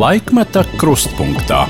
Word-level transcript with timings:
Laikmeta 0.00 0.62
krustpunktā. 0.80 1.66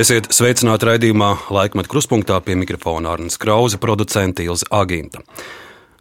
Esiet 0.00 0.26
sveicināti 0.34 0.88
raidījumā 0.88 1.28
Laikmeta 1.54 1.86
krustpunktā 1.92 2.40
pie 2.42 2.56
mikrofona 2.58 3.12
Arnēs 3.12 3.38
Krause, 3.38 3.78
producents 3.78 4.42
Ilza 4.42 4.66
Agīnta. 4.74 5.20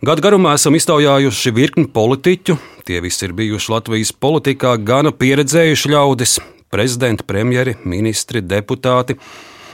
Gadu 0.01 0.23
garumā 0.25 0.55
esam 0.57 0.73
iztaujājuši 0.79 1.51
virkni 1.53 1.83
politiķu. 1.93 2.55
Tie 2.89 2.97
visi 3.05 3.27
ir 3.27 3.35
bijuši 3.37 3.69
Latvijas 3.69 4.15
politikā 4.17 4.71
gana 4.81 5.11
pieredzējuši 5.13 5.91
ļaudis- 5.93 6.39
prezidenti, 6.73 7.27
premjeri, 7.27 7.75
ministri, 7.85 8.41
deputāti. 8.41 9.19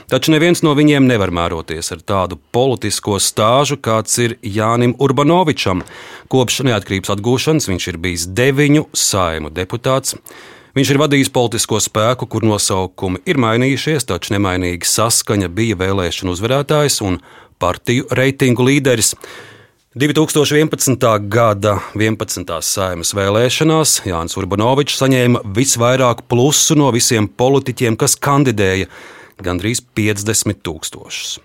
Taču 0.06 0.34
neviens 0.36 0.62
no 0.62 0.74
viņiem 0.74 1.06
nevar 1.08 1.30
mēroties 1.30 1.92
ar 1.92 2.02
tādu 2.04 2.36
politisko 2.52 3.16
stāžu, 3.16 3.78
kāds 3.78 4.18
ir 4.18 4.36
Jānim 4.42 4.94
Urbanovičam. 4.98 5.80
Kopš 6.28 6.60
neatkarības 6.60 7.14
atgūšanas 7.16 7.68
viņš 7.72 7.88
ir 7.88 7.96
bijis 7.96 8.26
deviņu 8.26 8.84
saimu 8.92 9.48
deputāts. 9.48 10.14
Viņš 10.74 10.90
ir 10.90 10.98
vadījis 10.98 11.28
politisko 11.30 11.78
spēku, 11.78 12.26
kur 12.26 12.42
nosaukumi 12.42 13.20
ir 13.30 13.38
mainījušies, 13.38 14.08
taču 14.08 14.32
nemainīgi 14.34 14.88
saskaņa 14.90 15.46
bija 15.54 15.76
vēlēšanu 15.78 16.34
uzvarētājs 16.34 16.96
un 17.06 17.20
partiju 17.62 18.08
reitingu 18.10 18.66
līderis. 18.66 19.12
2011. 19.94 21.06
gada 21.30 21.76
11. 21.94 22.50
saimas 22.66 23.14
vēlēšanās 23.14 24.00
Jānis 24.10 24.34
Urbanovičs 24.40 24.98
saņēma 24.98 25.44
visvairāk 25.54 26.24
plusu 26.26 26.74
no 26.74 26.90
visiem 26.90 27.30
politiķiem, 27.30 27.94
kas 27.94 28.18
kandidēja- 28.18 28.90
gandrīz 29.46 29.78
50 29.94 30.58
tūkstošus. 30.66 31.38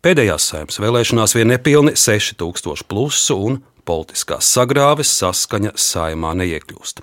Pēdējās 0.00 0.48
saimas 0.54 0.80
vēlēšanās 0.80 1.36
vien 1.36 1.52
nepilni 1.52 1.92
6000 1.92 2.88
plusu 2.88 3.36
un 3.36 3.60
politiskās 3.88 4.50
sagrāves 4.52 5.12
saskaņa 5.22 5.72
saimā 5.78 6.34
neiekļūst. 6.42 7.00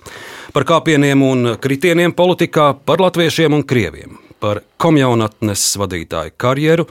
Par 0.54 0.68
kāpieniem 0.68 1.24
un 1.26 1.56
kritieniem 1.62 2.14
politikā, 2.16 2.70
par 2.86 3.02
latviešiem 3.02 3.58
un 3.58 3.66
krieviem, 3.66 4.20
par 4.40 4.62
komjaunatnes 4.82 5.66
vadītāju 5.80 6.36
karjeru 6.38 6.86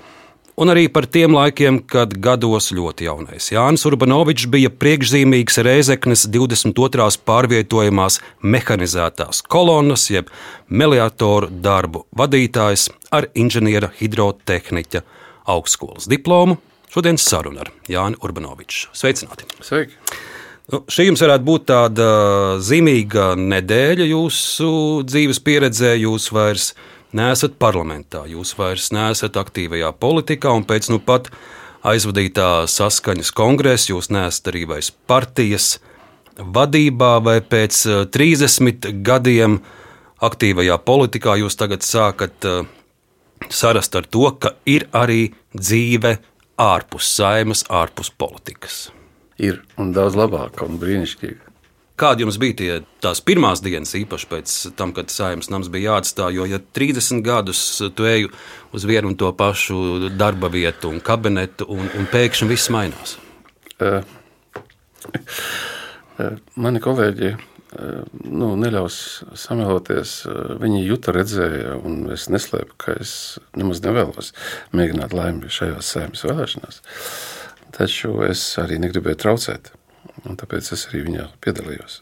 un 0.58 0.72
arī 0.72 0.88
par 0.92 1.08
tiem 1.12 1.36
laikiem, 1.36 1.82
kad 1.88 2.14
gados 2.24 2.72
ļoti 2.76 3.08
jaunais 3.10 3.50
Jānis 3.52 3.86
Urbanovičs 3.88 4.48
bija 4.52 4.72
priekšzīmīgs 4.72 5.60
Reizeknes 5.68 6.26
22. 6.32 7.10
pārvietojamās 7.28 8.22
mehanizētās 8.42 9.44
kolonnas, 9.52 10.08
jeb 10.12 10.32
meliatoru 10.70 11.52
darbu 11.52 12.06
vadītājs 12.18 12.90
ar 13.16 13.30
inženiera 13.36 13.92
hidrotehniķa 14.00 15.04
augstskolas 15.56 16.10
diplomu. 16.12 16.58
Šodienas 16.96 17.26
saruna 17.28 17.60
ar 17.60 17.70
Jānu 17.92 18.16
Urbanoviču. 18.24 18.94
Sveicināti! 18.96 19.44
Sveiki! 19.60 19.98
Nu, 20.72 20.78
šī 20.88 21.10
jums 21.10 21.20
varētu 21.26 21.44
būt 21.44 21.64
tāda 21.68 22.06
zīmīga 22.64 23.34
nedēļa 23.36 24.06
jūsu 24.08 24.70
dzīves 25.04 25.42
pieredzē. 25.44 25.90
Jūs 26.00 26.30
vairs 26.32 26.70
neesat 27.12 27.58
parlamentā, 27.60 28.22
jūs 28.32 28.54
vairs 28.56 28.94
neesat 28.96 29.36
aktīvajā 29.42 29.90
politikā, 30.00 30.54
un 30.56 30.64
pēc 30.64 30.88
nu 30.94 31.02
pat 31.04 31.28
aizvadītā 31.84 32.64
saskaņas 32.72 33.34
kongresa 33.36 33.92
jūs 33.92 34.08
neesat 34.16 34.48
arī 34.54 34.62
vairs 34.70 34.94
partijas 34.96 35.74
vadībā, 36.40 37.18
vai 37.28 37.42
pēc 37.44 37.82
30 38.16 38.88
gadiem 39.04 39.58
aktīvajā 40.24 40.80
politikā 40.88 41.36
jūs 41.44 41.60
tagad 41.60 41.84
sākat 41.84 42.48
sarast 43.52 44.00
ar 44.00 44.08
to, 44.08 44.30
ka 44.40 44.54
ir 44.64 44.88
arī 44.96 45.34
dzīve 45.52 46.14
ārpus 46.62 47.10
saimas, 47.18 47.64
ārpus 47.70 48.12
politikas. 48.12 48.90
Ir 49.42 49.62
un 49.82 49.92
daudz 49.96 50.16
labāka 50.16 50.68
un 50.68 50.80
brīnišķīga. 50.80 51.52
Kādi 52.00 52.26
jums 52.26 52.36
bija 52.40 52.56
tie, 52.60 52.72
tās 53.04 53.22
pirmās 53.24 53.62
dienas, 53.64 53.94
īpaši 53.96 54.28
pēc 54.28 54.54
tam, 54.76 54.92
kad 54.96 55.12
saimnes 55.12 55.48
nams 55.52 55.70
bija 55.72 55.94
jāatstāj? 55.94 56.36
Jo, 56.36 56.48
ja 56.52 56.60
30 56.60 57.24
gadus 57.24 57.62
tu 57.96 58.08
ej 58.08 58.28
uz 58.76 58.88
vienu 58.88 59.14
un 59.14 59.16
to 59.20 59.32
pašu 59.32 60.10
darba 60.20 60.52
vietu 60.52 60.92
un 60.92 61.00
kabinetu, 61.00 61.68
un, 61.72 61.88
un 61.96 62.08
pēkšņi 62.12 62.50
viss 62.52 62.72
mainās. 62.76 63.16
Uh, 63.80 64.04
mani 66.60 66.84
kolēģi 66.84 67.32
uh, 67.32 67.55
nu, 68.26 68.52
neļaus 68.60 68.98
sameloties. 69.40 70.18
Viņi 70.62 70.84
juta, 70.86 71.14
redzēja, 71.16 71.78
un 71.86 72.12
es 72.16 72.28
neslēpu, 72.32 72.78
ka 72.82 72.98
es 73.02 73.38
nemaz 73.58 73.82
nevēlos 73.86 74.34
mēģināt 74.76 75.16
laimi 75.16 75.52
šajās 75.52 75.94
saimnes 75.96 76.26
vēlēšanās. 76.28 76.82
Taču 77.76 78.22
es 78.28 78.44
arī 78.62 78.80
negribēju 78.84 79.22
traucēt. 79.26 79.72
Un 80.26 80.38
tāpēc 80.40 80.72
es 80.74 80.86
arī 80.90 81.04
viņā 81.10 81.26
piedalījos. 81.44 82.00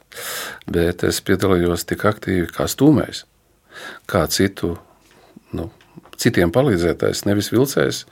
Bet 0.70 1.04
es 1.08 1.20
piedalījos 1.26 1.88
tik 1.90 2.06
aktīvi 2.08 2.46
kā 2.54 2.68
stūmējs, 2.70 3.24
kā 4.08 4.22
citu, 4.32 4.76
nu, 5.58 5.72
citiem 6.22 6.54
palīdzētājs, 6.54 7.26
nevis 7.28 7.50
vilcējs 7.54 8.04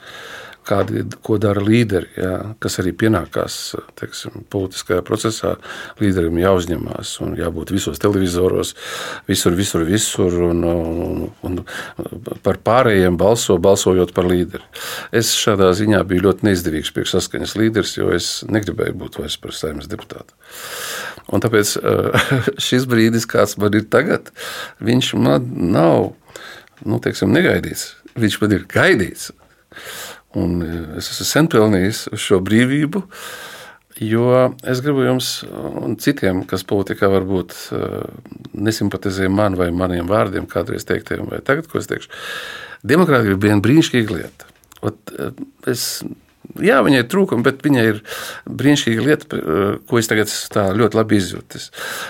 kādi, 0.68 1.04
ko 1.26 1.38
dara 1.42 1.62
līderi, 1.64 2.10
jā, 2.20 2.36
kas 2.62 2.78
arī 2.82 2.94
pienākās 2.98 3.58
teiksim, 4.00 4.44
politiskajā 4.52 5.02
procesā. 5.06 5.56
Līderim 6.02 6.38
jāuzņemās 6.42 7.14
un 7.26 7.36
jābūt 7.40 7.74
visos 7.74 8.02
televizoros, 8.02 8.76
visur, 9.30 9.56
visur, 9.58 9.86
visur. 9.88 10.38
Un, 10.52 10.64
un, 10.68 11.26
un 11.48 11.60
par 12.46 12.62
pārējiem 12.64 13.18
balso, 13.20 13.58
balsojot 13.62 14.14
par 14.16 14.30
līderi. 14.30 14.64
Es 15.16 15.34
šādā 15.38 15.72
ziņā 15.78 16.04
biju 16.08 16.28
ļoti 16.28 16.50
neizdevīgs 16.50 16.94
priekš 16.96 17.18
saskaņas 17.18 17.58
līderis, 17.60 17.98
jo 18.00 18.12
es 18.16 18.32
negribēju 18.50 18.98
būt 19.02 19.22
vairs 19.22 19.38
par 19.42 19.56
saimnes 19.58 19.90
deputātu. 19.92 20.36
Un 21.32 21.44
tāpēc 21.44 21.76
šis 22.70 22.88
brīdis, 22.90 23.30
kāds 23.30 23.58
man 23.62 23.78
ir 23.78 23.88
tagad, 23.92 24.34
viņš 24.84 25.14
man 25.22 25.48
nav 25.72 26.12
nu, 26.86 27.00
teiksim, 27.04 27.32
negaidīts. 27.34 27.92
Viņš 28.20 28.42
man 28.42 28.58
ir 28.58 28.66
gaidīts. 28.70 29.32
Un 30.38 30.62
e, 30.64 30.76
es 31.00 31.10
esmu 31.12 31.28
sen 31.28 31.50
pelnījis 31.52 32.06
šo 32.20 32.40
brīvību, 32.46 33.02
jo 34.02 34.28
es 34.72 34.82
gribu 34.84 35.04
jums 35.06 35.32
un 35.52 35.98
citiem, 36.02 36.46
kas 36.48 36.64
politikā 36.68 37.10
varbūt 37.12 37.58
e, 37.76 37.82
nesimpatizē 38.56 39.28
man 39.32 39.58
vai 39.60 39.70
maniem 39.76 40.08
vārdiem, 40.10 40.48
kādreiz 40.50 40.88
teiktiem, 40.88 41.28
vai 41.32 41.42
tagad, 41.44 41.68
ko 41.68 41.82
es 41.82 41.92
teikšu. 41.92 42.12
Demokrātija 42.88 43.36
ir 43.36 43.44
viena 43.44 43.62
brīnišķīga 43.62 44.18
lieta. 44.18 44.48
Ot, 44.88 45.12
es, 45.70 45.84
jā, 46.58 46.80
viņai 46.82 47.04
ir 47.04 47.10
trūkumi, 47.12 47.46
bet 47.46 47.62
viņai 47.68 47.84
ir 47.92 48.00
brīnišķīga 48.50 49.04
lieta, 49.06 49.42
ko 49.86 50.00
es 50.00 50.10
tagad 50.10 50.32
ļoti 50.80 50.98
labi 50.98 51.20
izjūtu. 51.22 51.62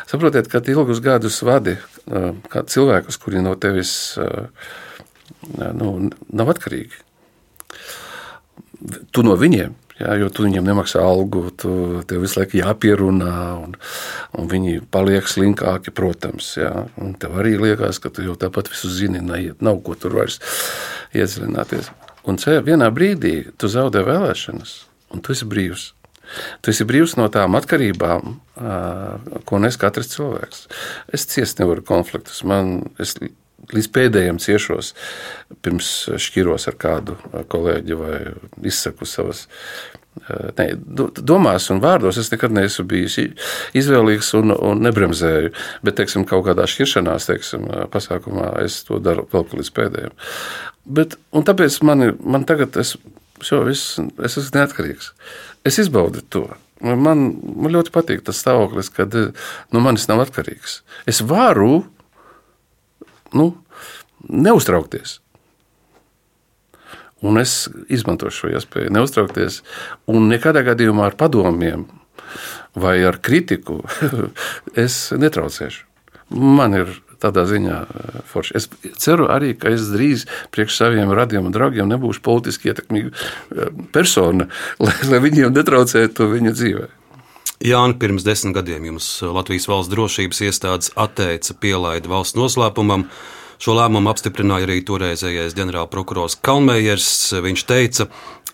Saprotiet, 0.08 0.48
ka 0.48 0.62
ilgus 0.72 1.02
gadus 1.04 1.42
vadi 1.44 1.76
cilvēkus, 2.08 3.20
kuri 3.20 3.44
no 3.44 3.58
tevis 3.60 4.16
nu, 5.52 5.92
nav 6.32 6.54
atkarīgi 6.56 7.04
tu 9.12 9.24
no 9.26 9.38
viņiem. 9.40 9.78
Jā, 10.02 10.16
jo 10.18 10.32
tu 10.34 10.48
viņiem 10.48 10.66
nemaksā 10.66 11.02
algu, 11.06 11.44
tu, 11.62 11.72
tev 12.10 12.24
visu 12.24 12.40
laiku 12.40 12.58
jāpierunā, 12.58 13.36
un, 13.62 13.76
un 14.34 14.48
viņi 14.50 14.80
paliek 14.90 15.28
slinkāki, 15.30 15.94
protams. 15.94 16.56
Jā, 16.58 16.88
un 16.98 17.14
tev 17.22 17.38
arī 17.38 17.54
liekas, 17.62 18.00
ka 18.02 18.10
tu 18.14 18.26
jau 18.26 18.34
tāpat 18.40 18.72
visu 18.72 18.90
zini, 18.90 19.22
neiet, 19.22 19.62
nav 19.62 19.84
ko 19.86 19.94
tur 20.00 20.18
vairs 20.18 20.40
iedziļināties. 21.14 21.92
Un 22.30 22.38
vienā 22.66 22.90
brīdī 22.94 23.36
tu 23.62 23.70
zaudē 23.70 24.02
vēlēšanas, 24.08 24.74
un 25.14 25.22
tu 25.22 25.36
esi 25.36 25.50
brīvs. 25.50 25.92
Tu 26.64 26.72
esi 26.72 26.86
brīvs 26.88 27.18
no 27.20 27.28
tām 27.34 27.58
atkarībām, 27.60 28.36
ko 29.46 29.62
nes 29.62 29.78
katrs 29.78 30.14
cilvēks. 30.14 30.66
Es 31.14 31.28
ciest 31.30 31.60
nevaru 31.60 31.84
konfliktus. 31.86 32.42
Man, 32.48 32.94
es 33.02 33.18
līdz 33.72 33.90
pēdējiem 33.96 34.42
ciešos, 34.42 34.94
pirms 35.64 35.92
šķiros 36.22 36.68
ar 36.72 36.78
kādu 36.82 37.18
kolēģi 37.52 37.98
vai 38.00 38.16
izsaku 38.68 39.08
savas. 39.10 39.48
Eh, 40.28 40.50
ne, 40.58 40.66
domās 41.24 41.70
un 41.72 41.80
vārdos 41.84 42.18
es 42.20 42.32
nekad 42.34 42.52
neesmu 42.52 42.84
bijis 42.90 43.16
izvēlīgs 43.78 44.34
un, 44.40 44.52
un 44.52 44.82
nebremzēju. 44.84 45.54
Bet, 45.86 46.00
teiksim, 46.02 46.26
kaut 46.28 46.44
kādā 46.50 46.68
šķiršanās, 46.68 47.30
teiksim, 47.30 47.70
pasākumā 47.94 48.52
es 48.66 48.82
to 48.88 49.00
daru 49.04 49.28
vēl 49.32 49.48
līdz 49.62 49.72
pēdējiem. 49.78 50.18
Bet, 50.98 51.16
tāpēc 51.32 51.80
man, 51.88 52.08
ir, 52.10 52.18
man 52.20 52.44
tagad 52.50 52.76
es, 52.82 52.98
šo, 53.46 53.64
es, 53.72 53.86
es 54.20 54.38
esmu 54.42 54.60
neatkarīgs. 54.60 55.14
Es 55.68 55.80
izbaudu 55.82 56.26
to. 56.34 56.48
Man, 56.82 56.98
man 57.46 57.74
ļoti 57.76 57.94
patīk 57.94 58.24
tas 58.26 58.40
stāvoklis, 58.42 58.90
kad 58.94 59.14
no 59.14 59.30
nu, 59.76 59.84
manis 59.86 60.08
nav 60.10 60.24
atkarīgs. 60.24 60.80
Es 61.10 61.22
varu 61.22 61.84
nu, 63.38 63.52
neuztraukties. 64.30 65.20
Un 67.22 67.38
es 67.38 67.70
izmantošu 67.94 68.38
šo 68.48 68.52
iespēju 68.58 68.94
neuztraukties, 68.96 69.62
un 70.10 70.26
nekādā 70.32 70.64
gadījumā 70.66 71.12
ar 71.12 71.18
padomiem 71.20 71.86
vai 72.74 72.98
ar 73.06 73.20
kritiku 73.22 73.82
es 74.86 75.04
netraucēšu. 75.14 75.86
Man 76.32 76.78
ir 76.78 76.94
tādā 77.22 77.44
ziņā 77.50 77.78
eh, 77.84 78.22
forši. 78.30 78.56
Es 78.58 78.70
ceru 79.04 79.28
arī, 79.34 79.54
ka 79.60 79.72
es 79.76 79.90
drīz 79.92 80.26
priekš 80.54 80.80
saviem 80.80 81.12
radiem 81.14 81.50
un 81.50 81.56
draugiem 81.56 81.90
nebūšu 81.92 82.24
politiski 82.26 82.72
ietekmīga 82.72 83.12
eh, 83.12 83.70
persona, 83.94 84.50
lai, 84.84 84.96
lai 85.12 85.22
viņiem 85.28 85.54
netraucētu 85.56 86.30
viņu 86.32 86.56
dzīvē. 86.58 86.90
Jāni, 87.62 87.94
pirms 88.02 88.24
desmit 88.26 88.56
gadiem 88.58 88.88
jums 88.88 89.06
Latvijas 89.22 89.68
valsts 89.70 89.92
drošības 89.94 90.40
iestādes 90.48 90.90
atteica 90.98 91.54
pielaidi 91.62 92.10
valsts 92.10 92.34
noslēpumam. 92.34 93.04
Šo 93.62 93.76
lēmumu 93.78 94.10
apstiprināja 94.10 94.66
arī 94.66 94.80
toreizējais 94.82 95.54
ģenerālprokurors 95.60 96.40
Kalmējers. 96.42 97.12
Viņš 97.46 97.64
teica, 97.70 98.08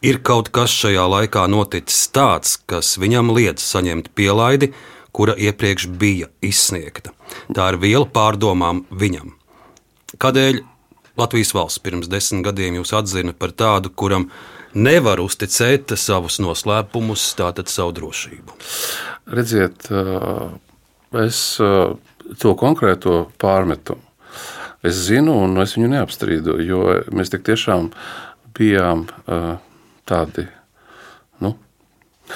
ir 0.03 0.19
kaut 0.27 0.51
kas 0.51 0.75
šajā 0.75 1.05
laikā 1.13 1.45
noticis 1.47 2.09
tāds, 2.11 2.57
kas 2.67 2.97
viņam 2.99 3.31
liedz 3.37 3.63
saņemt 3.63 4.11
pielaidi, 4.11 4.73
kura 5.15 5.37
iepriekš 5.39 5.87
bija 5.87 6.27
izsniegta. 6.43 7.15
Tā 7.55 7.71
ir 7.71 7.79
viela 7.79 8.11
pārdomām 8.11 8.83
viņam. 8.91 9.31
Kādēļ 10.19 10.59
Latvijas 11.17 11.55
valsts 11.55 11.79
pirms 11.79 12.11
desmit 12.11 12.43
gadiem 12.43 12.81
jūs 12.81 12.91
atzina 12.99 13.31
par 13.31 13.55
tādu, 13.55 13.95
kuram 13.95 14.27
nevar 14.77 15.21
uzticēt 15.23 15.95
savus 15.97 16.37
noslēpumus, 16.43 17.29
tātad 17.39 17.71
savu 17.71 17.95
drošību? 17.97 18.57
Redziet, 19.37 19.89
es 21.25 21.39
to 21.57 22.53
konkrēto 22.59 23.23
pārmetumu 23.41 24.07
es 24.87 24.99
zinu, 25.07 25.35
un 25.45 25.57
es 25.61 25.75
viņu 25.77 25.89
neapstrīdu, 25.93 26.57
jo 26.65 26.81
mēs 27.15 27.31
tiešām 27.33 27.89
bijām 28.57 29.05
tādi 30.07 30.47
nu, 31.43 31.53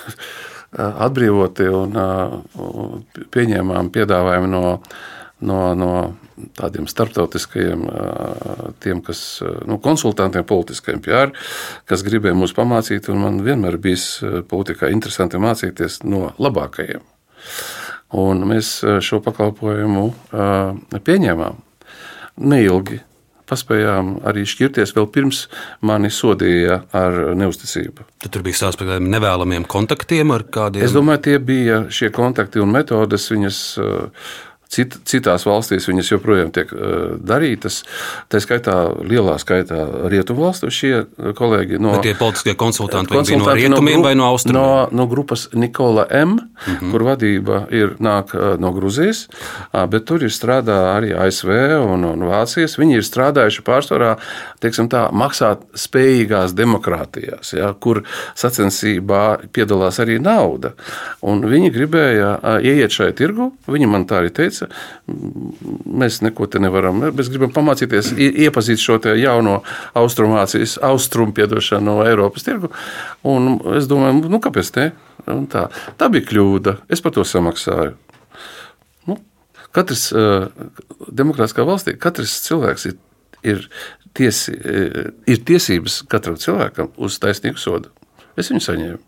atbrīvoti 1.08 1.70
un 1.76 2.02
pieņēmām 3.34 3.92
piedāvājumu 3.94 4.52
no, 4.52 4.66
no, 5.48 5.62
no 5.78 5.94
tādiem 6.58 6.88
starptautiskajiem 6.90 7.86
tiem, 8.84 9.02
kas, 9.06 9.42
nu, 9.68 9.78
konsultantiem, 9.84 10.46
politiskajiem 10.48 11.04
PR, 11.06 11.34
kas 11.90 12.06
gribēja 12.08 12.38
mūs 12.38 12.56
pamācīt. 12.58 13.10
Man 13.16 13.42
vienmēr 13.46 13.80
bijis 13.82 14.08
politikā 14.52 14.92
interesanti 14.94 15.42
mācīties 15.42 16.02
no 16.08 16.32
labākajiem. 16.42 17.04
Un 18.22 18.44
mēs 18.50 18.82
šo 19.04 19.22
pakalpojumu 19.24 20.10
pieņēmām 21.08 21.62
neilgi. 22.42 23.02
Paspējām 23.52 24.14
arī 24.28 24.46
šķirties 24.48 24.94
vēl 24.96 25.10
pirms 25.12 25.42
mani 25.84 26.08
sodīja 26.14 26.78
ar 26.96 27.18
neusticību. 27.36 28.06
Tad 28.24 28.32
tur 28.32 28.46
bija 28.46 28.62
stāsts 28.62 28.80
par 28.80 28.88
kādiem 28.88 29.10
nevēlamiem 29.12 29.66
kontaktiem 29.68 30.32
ar 30.32 30.46
kādiem? 30.48 30.86
Es 30.86 30.96
domāju, 30.96 31.26
tie 31.26 31.36
bija 31.44 31.82
šie 31.92 32.14
kontakti 32.16 32.64
un 32.64 32.72
metodes. 32.72 33.28
Viņas 33.34 33.60
uh, 33.84 34.30
Cit, 34.72 34.96
citās 35.04 35.44
valstīs 35.44 35.88
viņas 35.90 36.14
joprojām 36.14 36.52
tiek 36.56 36.70
uh, 36.72 37.18
darītas. 37.20 37.82
Tā 38.32 38.40
skaitā, 38.40 38.76
lielā 39.04 39.36
skaitā 39.42 39.82
rietumu 40.12 40.46
valstu 40.46 40.72
šie 40.72 40.94
kolēģi 41.36 41.80
no 41.82 41.96
Bet 41.98 42.06
tie 42.08 42.14
politiskie 42.16 42.56
konsultanti, 42.56 43.12
konsultanti 43.12 43.44
no 43.44 43.58
rietumiem 43.58 44.00
no, 44.00 44.06
vai 44.06 44.14
no 44.16 44.30
austrumiem? 44.32 44.62
No, 44.62 45.02
no 45.02 45.08
grupas 45.12 45.50
Nikola 45.52 46.06
M, 46.10 46.38
mm 46.38 46.76
-hmm. 46.76 46.92
kur 46.92 47.04
vadība 47.04 47.66
ir 47.70 47.96
nāk 48.00 48.32
no 48.60 48.72
Gruzijas, 48.72 49.28
bet 49.90 50.06
tur 50.06 50.24
ir 50.24 50.32
strādā 50.32 50.78
arī 50.96 51.12
ASV 51.20 51.50
un, 51.84 52.04
un 52.06 52.24
Vācijas. 52.30 52.78
Viņi 52.80 52.96
ir 52.96 53.04
strādājuši 53.04 53.62
pārsvarā, 53.68 54.16
teiksim 54.60 54.90
tā, 54.90 55.10
maksāt 55.12 55.68
spējīgās 55.76 56.56
demokrātijās, 56.56 57.54
ja, 57.54 57.74
kur 57.74 58.04
sacensībā 58.36 59.52
piedalās 59.54 60.00
arī 60.00 60.20
nauda. 60.20 60.74
Un 61.22 61.44
viņi 61.46 61.72
gribēja 61.74 62.60
ieiet 62.62 62.92
šajā 62.92 63.16
tirgu, 63.18 63.52
viņi 63.68 63.88
man 63.88 64.06
tā 64.06 64.22
arī 64.22 64.32
teica, 64.34 64.61
teica, 64.62 64.68
mēs 65.86 66.22
neko 66.22 66.48
te 66.48 66.60
nevaram. 66.62 67.02
Mēs 67.16 67.30
gribam 67.32 67.52
pamācīties, 67.54 68.14
iepazīt 68.18 68.82
šo 68.82 69.00
jauno 69.18 69.62
austrumācijas, 69.98 70.78
austrumu 70.82 71.34
piedošanu 71.34 71.86
no 71.86 72.06
Eiropas 72.06 72.44
tirgu. 72.44 72.72
Un 73.24 73.60
es 73.78 73.88
domāju, 73.90 74.30
nu, 74.30 74.40
kāpēc 74.40 74.74
ne? 74.78 74.92
Un 75.30 75.46
tā. 75.48 75.68
tā 75.98 76.10
bija 76.10 76.28
kļūda. 76.30 76.78
Es 76.90 77.02
par 77.02 77.14
to 77.14 77.26
samaksāju. 77.28 77.96
Nu, 79.10 79.18
katrs 79.72 80.10
uh, 80.14 80.50
demokrātiskā 81.08 81.66
valstī, 81.68 81.96
katrs 82.00 82.40
cilvēks 82.48 82.90
ir, 82.90 82.98
ir, 83.44 83.70
tiesi, 84.18 84.56
ir 85.30 85.46
tiesības 85.46 86.02
katram 86.10 86.40
cilvēkam 86.42 86.92
uz 86.98 87.22
taisnīgu 87.22 87.62
sodu. 87.62 87.94
Es 88.40 88.50
viņu 88.50 88.64
saņēmu. 88.66 89.02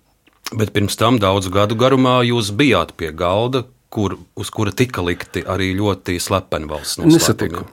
Bet 0.53 0.69
pirms 0.75 0.97
tam 0.99 1.17
daudzu 1.17 1.49
gadu 1.49 1.73
garumā 1.79 2.19
jūs 2.27 2.51
bijāt 2.53 2.91
pie 2.99 3.09
galda, 3.15 3.63
kur, 3.93 4.17
uz 4.39 4.49
kura 4.53 4.73
tika 4.75 5.03
likti 5.05 5.43
arī 5.45 5.71
ļoti 5.77 6.17
slepeni 6.21 6.69
valsts 6.69 6.99
noslēpumi. 7.01 7.19
Nesatiku. 7.19 7.65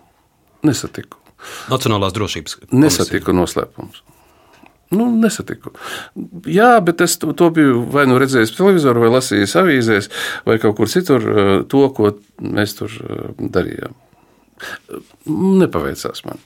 Nesatiku. 0.68 1.20
Nacionālās 1.72 2.14
drošības. 2.16 2.58
Komisija. 2.60 2.84
Nesatiku 2.84 3.34
noslēpumus. 3.36 4.02
Nu, 4.90 5.06
nesatiku. 5.22 5.70
Jā, 6.50 6.72
bet 6.82 7.02
es 7.04 7.14
to, 7.22 7.30
to 7.38 7.46
biju 7.54 7.84
vai 7.94 8.08
nu 8.10 8.18
redzējis 8.18 8.56
televizorā, 8.56 9.04
vai 9.04 9.12
lasījis 9.14 9.54
avīzēs, 9.60 10.10
vai 10.48 10.58
kaut 10.62 10.76
kur 10.80 10.90
citur, 10.90 11.22
eh, 11.30 11.50
to, 11.70 11.84
ko 11.94 12.16
mēs 12.42 12.74
tur 12.80 12.96
eh, 12.98 13.28
darījām. 13.54 13.94
Nepaveicās 15.62 16.24
man. 16.26 16.42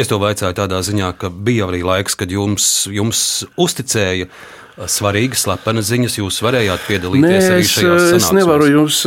Es 0.00 0.08
to 0.08 0.20
vaicāju 0.22 0.56
tādā 0.56 0.80
ziņā, 0.86 1.12
ka 1.20 1.28
bija 1.30 1.68
arī 1.68 1.82
laiks, 1.84 2.16
kad 2.16 2.32
jums, 2.32 2.64
jums 2.88 3.22
uzticēja 3.60 4.28
uh, 4.30 4.86
svarīgas 4.88 5.44
slepenas 5.44 5.90
ziņas, 5.90 6.18
jūs 6.20 6.40
varējāt 6.44 6.86
piedalīties 6.88 7.48
Nē, 7.48 7.56
arī 7.56 7.66
šajās 7.68 8.06
sanāksmēs? 8.06 8.22
Es 8.22 8.30
nevaru 8.36 8.70
jums, 8.70 9.00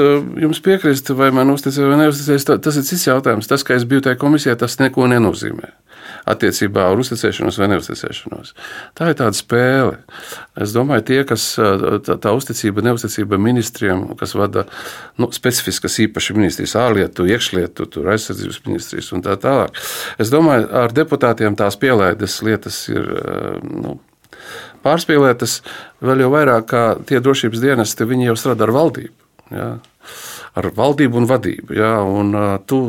jums 0.43 0.61
piekrist, 0.65 1.13
vai 1.17 1.31
man 1.35 1.53
uzticēja 1.55 1.89
vai 1.89 2.01
neuzticēja. 2.03 2.59
Tas 2.63 2.77
ir 2.77 2.85
cits 2.89 3.07
jautājums. 3.09 3.49
Tas, 3.49 3.65
ka 3.65 3.77
es 3.77 3.87
biju 3.89 4.05
tajā 4.05 4.19
komisijā, 4.21 4.57
tas 4.59 4.77
neko 4.81 5.09
nenozīmē 5.09 5.73
attiecībā 6.29 6.87
uz 6.93 7.03
uzticēšanos 7.05 7.59
vai 7.61 7.69
neuzticēšanos. 7.73 8.53
Tā 8.97 9.09
ir 9.11 9.17
tāda 9.19 9.37
spēle. 9.37 9.97
Es 10.59 10.75
domāju, 10.75 11.05
tie, 11.09 11.19
kas 11.27 11.47
tā, 11.57 12.17
tā 12.23 12.33
uzticība, 12.35 12.85
neuzticība 12.85 13.39
ministriem, 13.41 14.05
kas 14.19 14.35
vada 14.39 14.65
nu, 15.21 15.29
specifiskas 15.35 15.99
īpaši 16.07 16.37
ministrijas, 16.37 16.77
ārlietu, 16.79 17.27
iekšlietu, 17.29 17.89
aizsardzības 18.03 18.63
ministrijas 18.67 19.11
un 19.15 19.25
tā 19.25 19.35
tālāk. 19.41 19.77
Es 20.21 20.31
domāju, 20.33 20.69
ar 20.83 20.95
deputātiem 20.95 21.57
tās 21.59 21.79
pielaides 21.79 22.41
lietas 22.45 22.85
ir. 22.93 23.07
Nu, 23.63 23.99
pārspīlētas, 24.83 25.61
vēl 26.03 26.25
jau 26.25 26.29
vairāk 26.33 26.65
kā 26.67 26.83
tie 27.07 27.21
drošības 27.23 27.61
dienesti, 27.63 28.07
viņi 28.09 28.29
jau 28.31 28.37
strādā 28.39 28.67
ar 28.67 28.73
valdību. 28.75 29.15
Jā. 29.53 29.69
Ar 30.53 30.67
valdību 30.77 31.17
un 31.17 31.25
vadību. 31.29 31.73
Jā, 31.73 31.91
un 32.05 32.35
tu, 32.69 32.79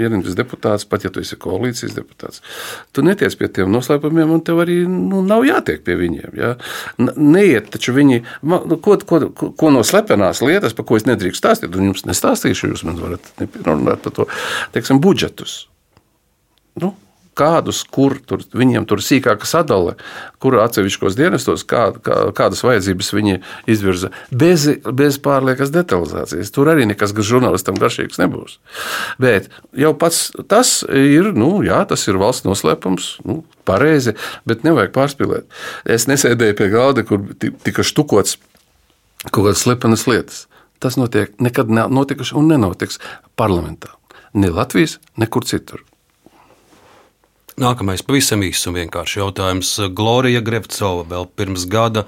ierindis 0.00 0.34
deputāts, 0.38 0.86
pat 0.90 1.06
ja 1.06 1.12
tu 1.14 1.22
esi 1.22 1.38
koalīcijas 1.38 1.94
deputāts, 1.94 2.42
tu 2.90 3.04
netiec 3.06 3.36
pie 3.38 3.48
tiem 3.54 3.70
noslēpumiem, 3.70 4.32
un 4.34 4.42
tev 4.42 4.64
arī 4.64 4.80
nu, 4.90 5.22
nav 5.26 5.46
jātiek 5.46 5.84
pie 5.86 5.94
viņiem. 6.00 6.34
Jā. 6.40 6.54
Neiet, 7.14 7.70
taču 7.74 7.94
viņi, 7.94 8.24
nu, 8.50 8.80
ko, 8.82 8.98
ko, 9.06 9.20
ko 9.30 9.70
no 9.70 9.84
slepenās 9.86 10.42
lietas, 10.42 10.74
par 10.74 10.88
ko 10.88 10.98
es 10.98 11.06
nedrīkstu 11.06 11.42
stāstīt, 11.44 11.78
un 11.78 11.92
jums 11.92 12.02
nestāstīšu, 12.08 12.72
jūs 12.74 12.82
man 12.88 12.98
varat 12.98 13.30
runāt 13.62 14.02
par 14.02 14.18
to, 14.18 14.28
teiksim, 14.74 14.98
budžetus. 15.04 15.64
Nu, 16.82 16.96
kādus, 17.36 17.82
kur 17.90 18.16
tur, 18.26 18.42
viņiem 18.54 18.86
tur 18.88 19.02
sīkāka 19.04 19.48
sadale, 19.48 19.96
kur 20.42 20.56
atsevišķos 20.62 21.16
dienestos, 21.18 21.64
kā, 21.68 21.86
kā, 22.04 22.20
kādas 22.36 22.64
vajadzības 22.66 23.12
viņi 23.16 23.40
izvirza. 23.70 24.10
Bez, 24.30 24.66
bez 24.84 25.18
pārliekas 25.22 25.72
detalizācijas. 25.74 26.52
Tur 26.54 26.72
arī 26.72 26.86
nekas 26.90 27.14
žurnālistam 27.24 27.78
garšīgs 27.80 28.20
nebūs. 28.22 28.58
Bet 29.22 29.50
jau 29.78 29.94
pats 29.98 30.28
tas 30.50 30.80
ir, 30.88 31.32
nu, 31.36 31.58
jā, 31.66 31.82
tas 31.88 32.06
ir 32.08 32.20
valsts 32.20 32.46
noslēpums. 32.48 33.10
Nu, 33.28 33.42
Pareizi, 33.64 34.12
bet 34.44 34.60
nevajag 34.60 34.90
pārspīlēt. 34.92 35.46
Es 35.88 36.04
nesēdēju 36.04 36.56
pie 36.58 36.66
galda, 36.68 37.04
kur 37.08 37.22
tika 37.40 37.80
štukots 37.80 38.36
kaut 39.30 39.46
kādas 39.46 39.64
slepenas 39.64 40.04
lietas. 40.10 40.42
Tas 40.84 40.98
notiek, 41.00 41.32
nekad 41.40 41.70
nav 41.72 41.92
notikuši 41.94 42.36
un 42.36 42.50
nenotiks 42.52 43.00
parlamentā. 43.40 43.94
Ne 44.36 44.50
Latvijas, 44.52 44.98
nekur 45.16 45.46
citur. 45.48 45.84
Nākamais 47.54 48.02
pavisam 48.02 48.42
īsts 48.42 48.66
un 48.66 48.74
vienkāršs 48.74 49.20
jautājums. 49.20 49.68
Glorija 49.94 50.40
Grevcova 50.42 51.04
vēl 51.06 51.28
pirms 51.38 51.68
gada 51.70 52.02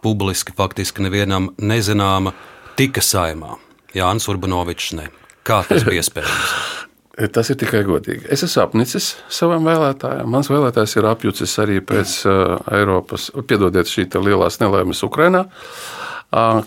publiski 0.00 0.54
faktiski 0.56 1.04
nevienam 1.04 1.50
nezināma 1.60 2.32
tika 2.80 3.04
saimā. 3.04 3.58
Jānis 3.96 4.28
Urbanovičs 4.32 4.94
ne. 4.96 5.10
Kā 5.44 5.60
tas 5.68 5.84
bija 5.84 6.00
iespējams? 6.00 6.56
Tas 7.32 7.48
ir 7.48 7.56
tikai 7.56 7.80
godīgi. 7.84 8.26
Es 8.32 8.42
esmu 8.44 8.60
apnicis 8.60 9.14
savam 9.32 9.64
vēlētājam. 9.64 10.28
Mans 10.28 10.50
vēlētājs 10.52 10.98
ir 10.98 11.06
apjucis 11.08 11.54
arī 11.62 11.78
pēc 11.80 12.16
uh, 12.28 12.58
Eiropas, 12.76 13.30
piedodiet, 13.48 13.88
šī 13.88 14.04
lielās 14.20 14.60
nelaimes 14.60 15.00
Ukrajinā. 15.04 15.46
Uh, 15.46 16.05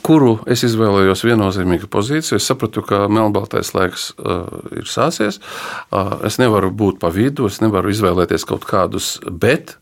kuru 0.06 0.40
es 0.50 0.64
izvēlējos 0.66 1.24
viennozīmīgu 1.28 1.90
pozīciju. 1.92 2.40
Es 2.40 2.48
sapratu, 2.50 2.82
ka 2.86 3.04
melnbaltais 3.12 3.74
laiks 3.76 4.10
ir 4.74 4.90
sācies. 4.90 5.40
Es 6.26 6.40
nevaru 6.42 6.72
būt 6.74 7.00
pa 7.02 7.12
vidu, 7.14 7.50
es 7.50 7.60
nevaru 7.62 7.92
izvēlēties 7.94 8.48
kaut 8.50 8.66
kādus, 8.70 9.18
bet 9.30 9.76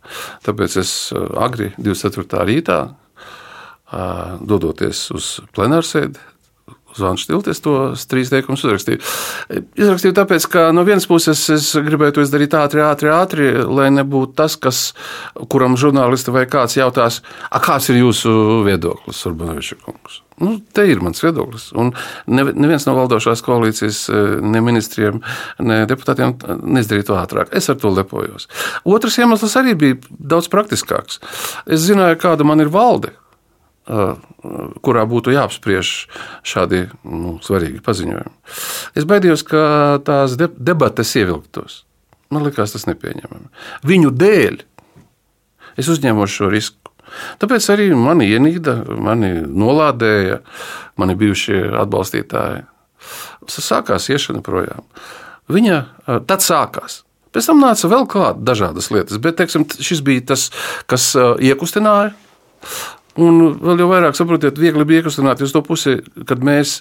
tāpēc 0.48 0.80
es 0.84 0.94
agri 1.40 1.72
24. 1.78 2.44
rītā, 2.50 2.80
dodoties 4.44 5.06
uz 5.16 5.30
plenārsēdi, 5.56 6.20
Zvans 6.96 7.26
Stiltis 7.26 7.62
tos 7.64 8.06
trīs 8.10 8.32
teikumus 8.32 8.64
uzrakstīju. 8.66 9.02
Izrakstīju 9.78 10.16
tāpēc, 10.18 10.48
ka 10.52 10.68
no 10.76 10.86
vienas 10.88 11.08
puses 11.10 11.42
es 11.54 11.72
gribēju 11.76 12.18
to 12.18 12.26
izdarīt 12.26 12.56
ātri, 12.58 12.84
ātri, 12.86 13.12
ātri, 13.14 13.50
lai 13.66 13.90
nebūtu 13.94 14.38
tas, 14.38 14.56
kas, 14.62 14.80
kuram 15.52 15.78
žurnālisti 15.80 16.34
vai 16.34 16.48
kāds 16.50 16.78
jautās, 16.80 17.22
kāds 17.68 17.92
ir 17.92 18.02
jūsu 18.02 18.64
viedoklis, 18.68 19.26
Urbanoviča 19.30 19.78
kungs. 19.84 20.22
Nu, 20.38 20.60
te 20.74 20.84
ir 20.86 21.00
mans 21.02 21.18
viedoklis. 21.24 21.72
Un 21.82 21.92
neviens 22.30 22.86
no 22.86 22.94
valdošās 22.94 23.42
koalīcijas, 23.46 24.04
ne 24.46 24.62
ministriem, 24.62 25.22
ne 25.66 25.80
deputātiem 25.90 26.36
neizdarīja 26.62 27.08
to 27.10 27.18
ātrāk. 27.18 27.54
Es 27.58 27.72
ar 27.74 27.80
to 27.82 27.90
lepojos. 27.90 28.46
Otrs 28.86 29.18
iemesls 29.18 29.58
arī 29.58 29.74
bija 29.78 29.98
daudz 30.08 30.52
praktiskāks. 30.54 31.24
Es 31.66 31.88
zināju, 31.88 32.22
kāda 32.22 32.46
man 32.46 32.62
ir 32.62 32.70
valde 32.74 33.16
kurā 33.88 35.04
būtu 35.08 35.34
jāapspriež 35.36 35.92
šādi 36.48 36.86
nu, 37.08 37.38
svarīgi 37.44 37.82
paziņojumi. 37.86 38.34
Es 39.00 39.08
baidījos, 39.08 39.46
ka 39.48 39.62
tās 40.08 40.36
debates 40.38 41.14
ievilktos. 41.20 41.84
Man 42.34 42.44
liekas, 42.44 42.74
tas 42.76 42.88
nepieņemami. 42.90 43.48
Viņu 43.88 44.12
dēļ 44.12 44.60
es 45.80 45.92
uzņēmu 45.94 46.28
šo 46.28 46.52
risku. 46.52 46.92
Tāpēc 47.40 47.70
arī 47.72 47.88
mani 47.96 48.28
ienīda, 48.28 48.82
mani 49.00 49.32
nolādēja, 49.48 50.42
mani 51.00 51.16
bijušie 51.20 51.62
atbalstītāji. 51.86 52.66
Sākās 53.48 54.10
iešana 54.12 54.44
projām. 54.44 54.84
Viņa 55.48 55.78
tad 56.28 56.44
sākās. 56.44 57.06
Pēc 57.32 57.48
tam 57.48 57.62
nāca 57.64 57.88
vēl 57.92 58.08
kāda 58.12 58.44
dažādas 58.44 58.90
lietas, 58.92 59.20
bet 59.24 59.38
teiksim, 59.40 59.64
šis 59.68 60.02
bija 60.04 60.26
tas, 60.34 60.50
kas 60.90 61.14
iekustināja 61.16 62.12
Un 63.18 63.58
vēl 63.58 63.82
jau 63.82 63.90
vairāk 63.90 64.18
saprotiet, 64.18 64.60
viegli 64.62 64.86
bija 64.86 65.02
iekustināt 65.02 65.42
uz 65.42 65.54
to 65.56 65.64
pusi, 65.66 65.98
kad 66.30 66.44
mēs 66.46 66.80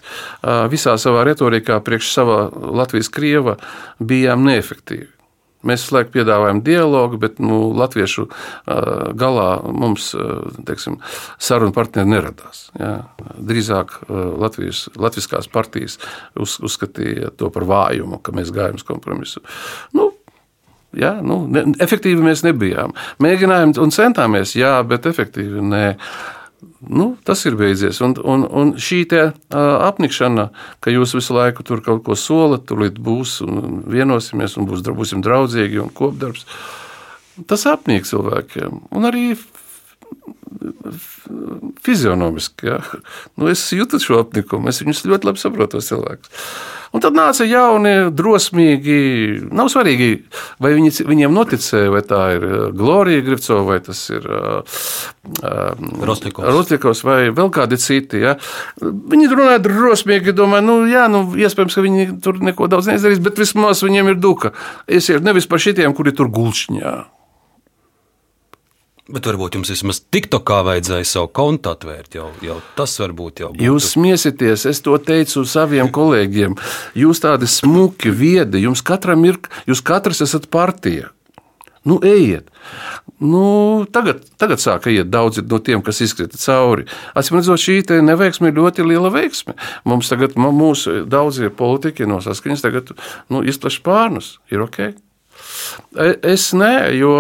visā 0.72 0.96
savā 1.00 1.24
retorikā 1.24 1.80
priekš 1.84 2.12
sava 2.12 2.38
Latvijas 2.52 3.08
krieva 3.12 3.56
bijām 3.98 4.44
neefektīvi. 4.44 5.08
Mēs 5.66 5.82
visu 5.82 5.96
laiku 5.96 6.12
piedāvājam 6.14 6.60
dialogu, 6.62 7.18
bet 7.18 7.40
nu, 7.42 7.72
latviešu 7.74 8.28
galā 9.18 9.46
mums 9.64 10.12
teiksim, 10.68 11.00
sarunu 11.42 11.74
partneri 11.74 12.12
neradās. 12.12 12.68
Jā. 12.78 12.92
Drīzāk 13.40 13.96
Latvijas, 14.38 14.84
Latvijas 14.94 15.50
partijas 15.50 15.98
uz, 16.38 16.58
uzskatīja 16.62 17.32
to 17.40 17.50
par 17.50 17.66
vājumu, 17.66 18.20
ka 18.22 18.36
mēs 18.36 18.52
gājam 18.54 18.78
uz 18.78 18.86
kompromisu. 18.86 19.42
Nu, 19.96 20.12
Ja, 20.96 21.16
nu, 21.24 21.42
ne, 21.50 21.64
efektīvi 21.82 22.22
mēs 22.24 22.44
nebijām. 22.46 22.94
Mēģinājām 23.22 23.74
un 23.82 23.92
centāmies, 23.94 24.54
jā, 24.56 24.78
bet 24.86 25.08
efektīvi 25.10 25.64
nē. 25.64 25.84
Nu, 26.86 27.10
tas 27.26 27.42
ir 27.48 27.56
beidzies. 27.58 27.98
Un, 28.04 28.14
un, 28.24 28.46
un 28.46 28.72
šī 28.80 29.02
te, 29.10 29.22
uh, 29.32 29.66
apnikšana, 29.88 30.48
ka 30.80 30.92
jūs 30.94 31.16
visu 31.18 31.36
laiku 31.36 31.66
tur 31.66 31.82
kaut 31.84 32.04
ko 32.06 32.16
solat, 32.16 32.64
tur 32.68 32.86
būs 32.86 33.40
un 33.44 33.82
vienosimies 33.90 34.56
un 34.56 34.68
būs, 34.70 34.84
būsim 34.96 35.24
draudzīgi 35.24 35.82
un 35.82 35.92
kopdarbs. 35.92 36.46
Tas 37.50 37.66
apnīk 37.68 38.08
cilvēkiem. 38.08 38.86
Un 38.96 39.08
arī 39.08 39.26
fizionomiski. 41.84 42.70
Ja. 42.70 42.80
Nu, 43.36 43.50
es 43.52 43.64
jūtu 43.74 44.00
šo 44.02 44.22
apnikumu, 44.24 44.70
es 44.70 44.80
viņus 44.82 45.04
ļoti 45.10 45.28
labi 45.28 45.42
saprotu, 45.42 45.76
tos 45.76 45.90
cilvēkus. 45.90 46.32
Un 46.96 47.02
tad 47.04 47.12
nāca 47.12 47.44
jauni, 47.44 47.90
drosmīgi. 48.16 48.94
Nav 49.52 49.68
svarīgi, 49.68 50.06
vai 50.64 50.70
viņi, 50.78 51.04
viņiem 51.04 51.34
noticēja, 51.36 51.90
vai 51.92 52.00
tā 52.08 52.20
ir 52.38 52.46
uh, 52.46 52.54
Glorija 52.72 53.24
Grifcova, 53.26 53.66
vai 53.68 53.76
tas 53.84 54.00
ir 54.08 54.24
uh, 54.24 54.78
uh, 55.42 55.90
Rostlikovs, 56.08 57.02
vai 57.04 57.18
vēl 57.36 57.52
kādi 57.52 57.76
citi. 57.82 58.22
Ja. 58.24 58.38
Viņi 58.80 59.28
runāja 59.34 59.60
drosmīgi, 59.66 60.32
domāju, 60.36 60.64
nu, 60.70 60.78
jā, 60.88 61.04
nu, 61.12 61.26
iespējams, 61.36 61.76
ka 61.76 61.84
viņi 61.84 62.08
tur 62.24 62.40
neko 62.40 62.70
daudz 62.72 62.88
neizdarīs, 62.88 63.20
bet 63.20 63.44
vismaz 63.44 63.84
viņiem 63.84 64.14
ir 64.14 64.16
duka. 64.22 64.54
Esiet 64.88 65.26
nevis 65.26 65.50
par 65.50 65.60
šitiem, 65.60 65.92
kuri 65.96 66.16
tur 66.16 66.32
gulšņā. 66.32 66.96
Bet 69.06 69.26
varbūt 69.28 69.54
jums 69.54 69.70
vismaz 69.70 70.00
TikTokā 70.10 70.64
vajadzēja 70.66 71.06
savu 71.06 71.28
kontu 71.38 71.70
atvērt. 71.70 72.16
Jau, 72.18 72.32
jau 72.42 72.56
tas 72.74 72.96
varbūt 72.98 73.44
jau 73.44 73.52
būtu. 73.52 73.62
Jūs 73.62 73.92
smieties, 73.94 74.64
es 74.66 74.82
to 74.82 74.96
teicu 74.98 75.44
saviem 75.46 75.92
kolēģiem. 75.94 76.56
Jūs 76.98 77.22
tādi 77.22 77.46
smuki, 77.46 78.10
viedi, 78.10 78.64
jums 78.64 78.82
katram 78.86 79.22
ir, 79.28 79.38
jūs 79.70 79.84
katrs 79.86 80.24
esat 80.26 80.50
partija. 80.50 81.12
Nu, 81.86 82.00
ejiet. 82.02 82.50
Nu, 83.22 83.86
tagad, 83.94 84.24
tagad 84.42 84.58
sāk 84.58 84.88
iet 84.90 85.06
daudzi 85.14 85.44
no 85.46 85.62
tiem, 85.62 85.84
kas 85.86 86.02
izkrita 86.02 86.40
cauri. 86.42 86.88
Atcīm 87.14 87.38
redzot, 87.38 87.62
šī 87.62 87.78
neveiksme 88.02 88.50
ir 88.50 88.58
ļoti 88.58 88.90
liela 88.90 89.12
veiksme. 89.14 89.54
Mums 89.86 90.10
tagad, 90.10 90.34
mūsu 90.34 91.04
daudzie 91.06 91.54
politiķi 91.54 92.10
no 92.10 92.18
saskaņas, 92.24 92.66
tagad 92.66 92.90
nu, 93.30 93.46
izpleš 93.46 93.78
pārnus. 93.86 94.34
Ir 94.50 94.66
ok. 94.66 94.96
Es 96.26 96.50
nē, 96.56 96.72
jo 96.96 97.12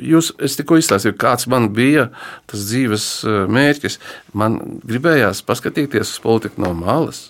jūs, 0.00 0.32
es 0.44 0.58
tikko 0.58 0.78
izstāstīju, 0.80 1.16
kāds 1.20 1.48
man 1.50 1.70
bija 1.76 2.08
tas 2.50 2.68
dzīves 2.68 3.08
e, 3.24 3.40
mērķis. 3.52 3.98
Man 4.38 4.60
gribējās 4.88 5.42
paskatīties 5.46 6.14
uz 6.14 6.22
politiku 6.24 6.64
no 6.64 6.74
malas 6.78 7.28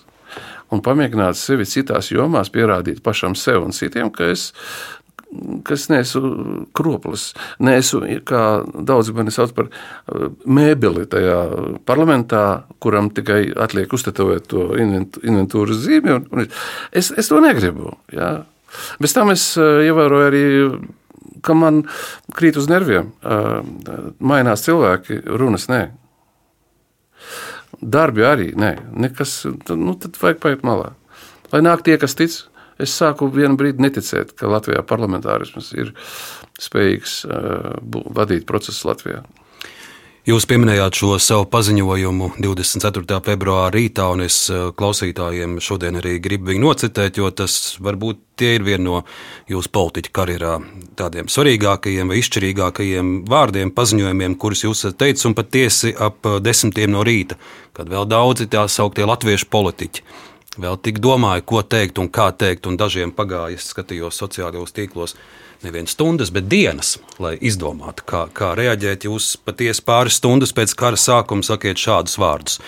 un 0.69 0.83
pamēģināt 0.85 1.37
sevi 1.37 1.65
citās 1.65 2.11
jomās, 2.13 2.51
pierādīt 2.53 3.01
pašam 3.05 3.35
sev 3.37 3.63
un 3.65 3.73
citiem, 3.75 4.11
ka 4.13 4.29
es 4.29 4.51
ka 5.63 5.75
es 5.75 5.85
neesmu 5.91 6.65
kroplis. 6.73 7.29
Neesmu, 7.61 8.01
kā 8.27 8.43
daudzi 8.73 9.13
mani 9.13 9.33
sauc 9.33 9.53
par 9.57 9.67
e, 9.69 10.29
mēbeli 10.49 11.05
tajā 11.09 11.39
parlamentā, 11.89 12.43
kuram 12.81 13.11
tikai 13.13 13.43
atliek 13.53 13.93
uztetovēt 13.93 14.49
to 14.49 14.71
inventūras 14.79 15.83
zīmi. 15.85 16.17
Es, 16.89 17.11
es 17.13 17.29
to 17.29 17.41
negribu. 17.43 17.93
Jā. 18.15 18.39
Bez 19.01 19.15
tam 19.17 19.33
es 19.33 19.51
eh, 19.57 19.85
ievēroju 19.89 20.29
arī 20.29 20.45
ka 21.41 21.55
man 21.57 21.83
krīt 22.35 22.59
uz 22.59 22.69
nerviem. 22.71 23.11
Eh, 23.23 23.49
mainās 24.19 24.65
cilvēki, 24.65 25.21
runas 25.39 25.69
nē. 25.71 25.81
Darbi 27.79 28.25
arī 28.27 28.51
nē. 28.59 28.73
Nekas, 29.05 29.41
nu, 29.71 29.95
tad 29.99 30.19
vajag 30.19 30.41
paiet 30.43 30.65
malā. 30.67 30.93
Lai 31.53 31.61
nāk 31.65 31.83
tie, 31.85 31.97
kas 32.01 32.17
tic, 32.19 32.35
es 32.79 32.95
sāku 32.95 33.29
vienu 33.33 33.57
brīdi 33.59 33.83
neticēt, 33.83 34.35
ka 34.37 34.51
Latvijā 34.51 34.83
parlamentārisms 34.87 35.71
ir 35.75 35.93
spējīgs 36.59 37.15
uh, 37.25 37.79
vadīt 38.15 38.45
procesus 38.47 38.85
Latvijā. 38.87 39.23
Jūs 40.29 40.45
pieminējāt 40.45 40.93
šo 40.99 41.15
savu 41.17 41.47
paziņojumu 41.49 42.27
24. 42.43 43.17
februāra 43.25 43.71
rītā, 43.73 44.11
un 44.13 44.21
es 44.27 44.35
eh, 44.53 44.67
klausītājiem 44.77 45.55
šodien 45.63 45.97
arī 45.97 46.19
gribu 46.21 46.51
viņu 46.51 46.61
nocitēt, 46.67 47.17
jo 47.17 47.31
tas 47.33 47.55
varbūt 47.81 48.19
tie 48.37 48.51
ir 48.59 48.65
viena 48.67 48.83
no 48.83 48.99
jūsu 49.49 49.71
politiķa 49.73 50.13
karjerā 50.13 50.51
tādiem 50.99 51.31
svarīgākajiem 51.33 52.13
vai 52.13 52.19
izšķirīgākajiem 52.21 53.11
vārdiem, 53.31 53.73
paziņojumiem, 53.73 54.37
kurus 54.37 54.67
jūs 54.67 54.83
esat 54.83 54.99
teicis, 55.01 55.25
un 55.31 55.37
patiesi 55.39 55.95
ap 55.97 56.21
eh, 56.29 56.37
desmitiem 56.45 56.93
no 56.93 57.01
rīta, 57.07 57.39
kad 57.73 57.89
vēl 57.89 58.05
daudzi 58.11 58.51
tā 58.53 58.67
sauktie 58.69 59.09
latviešu 59.09 59.49
politiķi 59.49 60.05
vēl 60.61 60.77
tik 60.85 61.01
domāju, 61.01 61.47
ko 61.47 61.65
teikt 61.65 61.97
un 61.97 62.09
kā 62.13 62.29
teikt, 62.37 62.69
un 62.69 62.77
dažiem 62.77 63.15
pagāja, 63.17 63.57
es 63.57 63.71
skatījos 63.73 64.21
sociālajos 64.21 64.77
tīklos 64.77 65.17
nevienu 65.63 65.87
stundas, 65.87 66.31
bet 66.31 66.47
dienas, 66.49 66.97
lai 67.19 67.35
izdomātu, 67.41 68.05
kā, 68.07 68.21
kā 68.33 68.53
reaģēt. 68.57 69.07
Jūs 69.09 69.33
patiesi 69.43 69.83
pāris 69.85 70.19
stundas 70.19 70.53
pēc 70.55 70.75
kara 70.79 70.99
sākuma 70.99 71.45
sakiet 71.45 71.79
šādus 71.79 72.19
vārdus. 72.21 72.59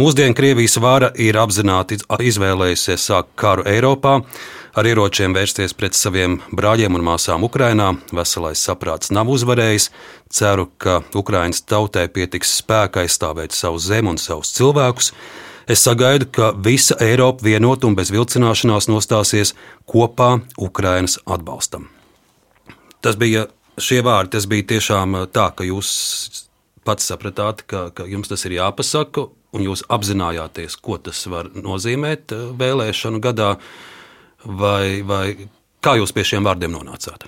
Mūsdienu 0.00 0.36
Krievijas 0.38 0.78
vara 0.82 1.12
ir 1.14 1.38
apzināti 1.38 2.00
izvēlējusies 2.02 3.06
sākt 3.10 3.36
karu 3.38 3.66
Eiropā. 3.70 4.20
Ar 4.72 4.88
ieročiem 4.88 5.34
vērsties 5.36 5.74
pret 5.76 5.92
saviem 5.92 6.38
brāļiem 6.56 6.96
un 6.96 7.04
māsām 7.04 7.44
Ukrajinā. 7.44 7.90
Veselais 8.16 8.62
saprāts 8.64 9.12
nav 9.12 9.28
uzvarējis. 9.28 9.90
Ceru, 10.32 10.70
ka 10.80 11.02
Ukraiņas 11.12 11.66
tautai 11.68 12.06
pietiks 12.08 12.56
spēka 12.62 13.04
aizstāvēt 13.04 13.52
savu 13.52 13.82
zemi 13.82 14.14
un 14.14 14.20
savus 14.20 14.54
cilvēkus. 14.56 15.12
Es 15.68 15.84
sagaidu, 15.84 16.26
ka 16.32 16.52
visa 16.56 16.96
Eiropa 17.04 17.44
vienot 17.46 17.84
un 17.84 17.94
bez 17.94 18.10
vilcināšanās 18.10 18.88
nostāsies 18.90 19.52
kopā 19.86 20.38
Ukrainas 20.58 21.20
atbalstam. 21.28 21.90
Tas 23.02 23.18
bija 23.18 23.48
šie 23.82 23.98
vārdi, 24.06 24.36
tas 24.36 24.46
bija 24.50 24.68
tiešām 24.76 25.16
uh, 25.18 25.26
tā, 25.26 25.48
ka 25.56 25.66
jūs 25.66 25.90
pats 26.86 27.08
sapratāt, 27.10 27.64
ka, 27.66 27.88
ka 27.94 28.06
jums 28.10 28.30
tas 28.30 28.44
ir 28.46 28.56
jāpasaka, 28.60 29.26
un 29.52 29.64
jūs 29.66 29.82
apzinājāties, 29.92 30.78
ko 30.82 30.98
tas 31.02 31.24
var 31.30 31.50
nozīmēt 31.56 32.34
uh, 32.36 32.50
vēlēšanu 32.58 33.22
gadā, 33.24 33.56
vai, 34.46 35.02
vai 35.06 35.24
kā 35.82 35.96
jūs 35.98 36.14
pie 36.14 36.26
šiem 36.30 36.46
vārdiem 36.46 36.74
nonācāt? 36.76 37.26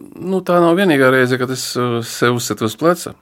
Nu, 0.00 0.40
tā 0.40 0.56
nav 0.64 0.72
vienīgā 0.78 1.12
reize, 1.12 1.36
kad 1.38 1.52
es 1.52 1.66
uh, 1.76 2.00
sev 2.06 2.40
uzsveru 2.40 2.70
uz 2.70 2.78
pleca. 2.80 3.12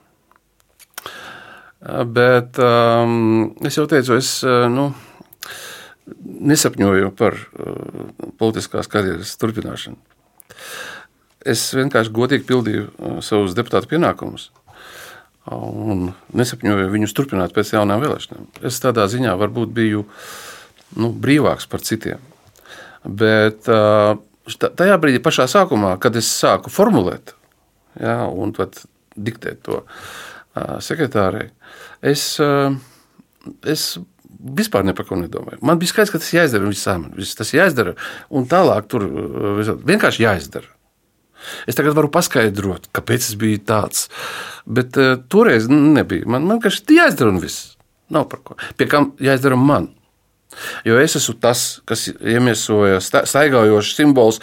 Bet 2.15 2.57
um, 2.63 3.53
es 3.63 3.75
jau 3.77 3.85
teicu, 3.87 4.17
es. 4.19 4.33
Nu, 4.71 4.89
nesapņoju 6.51 7.11
par 7.17 7.37
uh, 7.37 8.07
politiskās 8.39 8.89
karjeras 8.91 9.35
turpināšanu. 9.41 9.99
Es 11.49 11.69
vienkārši 11.77 12.13
godīgi 12.15 12.47
pildīju 12.49 12.87
uh, 12.87 13.19
savus 13.25 13.55
deputātu 13.57 13.91
pienākumus. 13.95 14.49
un 15.55 16.11
nesapņoju 16.35 16.91
viņus 16.93 17.15
turpināt 17.17 17.53
pēc 17.55 17.73
jaunām 17.73 18.03
vēlēšanām. 18.03 18.49
Es 18.69 18.77
tādā 18.83 19.07
ziņā 19.09 19.33
varbūt 19.39 19.71
biju 19.73 20.03
nu, 20.99 21.09
brīvāks 21.09 21.65
par 21.69 21.81
citiem. 21.81 22.21
Bet 23.03 23.65
tajā 23.65 24.97
brīdī, 25.01 25.21
pašā 25.23 25.47
sākumā, 25.49 25.95
kad 26.03 26.15
es 26.19 26.29
sāku 26.29 26.69
formulēt 26.69 27.33
ja, 27.99 28.27
un 28.27 28.53
diktēt 29.15 29.63
to 29.65 29.81
sekretārei, 30.83 31.49
es, 32.01 32.35
es 33.63 33.85
vispār 34.39 34.85
ne 34.87 34.95
par 34.95 35.07
ko 35.09 35.19
nedomāju. 35.19 35.59
Man 35.65 35.79
bija 35.81 35.91
skaidrs, 35.93 36.13
ka 36.13 36.21
tas 36.21 36.33
jāizdara 36.33 36.71
saimē. 36.77 37.13
Tas 37.37 37.53
jāizdara 37.53 37.95
un 38.29 38.47
tālāk 38.49 38.87
tur 38.91 39.05
vienkārši 39.85 40.25
jāizdara. 40.25 40.69
Es 41.69 41.77
tagad 41.77 41.95
varu 41.95 42.09
paskaidrot, 42.11 42.89
kāpēc 42.95 43.29
es 43.29 43.35
biju 43.39 43.61
tāds. 43.67 44.07
Bet 44.67 44.97
uh, 44.99 45.15
toreiz 45.31 45.69
nebija. 45.71 46.27
Man 46.27 46.47
vienkārši 46.49 46.97
jāizdara 46.99 47.31
un 47.31 47.39
viss. 47.43 47.75
Nav 48.11 48.27
par 48.31 48.43
ko. 48.43 48.57
Pie 48.77 48.89
kam 48.89 49.13
jāizdara 49.23 49.59
man. 49.59 49.91
Jo 50.81 50.97
es 50.97 51.13
esmu 51.13 51.35
tas, 51.37 51.59
kas 51.85 52.07
iemiesoja 52.09 52.97
staigājošs 53.03 53.91
simbols 53.93 54.39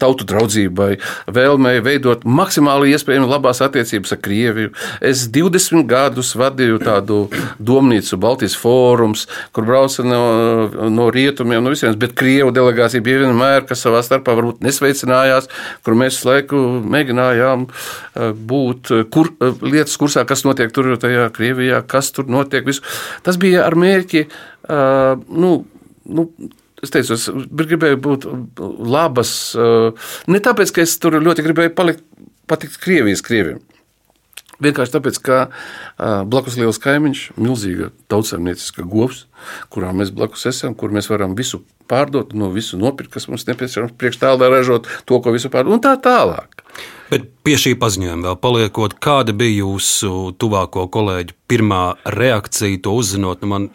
tautu 0.00 0.24
draudzībai, 0.28 0.94
vēlmei 1.28 1.82
veidot 1.84 2.24
maksimāli 2.24 2.94
iespējami 2.94 3.28
labās 3.28 3.60
attiecības 3.64 4.14
ar 4.16 4.20
Krieviju. 4.24 4.72
Es 5.04 5.26
20 5.28 5.84
gadus 5.90 6.32
vadīju 6.40 6.80
tādu 6.80 7.18
domnīcu, 7.60 8.16
Baltijas 8.22 8.56
fórums, 8.56 9.26
kur 9.52 9.68
brauca 9.68 10.06
no, 10.06 10.22
no 10.88 11.10
rietumiem, 11.12 11.60
no 11.60 11.74
visiem, 11.74 11.92
bet 12.00 12.16
Krievu 12.16 12.54
delegācija 12.56 13.04
bija 13.04 13.26
vienmēr, 13.26 13.66
kas 13.68 13.84
savā 13.84 14.00
starpā 14.06 14.38
varbūt 14.38 14.64
nesveicinājās, 14.64 15.50
kur 15.84 15.98
mēs 16.00 16.22
laiku 16.24 16.62
mēģinājām 16.88 17.68
būt 18.48 18.94
kur, 19.12 19.34
lietas 19.60 20.00
kursā, 20.00 20.24
kas 20.24 20.46
notiek 20.48 20.72
tur 20.72 20.94
tajā 21.00 21.28
Krievijā, 21.36 21.84
kas 21.84 22.14
tur 22.16 22.32
notiek. 22.32 22.64
Visu. 22.64 22.84
Tas 23.26 23.36
bija 23.40 23.66
ar 23.68 23.76
mērķi 23.76 24.24
Uh, 24.70 25.18
nu, 25.26 25.52
nu, 26.06 26.26
es 26.84 26.92
teicu, 26.94 27.16
es 27.16 27.26
gribēju 27.32 27.98
būt 28.04 28.28
labas. 28.60 29.32
Ne 30.30 30.40
tāpēc, 30.44 30.74
ka 30.74 30.84
es 30.84 30.96
tur 31.02 31.18
ļoti 31.20 31.44
gribēju 31.48 31.74
palikt, 31.76 32.06
patikt 32.50 32.80
Krievijas 32.82 33.24
krieviem. 33.26 33.60
Vienkārši 34.60 34.92
tāpēc, 34.92 35.18
ka 35.24 35.36
blakus 36.28 36.58
liels 36.60 36.80
kaimiņš, 36.84 37.20
milzīga 37.40 37.88
tautsēmnieciska 38.12 38.84
govs, 38.88 39.24
kurā 39.72 39.94
mēs 39.96 40.12
blakus 40.12 40.44
esam, 40.50 40.74
kur 40.76 40.92
mēs 40.92 41.08
varam 41.08 41.32
visu 41.38 41.62
pārdot, 41.88 42.34
no 42.36 42.50
visu 42.52 42.78
nopirkt, 42.80 43.14
kas 43.14 43.26
mums 43.30 43.46
nepieciešams, 43.48 43.96
priekšstāvā 43.98 44.50
ražot 44.52 44.88
to, 45.08 45.20
ko 45.24 45.32
visu 45.32 45.48
pārdot, 45.52 45.78
un 45.78 45.84
tā 45.84 45.94
tālāk. 46.04 46.60
Bet 47.10 47.24
pie 47.42 47.56
šī 47.58 47.72
paziņojuma 47.80 48.28
vēl 48.28 48.36
paliekot, 48.44 48.98
kāda 49.02 49.32
bija 49.36 49.64
jūsu 49.64 50.34
tuvāko 50.38 50.84
kolēģu 50.92 51.34
pirmā 51.50 51.82
reakcija 52.20 52.84
to 52.84 52.94
uzzinot? 53.00 53.40
Nu, 53.40 53.50
man 53.50 53.70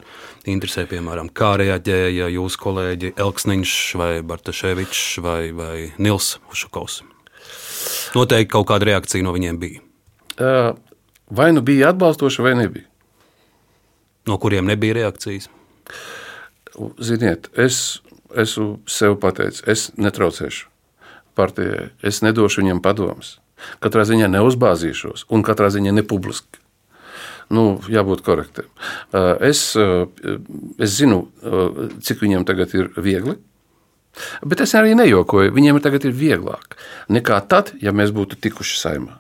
interesē, 0.52 0.86
piemēram, 0.90 1.30
kā 1.34 1.56
reaģēja 1.62 2.30
jūsu 2.36 2.62
kolēģi 2.62 3.14
Elksniņš 3.22 3.76
vai 4.00 4.10
Bartaševičs 4.26 5.20
vai, 5.26 5.40
vai 5.56 5.76
Nils 5.98 6.36
Ušakovs. 6.54 7.02
Noteikti 8.16 8.52
kaut 8.54 8.68
kāda 8.70 8.92
reakcija 8.92 9.26
no 9.26 9.34
viņiem 9.36 9.60
bija. 9.62 9.82
Vai 11.36 11.50
nu 11.56 11.64
bija 11.66 11.90
atbalstoša, 11.94 12.44
vai 12.46 12.56
nebija? 12.60 12.88
No 14.26 14.38
kuriem 14.42 14.68
nebija 14.70 14.98
reakcijas? 14.98 15.50
Ziniet, 17.00 17.50
es 17.56 18.02
esmu 18.36 18.80
sev 18.90 19.16
pateicis, 19.22 19.64
es 19.70 19.88
netraucēšu 20.02 20.68
partijai, 21.36 21.90
es 22.04 22.22
nedošu 22.24 22.64
viņiem 22.64 22.82
padomus. 22.84 23.38
Katrā 23.84 24.04
ziņā 24.08 24.28
neuzbāzīšos, 24.34 25.28
un 25.32 25.44
katrā 25.48 25.70
ziņā 25.72 25.94
nepubliski 25.96 26.60
nu, 27.54 27.66
jābūt 27.92 28.24
korektiem. 28.26 28.70
Es, 29.44 29.68
es 29.76 30.96
zinu, 30.96 31.26
cik 32.02 32.24
viņiem 32.24 32.48
tagad 32.48 32.74
ir 32.78 32.90
viegli. 32.96 33.38
Bet 34.48 34.64
es 34.64 34.72
arī 34.80 34.96
nejokoju. 34.96 35.52
Viņiem 35.56 35.82
tagad 35.84 36.08
ir 36.08 36.16
vieglāk 36.16 36.78
nekā 37.12 37.42
tad, 37.52 37.74
ja 37.84 37.92
mēs 37.92 38.16
būtu 38.16 38.40
tikuši 38.42 38.80
saimā 38.80 39.20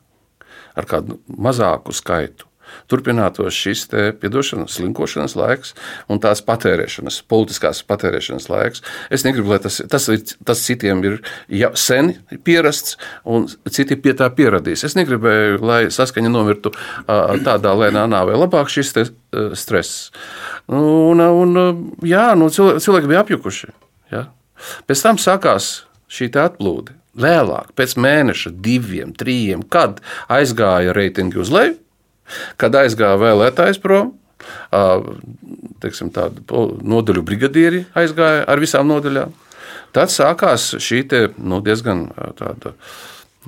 ar 0.75 0.87
kādu 0.89 1.19
mazāku 1.27 1.93
skaitu 1.95 2.47
turpinātos 2.91 3.55
šis 3.55 3.85
piedošanas, 4.21 4.75
slinkošanas 4.77 5.35
laiks 5.39 5.73
un 6.11 6.21
tās 6.23 6.43
patērēšanas, 6.45 7.21
politiskās 7.31 7.81
patērēšanas 7.87 8.49
laiks. 8.51 8.83
Es 9.13 9.25
negribu, 9.27 9.53
lai 9.53 9.59
tas, 9.63 9.81
tas, 9.91 10.09
tas 10.45 10.63
citiem 10.65 11.03
ir 11.07 11.19
ja, 11.49 11.71
sen 11.79 12.13
pierasts, 12.47 12.97
un 13.25 13.47
citi 13.71 13.97
pie 13.99 14.15
tā 14.17 14.29
pieradīs. 14.35 14.85
Es 14.87 14.97
negribēju, 14.97 15.61
lai 15.65 15.81
saskaņa 15.93 16.31
nomirtu 16.31 16.73
tādā 17.07 17.73
lēnā 17.77 18.05
nāvē. 18.11 18.37
Labāk 18.39 18.71
šis 18.73 18.93
stress. 19.57 20.11
Un, 20.71 21.21
un, 21.21 21.57
jā, 22.05 22.27
nu, 22.39 22.49
cilvēki 22.51 23.11
bija 23.11 23.25
apjukuši. 23.25 23.71
Ja? 24.13 24.27
Pēc 24.89 25.03
tam 25.05 25.19
sākās 25.21 25.73
šī 26.11 26.31
atplūde. 26.41 26.95
Vēlāk, 27.15 27.69
pēc 27.79 27.93
mēneša, 27.95 28.51
diviem, 28.59 29.13
trim, 29.15 29.61
kad 29.71 30.01
aizgāja 30.27 30.91
reitingi 30.95 31.39
uz 31.39 31.51
leju, 31.53 31.77
Kad 32.61 32.77
aizgāja 32.81 33.19
vēlētājs 33.21 33.81
prom, 33.83 34.13
teiksim, 35.83 36.11
nodaļu 36.11 37.25
brigadieri 37.25 37.83
aizgāja 37.97 38.45
ar 38.49 38.61
visām 38.61 38.87
nodaļām. 38.91 39.33
Tad 39.95 40.11
sākās 40.11 40.73
šī 40.83 41.03
te, 41.07 41.21
nu, 41.39 41.61
diezgan 41.63 42.09
tāda 42.39 42.73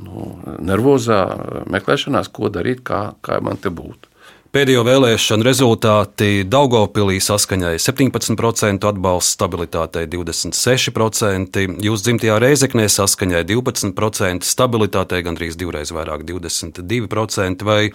nu, 0.04 0.38
nervozā 0.64 1.24
meklēšanās, 1.68 2.30
ko 2.32 2.52
darīt, 2.54 2.86
kā, 2.88 3.02
kā 3.26 3.42
man 3.44 3.60
te 3.60 3.74
būtu. 3.74 4.08
Pēdējo 4.56 4.86
vēlēšanu 4.88 5.44
rezultāti 5.44 6.46
Daugopilī 6.48 7.18
saskaņai 7.22 7.74
17%, 7.84 8.88
atbalsts 8.88 9.36
stabilitātei 9.36 10.06
26%, 10.08 11.66
jūs 11.84 12.06
dzimtajā 12.06 12.38
Reizeknē 12.42 12.88
saskaņai 12.90 13.44
12%, 13.50 14.48
stabilitātei 14.48 15.20
gandrīz 15.28 15.60
divreiz 15.60 15.92
vairāk- 15.92 16.24
22%, 16.32 17.68
vai 17.68 17.92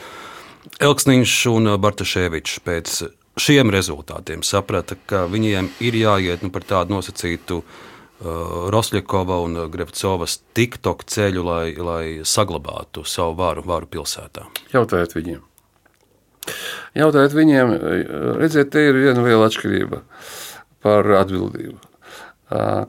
Elksniņš 0.83 1.37
un 1.51 1.73
Bartaševičs 1.83 2.61
pēc 2.63 2.99
šiem 3.41 3.73
rezultātiem 3.73 4.45
saprata, 4.47 4.97
ka 5.07 5.25
viņiem 5.31 5.71
ir 5.83 5.97
jāiet 5.99 6.45
nu, 6.45 6.53
par 6.55 6.67
tādu 6.69 6.95
nosacītu 6.97 7.63
uh, 7.63 7.81
Rosļakova 8.71 9.41
un 9.43 9.59
Grevcovas 9.73 10.39
TikTok 10.55 11.05
ceļu, 11.11 11.47
lai, 11.47 11.65
lai 11.75 12.05
saglabātu 12.23 13.03
savu 13.09 13.35
varu, 13.41 13.65
varu 13.67 13.89
pilsētā. 13.91 14.47
Jautājiet 14.75 15.17
viņiem. 15.17 15.41
Jautājiet 16.99 17.35
viņiem, 17.35 17.73
redziet, 18.39 18.71
te 18.75 18.83
ir 18.91 18.99
viena 18.99 19.23
liela 19.25 19.49
atšķirība 19.49 20.03
par 20.83 21.11
atbildību. 21.23 21.79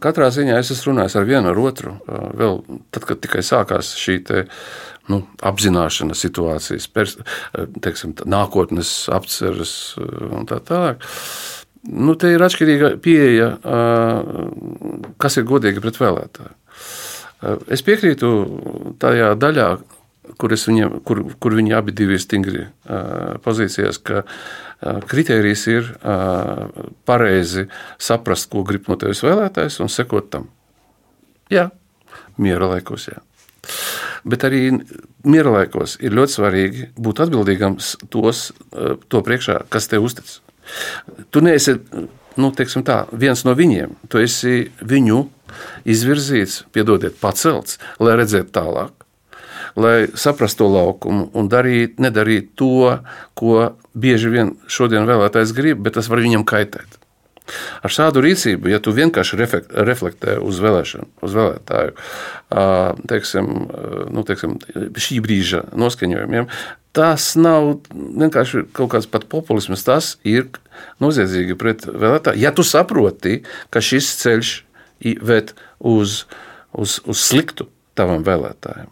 Katrā 0.04 0.28
ziņā 0.34 0.58
es 0.60 0.74
esmu 0.74 0.92
runājis 0.92 1.16
ar 1.16 1.28
vienu 1.28 1.52
ar 1.54 1.60
otru. 1.62 1.94
Vēl 2.10 2.60
tad, 2.92 3.06
kad 3.08 3.22
tikai 3.24 3.44
sākās 3.46 3.94
šī 3.96 4.18
nu, 5.12 5.20
apzināšana 5.44 6.16
situācijas, 6.18 6.88
pers, 6.92 7.18
teiksim, 7.84 8.16
nākotnes 8.30 8.94
apceres 9.14 9.74
un 10.00 10.48
tā 10.50 10.62
tālāk. 10.64 11.04
Nu, 11.84 12.16
te 12.16 12.32
ir 12.32 12.44
atšķirīga 12.46 12.94
pieeja, 13.04 13.50
kas 15.20 15.40
ir 15.40 15.50
godīgi 15.50 15.84
pret 15.84 16.00
vēlētāju. 16.00 16.54
Es 17.74 17.84
piekrītu 17.84 18.30
tajā 19.04 19.34
daļā, 19.36 19.68
kur, 20.40 20.54
viņiem, 20.56 21.02
kur, 21.04 21.20
kur 21.44 21.58
viņi 21.60 21.76
abi 21.76 21.92
ir 21.92 22.22
stingri 22.24 22.64
pozīcijās, 23.44 24.00
ka 24.00 24.24
kritērijs 25.12 25.66
ir 25.74 25.92
pareizi 27.08 27.68
saprast, 28.00 28.48
ko 28.52 28.64
grib 28.68 28.88
no 28.88 28.96
tevis 29.00 29.24
vēlētājs 29.26 29.82
un 29.84 29.92
sekot 29.92 30.32
tam. 30.32 30.48
Jā, 31.52 31.68
miera 32.40 32.72
laikos. 32.72 33.12
Jā. 33.12 33.20
Bet 34.24 34.46
arī 34.48 34.70
miera 35.28 35.52
laikos 35.58 35.98
ir 36.04 36.16
ļoti 36.16 36.38
svarīgi 36.38 36.90
būt 36.96 37.22
atbildīgam 37.26 37.78
tos, 38.14 38.50
to 39.08 39.24
priekšā, 39.26 39.64
kas 39.74 39.90
te 39.92 40.00
uztic. 40.00 40.30
Tu 41.32 41.44
neesi 41.44 41.76
nu, 42.40 42.52
tā, 42.56 43.04
viens 43.12 43.44
no 43.44 43.56
viņiem, 43.58 43.98
tu 44.10 44.22
esi 44.24 44.70
viņu 44.80 45.26
izvirzīts, 45.86 46.64
piedodiet, 46.74 47.20
pacelts, 47.22 47.80
lai 48.00 48.18
redzētu 48.18 48.56
tālāk 48.56 49.04
lai 49.76 50.08
saprastu 50.14 50.64
to 50.64 50.70
laukumu 50.70 51.30
un 51.34 51.48
darīt, 51.50 52.00
nedarīt 52.02 52.54
to, 52.60 53.00
ko 53.38 53.74
bieži 53.98 54.30
vien 54.34 54.54
šodien 54.70 55.08
vēlētājs 55.10 55.54
grib, 55.58 55.82
bet 55.86 55.98
tas 55.98 56.10
var 56.12 56.22
viņam 56.22 56.46
kaitēt. 56.46 57.00
Ar 57.84 57.92
šādu 57.92 58.24
rīcību, 58.24 58.70
ja 58.72 58.80
tu 58.84 58.94
vienkārši 58.96 59.40
reflektē 59.40 60.38
uz, 60.40 60.62
vēlēšanu, 60.64 61.10
uz 61.26 61.36
vēlētāju, 61.36 61.96
teiksim, 63.12 63.50
nu, 64.16 64.24
teiksim, 64.28 64.56
šī 64.96 65.20
brīža 65.26 65.66
noskaņojumiem, 65.76 66.48
tas 66.96 67.34
nav 67.40 67.74
vienkārši 67.92 68.68
kaut 68.78 68.94
kāds 68.96 69.10
pat 69.12 69.28
populisms. 69.32 69.84
Tas 69.84 70.14
ir 70.24 70.48
noziedzīgi 71.04 71.60
pret 71.60 71.88
vēlētāju. 71.90 72.40
Ja 72.40 72.54
tu 72.56 72.66
saproti, 72.68 73.42
ka 73.74 73.84
šis 73.84 74.14
ceļš 74.24 74.56
ved 75.20 75.56
uz, 75.84 76.24
uz, 76.72 77.00
uz 77.04 77.24
sliktu 77.28 77.68
tavam 77.98 78.24
vēlētājam, 78.26 78.92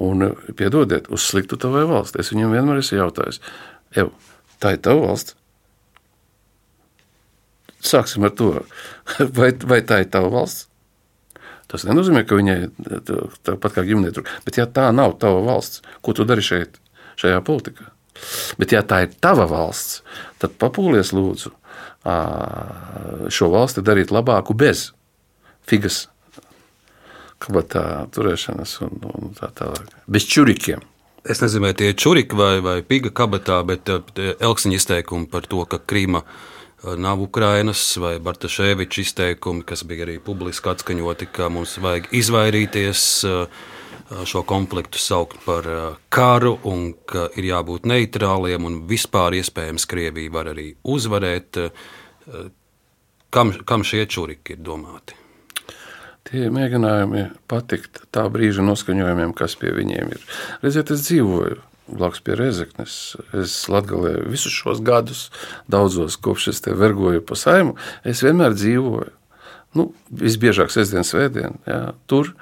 Un, 0.00 0.30
piedodiet, 0.56 1.10
uz 1.12 1.24
sliktu 1.28 1.58
tavai 1.60 1.82
valsts. 1.88 2.16
Es 2.20 2.32
viņam 2.32 2.54
vienmēr 2.54 2.80
esmu 2.80 3.02
jautājis, 3.02 3.40
Ev, 4.00 4.12
tā 4.62 4.76
ir 4.76 4.82
tava 4.84 5.10
valsts. 5.10 5.36
Sāksim 7.80 8.26
ar 8.28 8.34
to. 8.36 8.50
Vai, 9.38 9.52
vai 9.64 9.80
tā 9.86 10.02
ir 10.02 10.10
tava 10.12 10.28
valsts? 10.32 10.66
Tas 11.70 11.84
nenozīmē, 11.86 12.24
ka 12.26 12.34
viņai 12.34 12.56
tāpat 13.46 13.76
kā 13.76 13.84
ģimenei 13.86 14.10
tur. 14.14 14.26
Bet, 14.42 14.58
ja 14.58 14.66
tā 14.66 14.88
nav 14.90 15.14
tava 15.22 15.38
valsts, 15.46 15.84
ko 16.02 16.14
tu 16.16 16.26
dari 16.26 16.42
šeit, 16.42 16.80
šajā 17.20 17.38
politikā? 17.46 17.86
Bet, 18.58 18.74
ja 18.74 18.82
tā 18.82 19.04
ir 19.04 19.14
tava 19.22 19.46
valsts, 19.50 20.00
tad 20.42 20.56
papūlies 20.60 21.14
lūdzu 21.14 21.54
šo 23.30 23.50
valsti 23.52 23.84
darīt 23.86 24.10
labāku 24.10 24.56
bez 24.56 24.88
figas 25.68 26.08
kabatā 27.40 28.06
turēšanas 28.12 28.76
un, 28.84 29.02
un 29.06 29.34
tā 29.36 29.50
tālāk. 29.56 29.94
Bez 30.10 30.26
čurikiem. 30.28 30.82
Es 31.20 31.42
nezinu, 31.44 31.70
tie 31.76 31.92
ir 31.92 31.98
čuriki 32.00 32.36
vai, 32.36 32.54
vai 32.64 32.78
piga 32.82 33.12
kabatā, 33.12 33.60
bet 33.68 33.88
Elksiņa 34.16 34.78
izteikumi 34.80 35.28
par 35.28 35.44
to, 35.48 35.62
ka 35.68 35.78
Krīma 35.78 36.24
nav 36.96 37.20
Ukrainas 37.22 37.96
vai 38.00 38.18
Bartaševiča 38.18 39.00
izteikumi, 39.00 39.62
kas 39.62 39.84
bija 39.84 40.06
arī 40.06 40.18
publiski 40.24 40.70
atskaņoti, 40.72 41.28
ka 41.32 41.50
mums 41.52 41.76
vajag 41.82 42.08
izvairīties 42.16 43.04
šo 44.26 44.42
konfliktu 44.42 44.98
saukt 44.98 45.38
par 45.44 45.66
karu 46.08 46.56
un 46.66 46.90
ka 47.06 47.28
ir 47.38 47.50
jābūt 47.52 47.86
neitrāliem 47.86 48.66
un 48.66 48.80
vispār 48.90 49.36
iespējams 49.38 49.86
Krievija 49.90 50.32
var 50.34 50.50
arī 50.54 50.72
uzvarēt. 50.82 51.60
Kam, 53.30 53.54
kam 53.64 53.86
šie 53.86 54.06
čuriki 54.10 54.56
ir 54.56 54.64
domāti? 54.66 55.14
Tie 56.30 56.50
mēģinājumi 56.52 57.24
patikt 57.50 58.02
tā 58.14 58.26
brīža 58.30 58.64
noskaņojumiem, 58.66 59.32
kas 59.38 59.56
pie 59.58 59.72
viņiem 59.74 60.14
ir. 60.14 60.26
Redziet, 60.62 60.90
es 60.94 61.06
dzīvoju 61.06 61.69
blakus 61.92 62.22
pie 62.24 62.36
Rezeknes. 62.38 62.98
Es 63.36 63.56
latgalēju 63.72 64.28
visus 64.30 64.54
šos 64.54 64.82
gadus, 64.84 65.28
daudzos 65.70 66.18
kopš 66.20 66.50
es 66.54 66.62
te 66.64 66.74
vergoju 66.76 67.24
pa 67.26 67.38
saimu, 67.38 67.76
es 68.04 68.24
vienmēr 68.26 68.56
dzīvoju. 68.58 69.16
Nu, 69.78 69.92
visbiežāk 70.10 70.72
sestdien, 70.74 71.06
svētdien, 71.06 71.60
jā, 71.62 71.92
tur 72.10 72.32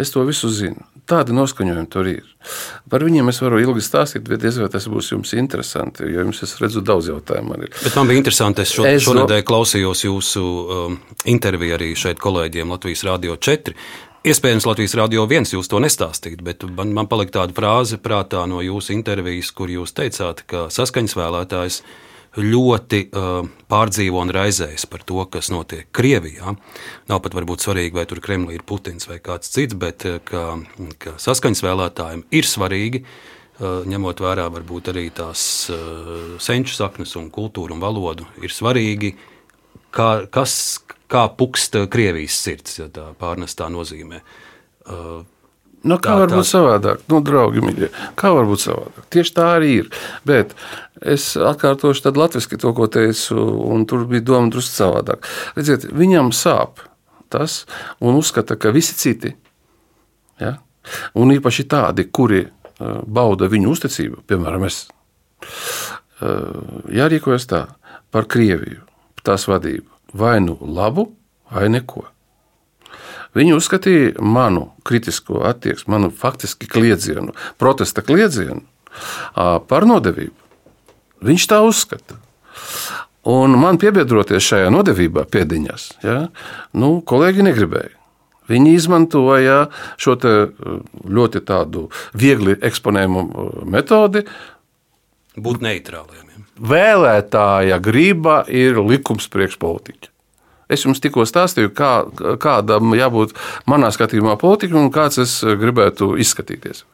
es 0.00 0.10
to 0.12 0.20
visu 0.28 0.50
zinu. 0.52 0.84
Tādi 1.08 1.32
noskaņojumi 1.36 1.88
tur 1.92 2.08
ir. 2.08 2.28
Par 2.92 3.04
viņiem 3.04 3.28
es 3.28 3.40
varu 3.40 3.58
ilgi 3.60 3.82
stāstīt, 3.84 4.24
bet 4.28 4.40
diez 4.40 4.56
vai 4.60 4.70
tas 4.72 4.86
būs 4.88 5.10
jums 5.12 5.34
interesanti. 5.36 6.06
Jo 6.08 6.24
jums, 6.24 6.40
es 6.44 6.54
redzu, 6.60 6.80
daudz 6.84 7.10
jautājumu 7.10 7.52
man 7.52 7.66
ir. 7.66 7.72
Bet 7.82 7.96
man 7.96 8.08
bija 8.08 8.20
interesanti, 8.20 8.64
es, 8.64 8.72
šo, 8.72 8.86
es 8.88 9.04
šonadēļ 9.04 9.42
no... 9.42 9.46
klausījos 9.48 10.04
jūsu 10.06 10.44
um, 10.44 10.96
interviju 11.28 11.76
arī 11.76 11.90
šeit 11.96 12.20
kolēģiem 12.24 12.72
Latvijas 12.72 13.04
Rādio 13.08 13.36
4. 13.36 13.76
Iespējams, 14.24 14.64
Latvijas 14.64 14.94
Rādio 14.96 15.26
1 15.28 15.50
jūs 15.52 15.68
to 15.68 15.76
nestāstīt, 15.84 16.40
bet 16.40 16.62
man, 16.64 16.94
man 16.96 17.08
palika 17.10 17.42
tāda 17.42 17.52
frāze 17.52 17.98
prātā 18.00 18.46
no 18.48 18.62
jūsu 18.64 18.94
intervijas, 18.94 19.50
kur 19.52 19.68
jūs 19.68 19.92
teicāt, 19.92 20.40
ka 20.48 20.62
saskaņas 20.72 21.12
vēlētājs 21.18 21.76
ļoti 22.40 23.00
uh, 23.04 23.44
pārdzīvo 23.68 24.22
un 24.24 24.32
raizējas 24.32 24.86
par 24.88 25.04
to, 25.04 25.20
kas 25.28 25.52
notiek 25.52 25.90
Krievijā. 25.92 26.54
Nav 27.12 27.20
pat 27.20 27.36
varbūt 27.36 27.66
svarīgi, 27.66 27.98
vai 27.98 28.06
tur 28.08 28.22
Kremlī 28.24 28.56
ir 28.56 28.64
Putins 28.64 29.10
vai 29.10 29.20
kāds 29.20 29.52
cits, 29.52 29.76
bet 29.76 30.08
uh, 30.08 30.16
ka, 30.24 30.56
ka 31.04 31.18
saskaņas 31.20 31.60
vēlētājiem 31.68 32.24
ir 32.32 32.48
svarīgi. 32.48 33.04
Uh, 33.60 33.84
ņemot 33.92 34.24
vērā 34.24 34.48
varbūt 34.56 34.88
arī 34.94 35.10
tās 35.12 35.44
uh, 35.68 36.40
senču 36.40 36.80
saknes, 36.80 37.12
un 37.20 37.28
kultūru 37.28 37.76
un 37.76 37.84
valodu, 37.84 38.24
ir 38.40 38.56
svarīgi, 38.56 39.12
kā, 39.92 40.24
kas, 40.32 40.80
kā 41.12 41.26
pukst 41.38 41.76
Krievijas 41.90 42.40
sirds, 42.46 42.78
ja 42.80 42.88
tā 42.92 43.10
pārnestā 43.20 43.70
nozīmē. 43.72 44.20
Uh, 44.84 45.22
Nu, 45.84 45.98
kā 46.00 46.14
tā, 46.14 46.20
var 46.22 46.30
būt 46.32 46.48
savādāk? 46.48 47.02
Nu, 47.12 47.18
draugi, 47.20 47.60
mīļie, 47.60 47.90
kā 48.16 48.30
var 48.32 48.46
būt 48.48 48.62
savādāk? 48.62 49.04
Tieši 49.12 49.34
tā 49.36 49.48
arī 49.58 49.72
ir. 49.82 49.90
Bet 50.24 50.54
es 51.04 51.34
atkārtošu 51.36 52.06
tad 52.06 52.16
latviešu 52.16 52.56
to, 52.62 52.72
ko 52.76 52.88
teicu, 52.88 53.36
un 53.68 53.84
tur 53.88 54.06
bija 54.08 54.24
doma 54.24 54.48
drusku 54.52 54.72
savādāk. 54.78 55.28
Redziet, 55.58 55.84
viņam 55.92 56.32
sāp 56.32 56.80
tas, 57.32 57.64
un 58.00 58.16
uzskata, 58.16 58.56
ka 58.56 58.72
visi 58.72 58.96
citi, 58.96 59.34
ja? 60.40 60.54
un 61.18 61.34
īpaši 61.34 61.66
tādi, 61.68 62.08
kuri 62.08 62.46
bauda 62.78 63.48
viņu 63.50 63.72
uzticību, 63.74 64.22
piemēram, 64.28 64.64
es, 64.68 64.84
jārīkojas 66.94 67.48
tā 67.50 67.64
par 68.14 68.28
Krieviju, 68.30 68.84
tās 69.26 69.48
vadību, 69.50 69.90
vai 70.14 70.38
nu 70.40 70.56
labu, 70.60 71.08
vai 71.52 71.68
neko. 71.72 72.06
Viņi 73.34 73.56
uzskatīja 73.56 74.22
manu 74.22 74.68
kritisko 74.86 75.42
attieksmi, 75.48 75.90
manu 75.96 76.10
faktiski 76.14 76.68
kliedzienu, 76.70 77.34
protesta 77.58 78.04
kliedzienu 78.06 78.62
par 79.68 79.86
nodevību. 79.90 80.36
Viņš 81.24 81.48
tā 81.50 81.58
uzskata. 81.66 82.20
Un 83.26 83.56
man 83.58 83.80
piebiedroties 83.80 84.44
šajā 84.44 84.70
nodevībā, 84.70 85.24
piediņās, 85.32 85.86
ja, 86.04 86.18
nu, 86.76 86.98
kolēģi 87.08 87.46
negribēja. 87.48 87.94
Viņi 88.52 88.74
izmantoja 88.76 89.70
šo 89.96 90.18
ļoti 91.08 91.40
viegli 92.20 92.58
eksponējumu 92.60 93.24
metodi. 93.72 94.26
Būt 95.40 95.64
neitrāliem. 95.64 96.43
Vēlētāja 96.54 97.80
griba 97.82 98.42
ir 98.46 98.78
likums 98.78 99.26
priekšpolitiķa. 99.32 100.10
Es 100.72 100.84
jums 100.86 101.00
tikko 101.02 101.26
stāstīju, 101.28 101.74
kā, 101.76 101.90
kādam 102.40 102.94
jābūt 102.96 103.34
manā 103.68 103.90
skatījumā 103.92 104.38
politikam 104.40 104.86
un 104.86 104.92
kāds 104.94 105.20
es 105.20 105.34
gribētu 105.44 106.14
izskatīties. 106.20 106.84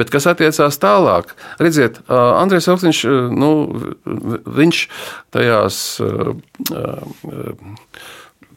Bet 0.00 0.12
kas 0.12 0.28
attiecās 0.30 0.80
tālāk, 0.80 1.34
redziet, 1.60 2.00
Andrēs 2.08 2.70
Elksniņš, 2.72 3.02
nu, 3.36 3.50
viņš 4.60 4.80
tajās 5.36 5.82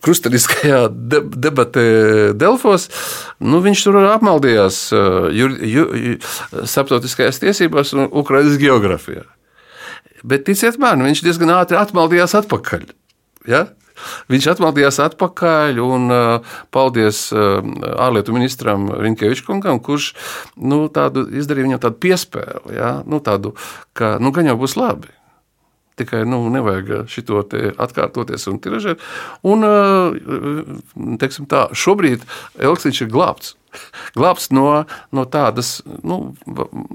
krustveida 0.04 0.88
debatē 0.88 1.86
Delfos, 2.40 2.88
nu, 3.44 3.60
viņš 3.64 3.86
tur 3.88 4.00
apmaldījās 4.16 4.82
jur, 5.36 5.60
ju, 5.60 5.86
starptautiskajās 6.64 7.44
tiesībās 7.44 7.96
un 7.98 8.08
Ukraiņas 8.08 8.60
geogrāfijā. 8.64 9.28
Bet 10.24 10.46
ticiet 10.48 10.80
man, 10.80 11.04
viņš 11.04 11.24
diezgan 11.26 11.52
ātri 11.58 11.80
atmaldījās 11.80 12.36
atpakaļ. 12.40 12.86
Ja? 13.50 13.66
Viņš 14.32 14.48
atmaldījās 14.56 14.98
atpakaļ 15.04 15.80
un 15.84 16.12
uh, 16.12 16.54
paldies 16.74 17.26
uh, 17.36 17.60
ārlietu 18.02 18.36
ministram 18.36 18.88
Rinkevičkungam, 18.92 19.82
kurš 19.84 20.14
nu, 20.58 20.86
izdarīja 20.90 21.68
viņam 21.68 21.84
tādu 21.84 22.00
piespēli, 22.08 22.78
ja? 22.80 22.96
nu, 23.06 23.20
tādu, 23.24 23.54
ka 23.98 24.16
nu, 24.24 24.34
gan 24.36 24.50
jau 24.50 24.58
būs 24.64 24.78
labi. 24.80 25.12
Tikai 26.00 26.24
nu, 26.26 26.42
nevajag 26.54 27.10
šo 27.12 27.44
atkārtoties 27.84 28.48
un 28.50 28.62
tiražēt. 28.64 29.04
Un, 29.46 29.68
teiksim 31.22 31.46
tā, 31.50 31.68
šobrīd 31.78 32.26
Elksniņš 32.58 33.04
ir 33.06 33.12
glābts 33.14 33.54
glābts 34.18 34.50
no, 34.54 34.86
no 35.16 35.26
tādas 35.30 35.82
nu, 36.06 36.34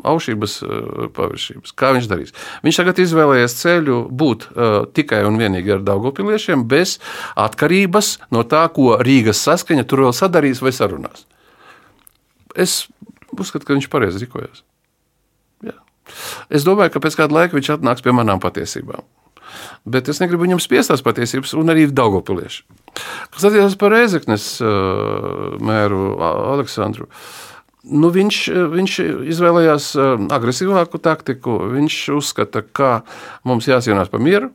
aušības 0.07 0.59
eh, 0.63 1.09
paviršības. 1.17 1.75
Kā 1.79 1.93
viņš 1.97 2.11
darīs? 2.11 2.35
Viņš 2.67 2.81
tagad 2.81 3.03
izvēlējies 3.03 3.57
ceļu 3.59 3.99
būt 4.19 4.49
uh, 4.51 4.77
tikai 4.95 5.23
un 5.29 5.39
vienīgi 5.41 5.75
ar 5.77 5.85
Daugopiliešiem, 5.87 6.65
bez 6.69 6.97
atkarības 7.39 8.15
no 8.35 8.45
tā, 8.49 8.65
ko 8.75 8.97
Rīgas 9.05 9.43
saskaņa 9.47 9.87
tur 9.89 10.07
vēl 10.07 10.15
sadarīs 10.17 10.63
vai 10.65 10.75
sarunās. 10.75 11.27
Es 12.59 12.81
uzskatu, 13.35 13.67
ka 13.67 13.77
viņš 13.77 13.91
pareizi 13.93 14.25
rīkojas. 14.25 14.65
Jā. 15.67 15.77
Es 16.49 16.65
domāju, 16.65 16.95
ka 16.95 17.03
pēc 17.05 17.19
kāda 17.19 17.37
laika 17.43 17.59
viņš 17.59 17.75
atnāks 17.77 18.05
pie 18.05 18.15
manām 18.17 18.41
patiesībām. 18.43 19.05
Bet 19.89 20.09
es 20.13 20.21
negribu 20.21 20.45
viņam 20.45 20.61
spiest 20.61 20.93
tās 20.93 21.03
patiesības, 21.05 21.55
un 21.57 21.73
arī 21.73 21.87
Daugopilieši. 21.89 22.65
Kas 23.33 23.47
attiecas 23.49 23.77
par 23.81 23.95
Rezeknes 23.95 24.47
mēru 25.65 26.17
Aleksandru. 26.21 27.09
Nu, 27.89 28.11
viņš, 28.13 28.39
viņš 28.75 28.99
izvēlējās 29.33 29.93
agresīvāku 30.35 31.01
taktiku. 31.01 31.57
Viņš 31.73 31.99
uzskata, 32.19 32.61
ka 32.61 32.91
mums 33.49 33.69
jācīnās 33.71 34.11
par 34.13 34.21
mieru, 34.21 34.51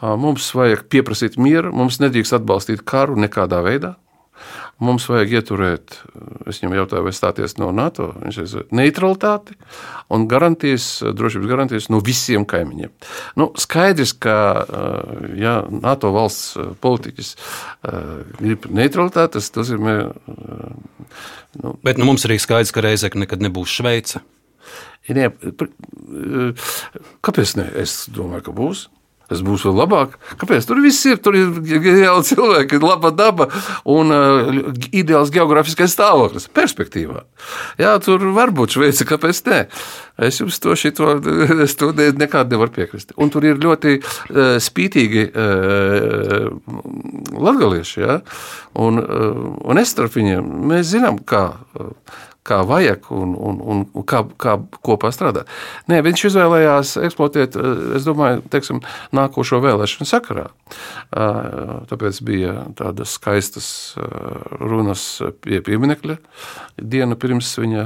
mums 0.00 0.48
vajag 0.56 0.86
pieprasīt 0.92 1.36
mieru, 1.40 1.74
mums 1.76 2.00
nedrīkst 2.00 2.38
atbalstīt 2.38 2.84
karu 2.88 3.18
nekādā 3.20 3.60
veidā. 3.66 3.96
Mums 4.76 5.06
vajag 5.08 5.30
ieturēt, 5.38 5.94
es 6.50 6.58
viņam 6.60 6.74
jautāju, 6.76 7.04
vai 7.06 7.12
stāties 7.16 7.54
no 7.56 7.70
NATO, 7.72 8.10
viņš 8.20 8.38
ir 8.42 8.66
neutralitāti 8.76 9.54
un 10.12 10.26
garantijas, 10.28 11.00
drošības 11.16 11.48
garantijas 11.48 11.88
no 11.88 12.02
visiem 12.04 12.44
kaimiņiem. 12.44 12.92
Nu, 13.40 13.48
skaidrs, 13.56 14.12
ka 14.20 14.36
ja 15.40 15.54
NATO 15.72 16.12
valsts 16.12 16.58
politiķis 16.84 17.32
grib 18.36 18.68
neutralitāti, 18.68 19.38
tas 19.38 19.48
nozīmē. 19.56 19.96
Nu, 21.62 21.72
Bet 21.80 21.96
nu, 21.96 22.04
mums 22.04 22.28
arī 22.28 22.36
skaidrs, 22.42 22.74
ka 22.74 22.84
Reizekne 22.84 23.24
nekad 23.24 23.40
nebūs 23.40 23.72
Šveice. 23.78 24.20
Ja, 25.08 25.30
kāpēc 27.24 27.56
ne? 27.56 27.70
Es 27.80 28.02
domāju, 28.12 28.50
ka 28.50 28.56
būs. 28.60 28.86
Būs 29.26 29.64
vēl 29.66 29.74
labāk. 29.74 30.12
Kāpēc? 30.38 30.68
Tur 30.68 30.78
viss 30.84 31.02
ir. 31.08 31.18
Tur 31.22 31.34
ir 31.34 31.48
geniāli 31.66 32.22
cilvēki, 32.28 32.78
laba 32.82 33.10
daba 33.10 33.48
un 33.90 34.14
uh, 34.14 34.50
ideāls 34.94 35.32
geogrāfiskais 35.34 35.96
stāvoklis. 35.96 36.46
Perspektīvā. 36.54 37.24
Jā, 37.82 37.96
tur 38.02 38.22
var 38.36 38.54
būt 38.54 38.76
Šveice, 38.76 39.06
kāpēc 39.08 39.42
ne? 39.50 39.64
Es 40.22 40.38
jums 40.40 40.60
to 40.62 40.76
šito 40.78 41.16
to 41.80 41.90
nekādu 41.96 42.54
nevaru 42.54 42.74
piekrist. 42.78 43.16
Un 43.18 43.34
tur 43.34 43.48
ir 43.48 43.58
ļoti 43.62 43.98
uh, 43.98 44.54
spītīgi 44.62 45.26
uh, 45.32 46.46
latgalieši. 47.34 47.98
Ja? 48.06 48.20
Un, 48.78 49.02
uh, 49.02 49.42
un 49.66 49.82
es 49.82 49.90
starp 49.96 50.14
viņiem, 50.14 50.54
mēs 50.70 50.94
zinām, 50.94 51.18
kā. 51.26 51.48
Uh, 51.74 51.90
kā 52.46 52.60
vajag 52.66 53.10
un, 53.14 53.34
un, 53.34 53.58
un, 53.60 53.82
un 53.92 54.06
kā, 54.06 54.22
kā 54.40 54.56
kopā 54.86 55.10
strādāt. 55.14 55.50
Nē, 55.90 56.00
viņš 56.06 56.26
izvēlējās 56.30 56.96
eksploatēt, 57.08 57.58
es 57.98 58.06
domāju, 58.06 58.44
teiksim, 58.52 58.82
nākošo 59.16 59.60
vēlēšanu 59.64 60.08
sakarā. 60.08 60.46
Tāpēc 61.90 62.20
bija 62.26 62.54
tādas 62.78 63.16
skaistas 63.18 63.68
runas 64.60 65.06
pie 65.44 65.60
pieminekļa 65.66 66.18
dienu 66.76 67.16
pirms 67.20 67.52
viņa. 67.60 67.84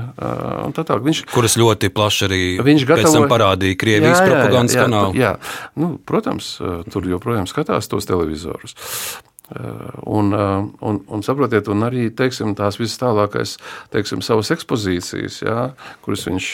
Tā 0.77 0.85
tā, 0.87 0.99
viņš, 1.03 1.25
Kuras 1.31 1.57
ļoti 1.61 1.93
plaši 1.95 2.27
arī 2.27 2.43
viņš 2.67 2.87
gatavo, 2.89 3.25
parādīja 3.31 3.79
Krievijas 3.81 4.19
jā, 4.19 4.27
jā, 4.27 4.29
propagandas 4.31 4.77
jā, 4.77 4.81
jā, 4.81 4.87
kanālu. 4.87 5.19
Jā, 5.19 5.33
nu, 5.81 5.93
protams, 6.07 6.53
tur 6.93 7.09
joprojām 7.11 7.49
skatās 7.51 7.91
tos 7.91 8.09
televizorus. 8.09 8.77
Un, 9.51 10.31
un, 10.35 10.99
un 11.11 11.25
saprotiet, 11.27 11.67
un 11.73 11.83
arī 11.83 12.05
teiksim, 12.15 12.53
tās 12.59 12.79
visas 12.79 13.01
tālākās 13.01 13.57
teiksim, 13.91 14.23
savas 14.23 14.53
ekspozīcijas, 14.55 15.41
jā, 15.43 15.65
kuras 16.05 16.23
viņš 16.29 16.51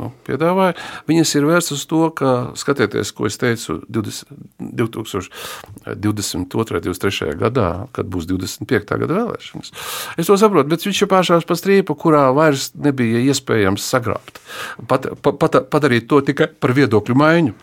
nu, 0.00 0.10
piedāvāja, 0.26 0.74
viņas 1.10 1.34
ir 1.38 1.46
vērstas 1.46 1.78
uz 1.78 1.84
to, 1.90 2.02
ka 2.18 2.32
skatieties, 2.58 3.14
ko 3.14 3.28
es 3.30 3.38
teicu 3.38 3.78
20, 3.86 4.34
2022. 4.74 6.82
23. 6.84 7.36
gadā, 7.40 7.68
kad 7.94 8.08
būs 8.10 8.26
25. 8.30 8.98
gada 9.04 9.20
vēlēšanas. 9.20 9.72
Es 10.18 10.28
to 10.28 10.38
saprotu, 10.40 10.70
bet 10.72 10.86
viņš 10.86 11.04
ir 11.04 11.10
pāršās 11.10 11.46
pa 11.48 11.58
strīpu, 11.58 11.96
kurā 11.98 12.26
vairs 12.36 12.72
nebija 12.74 13.22
iespējams 13.30 13.86
sagrābt, 13.94 14.42
pat, 14.90 15.12
pat, 15.22 15.62
padarīt 15.70 16.08
to 16.10 16.20
tikai 16.24 16.50
par 16.58 16.74
viedokļu 16.76 17.18
maiņu. 17.20 17.54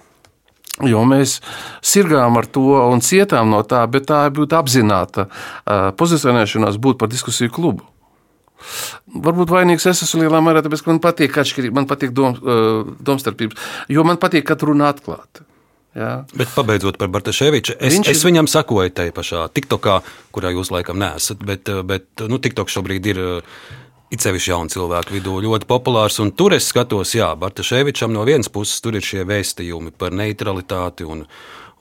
Jo 0.89 1.03
mēs 1.07 1.39
sirgām 1.85 2.39
ar 2.39 2.47
to 2.49 2.77
un 2.87 3.03
cietām 3.05 3.51
no 3.53 3.61
tā, 3.67 3.83
bet 3.91 4.07
tā 4.09 4.23
būtu 4.33 4.57
apzināta 4.57 5.27
pozicionēšanās 5.99 6.79
būt 6.81 7.01
par 7.01 7.11
diskusiju 7.11 7.53
klubu. 7.53 7.87
Varbūt 9.11 9.49
vainīgs 9.51 9.87
es 9.89 10.03
esmu 10.05 10.25
lielā 10.25 10.41
mērā, 10.43 10.61
tāpēc, 10.63 10.83
ka 10.85 10.91
man 10.93 11.01
patīk 11.03 11.39
atšķirība, 11.41 11.79
man 11.81 11.87
patīk 11.89 12.13
dom, 12.15 12.37
domstarpības, 13.01 13.71
jo 13.89 14.05
man 14.05 14.21
patīk, 14.21 14.45
kad 14.47 14.61
runā 14.67 14.91
atklāti. 14.93 15.47
Jā. 15.97 16.11
Bet 16.37 16.53
pabeidzot 16.55 16.95
par 16.95 17.09
Bartaševiču, 17.11 17.73
es, 17.75 17.97
Viņš 17.97 18.09
es 18.13 18.21
viņam 18.23 18.47
sakoju 18.47 18.93
tajā 18.95 19.11
pašā 19.15 19.41
TikTokā, 19.51 19.97
kurā 20.31 20.53
jūs 20.55 20.71
laikam 20.71 21.01
neesat, 21.01 21.41
bet, 21.43 21.67
bet 21.83 22.23
nu, 22.31 22.39
TikTok 22.39 22.71
šobrīd 22.71 23.09
ir 23.11 23.19
it 24.11 24.23
sevišķi 24.23 24.51
jaunu 24.51 24.71
cilvēku 24.71 25.15
vidū 25.15 25.37
ļoti 25.45 25.67
populārs. 25.69 26.19
Tur 26.37 26.55
es 26.57 26.67
skatos, 26.71 27.15
Jā, 27.15 27.31
Bartaševičam 27.39 28.13
no 28.13 28.25
vienas 28.27 28.51
puses 28.51 28.83
tur 28.83 28.97
ir 28.99 29.05
šie 29.05 29.23
vēstījumi 29.27 29.93
par 29.97 30.15
neutralitāti 30.15 31.07
un, 31.07 31.23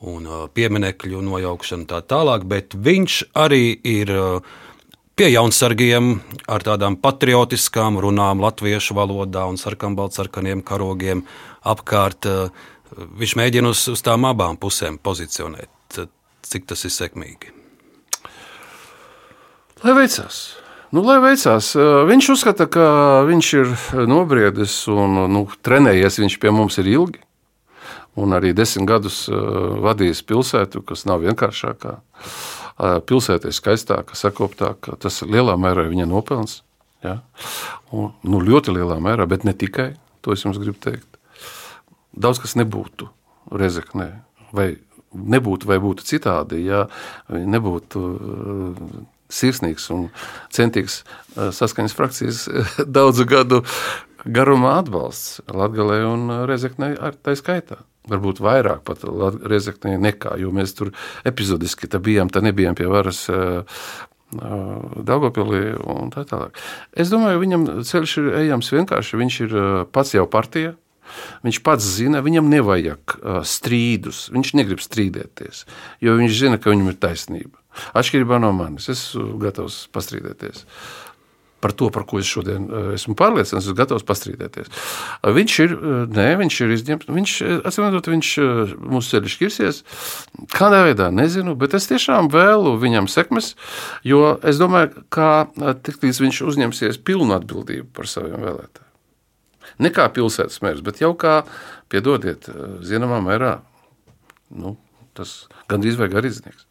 un 0.06 0.28
pieminekļu 0.54 1.22
nojaukšanu 1.26 1.88
tā 1.90 2.02
tālāk, 2.06 2.46
bet 2.46 2.76
viņš 2.78 3.20
arī 3.34 3.74
ir 3.74 4.14
pie 5.18 5.28
jaunsargiem 5.34 6.14
ar 6.48 6.64
tādām 6.64 6.96
patriotiskām 7.02 7.98
runām 8.00 8.40
latviešu 8.40 8.96
valodā 8.96 9.44
un 9.50 9.58
sarkanbaltsarkaniem 9.60 10.62
karogiem 10.64 11.26
apkārt. 11.66 12.30
Viņš 13.20 13.36
mēģina 13.38 13.74
uz, 13.74 13.84
uz 13.92 14.06
tām 14.06 14.24
abām 14.30 14.58
pusēm 14.60 14.96
pozicionēt. 15.02 16.00
Cik 16.50 16.64
tas 16.70 16.86
ir 16.88 16.94
sekmīgi? 16.94 17.52
Lai 19.84 19.94
veicas! 19.98 20.59
Nu, 20.90 21.04
lai 21.06 21.20
veicās. 21.22 21.70
Viņš 22.10 22.28
uzskata, 22.34 22.66
ka 22.66 22.84
viņš 23.28 23.48
ir 23.60 23.74
nobriedis 24.10 24.72
un 24.90 25.20
nu, 25.30 25.44
trenējies. 25.62 26.18
Viņš 26.24 26.38
pie 26.42 26.50
mums 26.54 26.80
ir 26.82 26.90
ilgi. 26.90 27.22
Un 28.18 28.34
arī 28.34 28.50
desmit 28.58 28.88
gadus 28.90 29.22
vadījis 29.30 30.24
pilsētu, 30.26 30.82
kas 30.82 31.06
nav 31.06 31.22
vienkāršākā. 31.22 31.94
Pilsēta 33.06 33.52
ir 33.52 33.54
skaistāka, 33.54 34.18
sakoptāka. 34.18 34.96
Tas 34.98 35.20
lielā 35.22 35.54
mērā 35.60 35.86
ir 35.86 35.94
viņa 35.94 36.08
nopelns. 36.10 36.60
Ja? 37.06 37.20
Un, 37.94 38.10
nu, 38.26 38.42
ļoti 38.42 38.74
lielā 38.74 38.98
mērā, 38.98 39.28
bet 39.30 39.46
ne 39.46 39.54
tikai. 39.54 39.92
To 40.26 40.34
es 40.34 40.42
jums 40.42 40.58
gribu 40.60 40.82
teikt. 40.82 41.06
Daudz 42.10 42.42
kas 42.42 42.56
nebūtu 42.58 43.06
Rezeknē. 43.54 44.10
Vai 44.50 44.72
nebūtu, 45.14 45.70
vai 45.70 45.78
būtu 45.82 46.04
citādi, 46.06 46.64
ja 46.66 46.84
nebūtu 47.30 48.02
sirsnīgs 49.30 49.88
un 49.94 50.08
centīgs 50.54 51.00
eh, 51.02 51.50
saskaņas 51.54 51.96
frakcijas 51.96 52.42
eh, 52.48 52.74
daudzu 52.98 53.26
gadu 53.30 53.62
garumā 54.26 54.76
atbalsts 54.82 55.40
Latvijai 55.48 56.02
un 56.08 56.28
Rezeknei 56.50 56.92
ar 56.98 57.16
tā 57.16 57.36
skaitā. 57.38 57.80
Varbūt 58.10 58.40
vairāk 58.42 58.82
pat 58.84 59.04
Rezeknei 59.48 60.00
nekā, 60.00 60.34
jo 60.40 60.52
mēs 60.56 60.74
tur 60.76 60.92
epizodiski 61.28 61.88
bijām, 62.00 62.32
tā 62.32 62.42
nebijām 62.44 62.78
pie 62.78 62.88
varas 62.90 63.26
eh, 63.30 63.80
Daugopilī 64.30 65.72
un 65.90 66.12
tā 66.14 66.22
tālāk. 66.22 66.54
Es 66.94 67.10
domāju, 67.10 67.40
viņam 67.42 67.64
ceļš 67.82 68.12
ir 68.20 68.28
ejams 68.44 68.68
vienkārši. 68.70 69.18
Viņš 69.18 69.38
ir 69.48 69.56
pats 69.90 70.14
jau 70.14 70.22
partija, 70.30 70.76
Viņš 71.42 71.60
pats 71.66 71.86
zina, 71.96 72.20
viņam 72.22 72.46
nevajag 72.52 73.16
strīdus. 73.42 74.28
Viņš 74.30 74.52
negrib 74.60 74.82
strīdēties, 74.84 75.64
jo 76.04 76.14
viņš 76.20 76.36
zina, 76.36 76.60
ka 76.60 76.70
viņam 76.70 76.92
ir 76.92 77.00
taisnība. 77.02 77.59
Atšķirībā 77.94 78.40
no 78.42 78.50
manis, 78.56 78.88
es 78.90 79.04
esmu 79.10 79.38
gatavs 79.42 79.84
pastrīdēties 79.94 80.66
par 81.60 81.72
to, 81.72 81.90
par 81.92 82.06
ko 82.08 82.18
es 82.20 82.28
šodien 82.28 82.66
eh, 82.66 82.90
esmu 82.96 83.14
pārliecināts, 83.18 83.66
esmu 83.66 83.76
gatavs 83.78 84.04
pastrīdēties. 84.08 84.70
Viņš 85.36 85.56
ir, 85.64 85.74
eh, 85.76 86.02
nē, 86.16 86.28
viņš 86.40 86.58
ir 86.64 86.74
izņemts, 86.76 87.10
viņš, 87.16 87.34
eh, 87.44 87.56
atsimot, 87.68 88.10
viņš 88.14 88.30
mūsu 88.80 89.14
ceļš 89.14 89.36
kirsies. 89.42 89.82
Kādā 90.56 90.82
veidā, 90.88 91.10
nezinu, 91.14 91.56
bet 91.60 91.76
es 91.76 91.88
tiešām 91.90 92.30
vēlu 92.32 92.76
viņam 92.80 93.10
sekmes, 93.12 93.54
jo 94.06 94.38
es 94.42 94.60
domāju, 94.60 95.04
ka 95.12 95.50
tiklīdz 95.56 96.22
viņš 96.24 96.44
uzņemsies 96.48 97.02
pilnu 97.04 97.36
atbildību 97.36 97.90
par 97.92 98.08
saviem 98.08 98.40
vēlētājiem. 98.40 98.88
Ne 99.80 99.92
kā 99.94 100.08
pilsētas 100.12 100.60
mērs, 100.64 100.82
bet 100.84 101.00
jau 101.00 101.12
kā, 101.16 101.44
piedodiet, 101.92 102.48
zināmā 102.84 103.20
mērā, 103.24 103.60
nu, 104.56 104.76
tas 105.16 105.46
gandrīz 105.68 105.96
vai 106.00 106.08
garīdznieks 106.12 106.69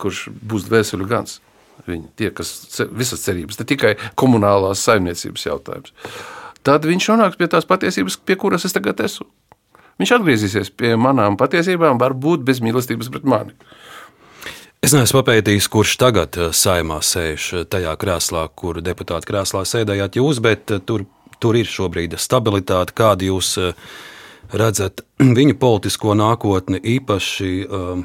kurš 0.00 0.28
būs 0.30 0.68
dvēseli 0.68 1.08
gans. 1.08 1.40
Viņi, 1.86 2.08
tie, 2.18 2.30
kas 2.34 2.50
visas 2.90 3.22
cerības, 3.22 3.58
ne 3.60 3.66
tikai 3.68 3.94
komunālās 4.18 4.82
saimniecības 4.86 5.46
jautājums. 5.46 5.92
Tad 6.66 6.84
viņš 6.88 7.12
nonāks 7.12 7.38
pie 7.38 7.46
tās 7.50 7.68
patiesības, 7.68 8.18
pie 8.26 8.36
kuras 8.40 8.66
es 8.66 8.74
tagad 8.74 8.98
esmu. 9.04 9.28
Viņš 9.98 10.14
atgriezīsies 10.14 10.72
pie 10.78 10.92
manām 11.00 11.38
patiesībām, 11.38 11.98
varbūt 11.98 12.44
bez 12.46 12.60
mīlestības 12.62 13.10
pret 13.14 13.24
mani. 13.26 13.54
Es 14.78 14.92
neesmu 14.94 15.18
papētījis, 15.18 15.66
kurš 15.74 15.96
tagad 15.98 16.36
eh, 16.38 16.52
saimā 16.54 17.00
sēž 17.02 17.46
eh, 17.50 17.64
tajā 17.66 17.96
krēslā, 17.98 18.44
kur 18.54 18.78
deputāta 18.84 19.26
krēslā 19.26 19.64
sēdējāt 19.66 20.20
jūs, 20.20 20.38
bet 20.44 20.70
eh, 20.70 20.78
tur, 20.86 21.02
tur 21.42 21.58
ir 21.58 21.66
šobrīd 21.66 22.14
stabilitāte. 22.22 22.94
Kādu 22.94 23.32
jūs 23.32 23.56
redzat 24.54 25.02
viņu 25.38 25.58
politisko 25.58 26.14
nākotni, 26.18 26.78
īpaši 26.94 27.50
uh, 27.66 28.04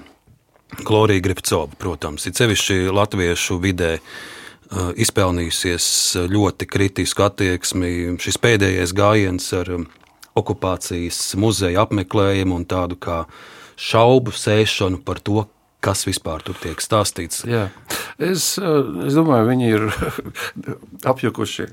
Glorija 0.81 1.21
Grifcova, 1.23 1.71
protams, 1.79 2.25
ir 2.27 2.36
sevišķi 2.38 2.77
latviešu 2.93 3.59
vidē 3.62 3.91
uh, 3.99 4.91
izpelnījusies 4.99 5.88
ļoti 6.33 6.67
kritisku 6.69 7.27
attieksmi. 7.27 7.91
Šis 8.23 8.39
pēdējais 8.41 8.95
gājiens 8.97 9.49
ar 9.57 9.69
um, 9.77 9.88
okupācijas 10.39 11.36
muzeja 11.39 11.86
apmeklējumu 11.86 12.57
un 12.62 12.65
tādu 12.69 12.97
kā 12.97 13.23
šaubu 13.79 14.33
sēšanu 14.36 15.03
par 15.05 15.21
to, 15.21 15.45
kas 15.83 16.05
vispār 16.07 16.43
tur 16.45 16.57
tiek 16.62 16.81
stāstīts. 16.81 17.43
Jā. 17.49 17.67
Es, 18.17 18.55
es 18.57 19.17
domāju, 19.17 19.49
viņi 19.51 19.71
ir 19.73 19.88
apjukuši 21.12 21.67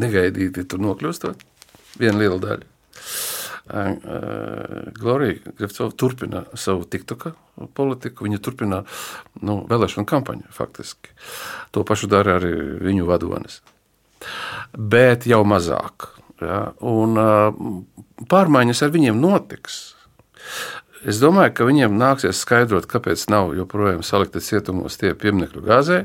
negaidīti 0.00 0.64
tur 0.70 0.82
nokļūstot. 0.86 1.46
Viena 2.00 2.22
liela 2.22 2.38
daļa. 2.40 2.68
Glorija 4.98 5.52
Grefcova 5.58 5.90
turpina 5.96 6.44
savu 6.54 6.84
TikToka 6.90 7.32
politiku, 7.76 8.24
viņa 8.26 8.40
turpina 8.42 8.82
nu, 9.44 9.60
vēlēšanu 9.70 10.08
kampaņu 10.08 10.50
faktiski. 10.54 11.12
To 11.74 11.84
pašu 11.86 12.10
dara 12.10 12.38
arī 12.40 12.54
viņu 12.80 13.06
vadonis. 13.08 13.60
Bet 14.74 15.26
jau 15.28 15.42
mazāk. 15.48 16.10
Ja? 16.40 16.72
Un 16.80 17.16
pārmaiņas 18.30 18.84
ar 18.86 18.94
viņiem 18.94 19.20
notiks. 19.20 19.80
Es 21.00 21.20
domāju, 21.20 21.54
ka 21.56 21.68
viņiem 21.68 21.96
nāksies 21.96 22.40
skaidrot, 22.44 22.88
kāpēc 22.88 23.22
nav 23.32 23.54
joprojām 23.56 24.02
salikti 24.04 24.42
cietumos 24.44 24.98
tie 25.00 25.14
pieminiektu 25.16 25.62
gāzē. 25.64 26.04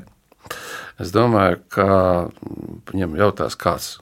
Es 1.01 1.11
domāju, 1.11 1.59
ka 1.73 1.87
viņam 2.91 3.17
jautās, 3.19 3.57
kāds 3.59 3.95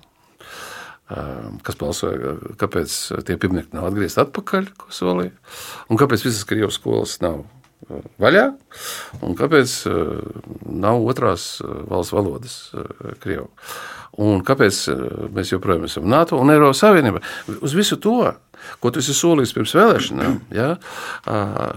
kas 1.65 1.80
balsoja, 1.80 2.38
kāpēc 2.62 2.95
tie 3.28 3.38
pieminiekti 3.38 3.78
nav 3.78 3.89
atgriezti 3.89 4.21
atpakaļ, 4.23 4.71
ko 4.80 4.93
solīja, 4.93 5.34
un 5.89 5.99
kāpēc 6.02 6.26
visas 6.26 6.47
Krievijas 6.49 6.80
skolas 6.80 7.19
nav 7.23 7.43
vaļā, 8.21 8.45
un 9.26 9.36
kāpēc 9.38 9.76
nav 10.63 11.04
otrās 11.10 11.58
valsts 11.63 12.15
valodas 12.15 12.56
Krievijā. 13.23 13.49
Un 14.23 14.43
kāpēc 14.45 14.80
mēs 15.34 15.52
joprojām 15.56 15.88
esam 15.88 16.06
NATO 16.10 16.38
un 16.38 16.54
Eiropas 16.54 16.84
Savienībā? 16.84 17.23
Uz 17.65 17.73
visu 17.73 17.97
to, 18.02 18.19
ko 18.80 18.91
tu 18.93 19.02
esi 19.02 19.15
solījis 19.17 19.56
pirms 19.58 19.73
vēlēšanām, 19.80 20.36
ja? 20.60 20.76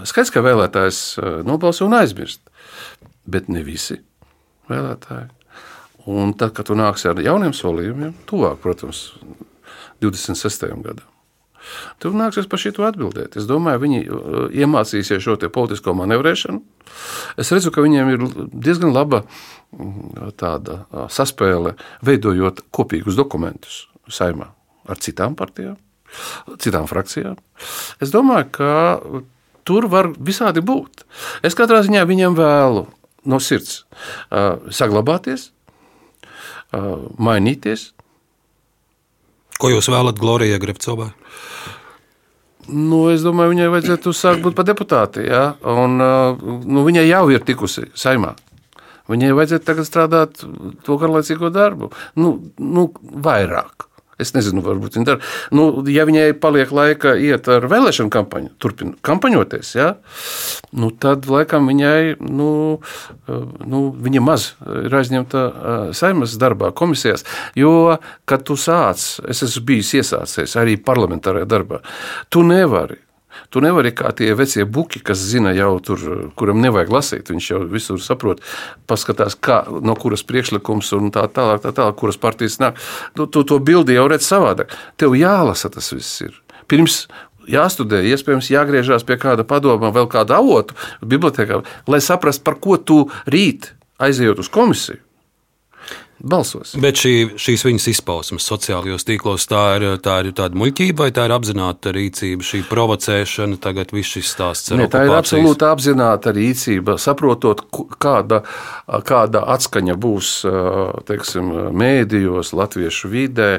skaidrs, 0.04 0.34
ka 0.34 0.44
vēlētājs 0.44 1.00
nobalso 1.48 1.88
un 1.88 1.96
aizmirst, 1.96 2.44
bet 3.24 3.48
ne 3.52 3.64
visi 3.66 4.02
vēlētāji. 4.70 5.35
Un 6.06 6.32
tad, 6.38 6.54
kad 6.54 6.68
tu 6.68 6.76
nāksi 6.78 7.10
ar 7.10 7.20
jauniem 7.22 7.54
solījumiem, 7.56 8.14
tuvāk, 8.30 8.60
protams, 8.62 9.08
26. 10.04 10.68
gadam. 10.84 11.06
Tur 11.98 12.14
nāksies 12.14 12.46
par 12.46 12.60
šo 12.62 12.84
atbildēt. 12.86 13.36
Es 13.40 13.46
domāju, 13.48 13.82
viņi 13.82 14.02
uh, 14.06 14.36
iemācīsies 14.54 15.24
šo 15.24 15.36
politisko 15.52 15.96
manevrēšanu. 15.98 16.60
Es 17.40 17.50
redzu, 17.54 17.72
ka 17.74 17.84
viņiem 17.84 18.12
ir 18.12 18.26
diezgan 18.52 18.94
laba 18.94 19.24
mm, 19.24 20.36
tāda 20.38 20.84
uh, 20.84 21.06
saspēle, 21.12 21.74
veidojot 22.06 22.62
kopīgus 22.70 23.18
dokumentus 23.18 23.86
saimā 24.06 24.52
ar 24.86 25.00
citām 25.02 25.34
partijām, 25.34 25.74
citām 26.62 26.86
frakcijām. 26.86 27.40
Es 27.98 28.14
domāju, 28.14 28.52
ka 28.54 28.70
tur 29.66 29.88
var 29.90 30.12
visādi 30.14 30.62
būt. 30.62 31.02
Es 31.42 31.58
katrā 31.58 31.82
ziņā 31.82 32.04
viņiem 32.06 32.38
vēlu 32.38 32.86
no 33.26 33.42
sirds 33.42 33.80
uh, 33.82 34.62
saglabāties, 34.70 35.50
mainīties. 37.18 37.90
Ko 39.56 39.70
jūs 39.72 39.88
vēlat 39.88 40.18
Glorijai 40.20 40.60
Grefcovai? 40.60 41.10
Nu, 42.66 43.06
es 43.12 43.22
domāju, 43.22 43.52
viņai 43.54 43.68
vajadzētu 43.72 44.12
sākt 44.16 44.42
būt 44.44 44.56
par 44.58 44.66
deputāti. 44.66 45.22
Ja? 45.28 45.54
Un, 45.62 45.96
nu, 45.96 46.82
viņai 46.86 47.06
jau 47.06 47.24
ir 47.32 47.44
tikusi 47.46 47.86
saimā. 47.94 48.34
Viņai 49.06 49.34
vajadzētu 49.38 49.66
tagad 49.68 49.86
strādāt 49.86 50.42
to 50.86 50.96
garlaicīgo 50.98 51.52
darbu. 51.54 51.92
Nu, 52.18 52.36
nu, 52.58 52.88
vairāk. 53.22 53.85
Es 54.16 54.32
nezinu, 54.32 54.62
varbūt 54.64 54.96
viņa 54.96 55.06
dara. 55.06 55.20
Nu, 55.52 55.66
ja 55.92 56.06
viņai 56.08 56.30
paliek 56.40 56.70
laika 56.72 57.12
iet 57.20 57.50
ar 57.52 57.66
vēlēšanu 57.68 58.12
kampaņu, 58.12 58.54
turpina 58.62 58.96
kampaņoties, 59.04 59.72
ja, 59.76 59.90
nu, 60.72 60.88
tad 61.04 61.28
laikam 61.28 61.68
viņai 61.68 62.16
nu, 62.24 62.50
nu, 63.28 63.82
viņa 64.06 64.24
maz 64.24 64.48
ir 64.86 64.96
aizņemta 64.96 65.46
saimnes 65.96 66.38
darbā, 66.40 66.72
komisijās. 66.76 67.26
Jo, 67.58 67.98
kad 68.24 68.46
tu 68.48 68.56
sāc, 68.60 69.04
es 69.28 69.44
esmu 69.44 69.66
bijis 69.68 69.92
iesācies 70.00 70.56
arī 70.56 70.78
parlamentārajā 70.80 71.48
darbā, 71.52 71.82
tu 72.32 72.46
nevari 72.46 73.02
Tu 73.50 73.62
nevari 73.64 73.92
kā 73.96 74.10
tie 74.16 74.32
vecie 74.38 74.64
buki, 74.64 75.00
kas 75.04 75.20
zina 75.20 75.52
jau 75.56 75.76
tur, 75.84 76.02
kuram 76.38 76.60
nevajag 76.64 76.92
lasīt. 76.92 77.30
Viņš 77.32 77.50
jau 77.52 77.60
visur 77.70 78.00
saprot, 78.02 78.42
paskatās, 78.90 79.38
kā, 79.38 79.62
no 79.66 79.96
kuras 79.98 80.26
priekšlikums 80.26 80.92
un 80.98 81.12
tā 81.14 81.26
tālāk, 81.28 81.62
tā 81.64 81.74
tālāk, 81.76 81.96
kuras 82.00 82.20
partijas 82.20 82.60
nāk. 82.62 82.80
Tu, 83.16 83.28
tu 83.30 83.44
to 83.46 83.60
bildi 83.62 83.96
jau 83.96 84.08
redz 84.10 84.28
savādāk. 84.28 84.74
Tev 85.00 85.16
jālasa 85.18 85.72
tas 85.72 85.92
viss 85.94 86.26
ir. 86.26 86.36
Pirms 86.70 87.04
jāstudē, 87.50 88.02
iespējams, 88.10 88.50
jāgriežās 88.50 89.06
pie 89.06 89.18
kāda 89.22 89.46
padoma, 89.46 89.92
vēl 89.94 90.10
kāda 90.10 90.40
avotu 90.42 90.76
bibliotekā, 91.00 91.62
lai 91.86 92.02
saprastu, 92.02 92.44
par 92.46 92.60
ko 92.62 92.76
tu 92.76 93.04
rīt 93.30 93.72
aizejot 94.02 94.42
uz 94.42 94.52
komisiju 94.52 95.05
balsos. 96.20 96.74
Bet 96.80 96.98
šī, 97.00 97.12
šīs 97.40 97.64
viņas 97.66 97.88
izpausmes 97.92 98.46
sociālajos 98.48 99.06
tīklos, 99.06 99.46
tā 99.50 99.64
ir, 99.78 99.86
tā 100.04 100.18
ir 100.24 100.32
tāda 100.36 100.58
muļķība 100.58 101.06
vai 101.06 101.10
tā 101.16 101.26
ir 101.28 101.34
apzināta 101.36 101.92
rīcība, 101.96 102.46
šī 102.46 102.62
provocēšana, 102.70 103.60
tagad 103.62 103.92
viss 103.96 104.16
šis 104.16 104.32
stāsts 104.36 104.74
ne, 104.76 104.88
Tā 104.92 105.04
ir 105.08 105.14
absolūti 105.16 105.66
apzināta 105.68 106.32
rīcība, 106.36 106.96
saprotot, 107.02 107.66
kāda, 108.02 108.42
kāda 109.06 109.44
atskaņa 109.56 109.98
būs 110.00 110.32
teiksim, 111.08 111.52
mēdījos, 111.76 112.54
latviešu 112.56 113.12
vidē, 113.12 113.50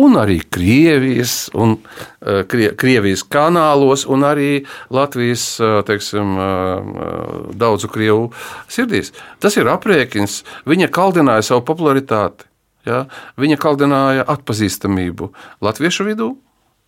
un 0.00 0.16
arī 0.20 0.38
Krievijas, 0.52 1.50
un, 1.54 1.76
uh, 1.78 2.42
Krievijas 2.48 3.24
kanālos, 3.28 4.06
un 4.08 4.24
arī 4.26 4.50
Latvijas 4.92 5.44
uh, 5.60 5.80
teiksim, 5.86 6.36
uh, 6.36 7.50
daudzu 7.60 7.90
krievu 7.92 8.30
sirdīs. 8.70 9.12
Tas 9.42 9.58
ir 9.60 9.70
aprēķins. 9.70 10.40
Viņa 10.70 10.90
kaldināja 10.94 11.50
savu 11.50 11.66
popularitāti. 11.68 12.48
Ja? 12.88 13.04
Viņa 13.40 13.60
kaldināja 13.60 14.24
atpazīstamību 14.30 15.30
latviešu 15.64 16.08
vidū 16.08 16.32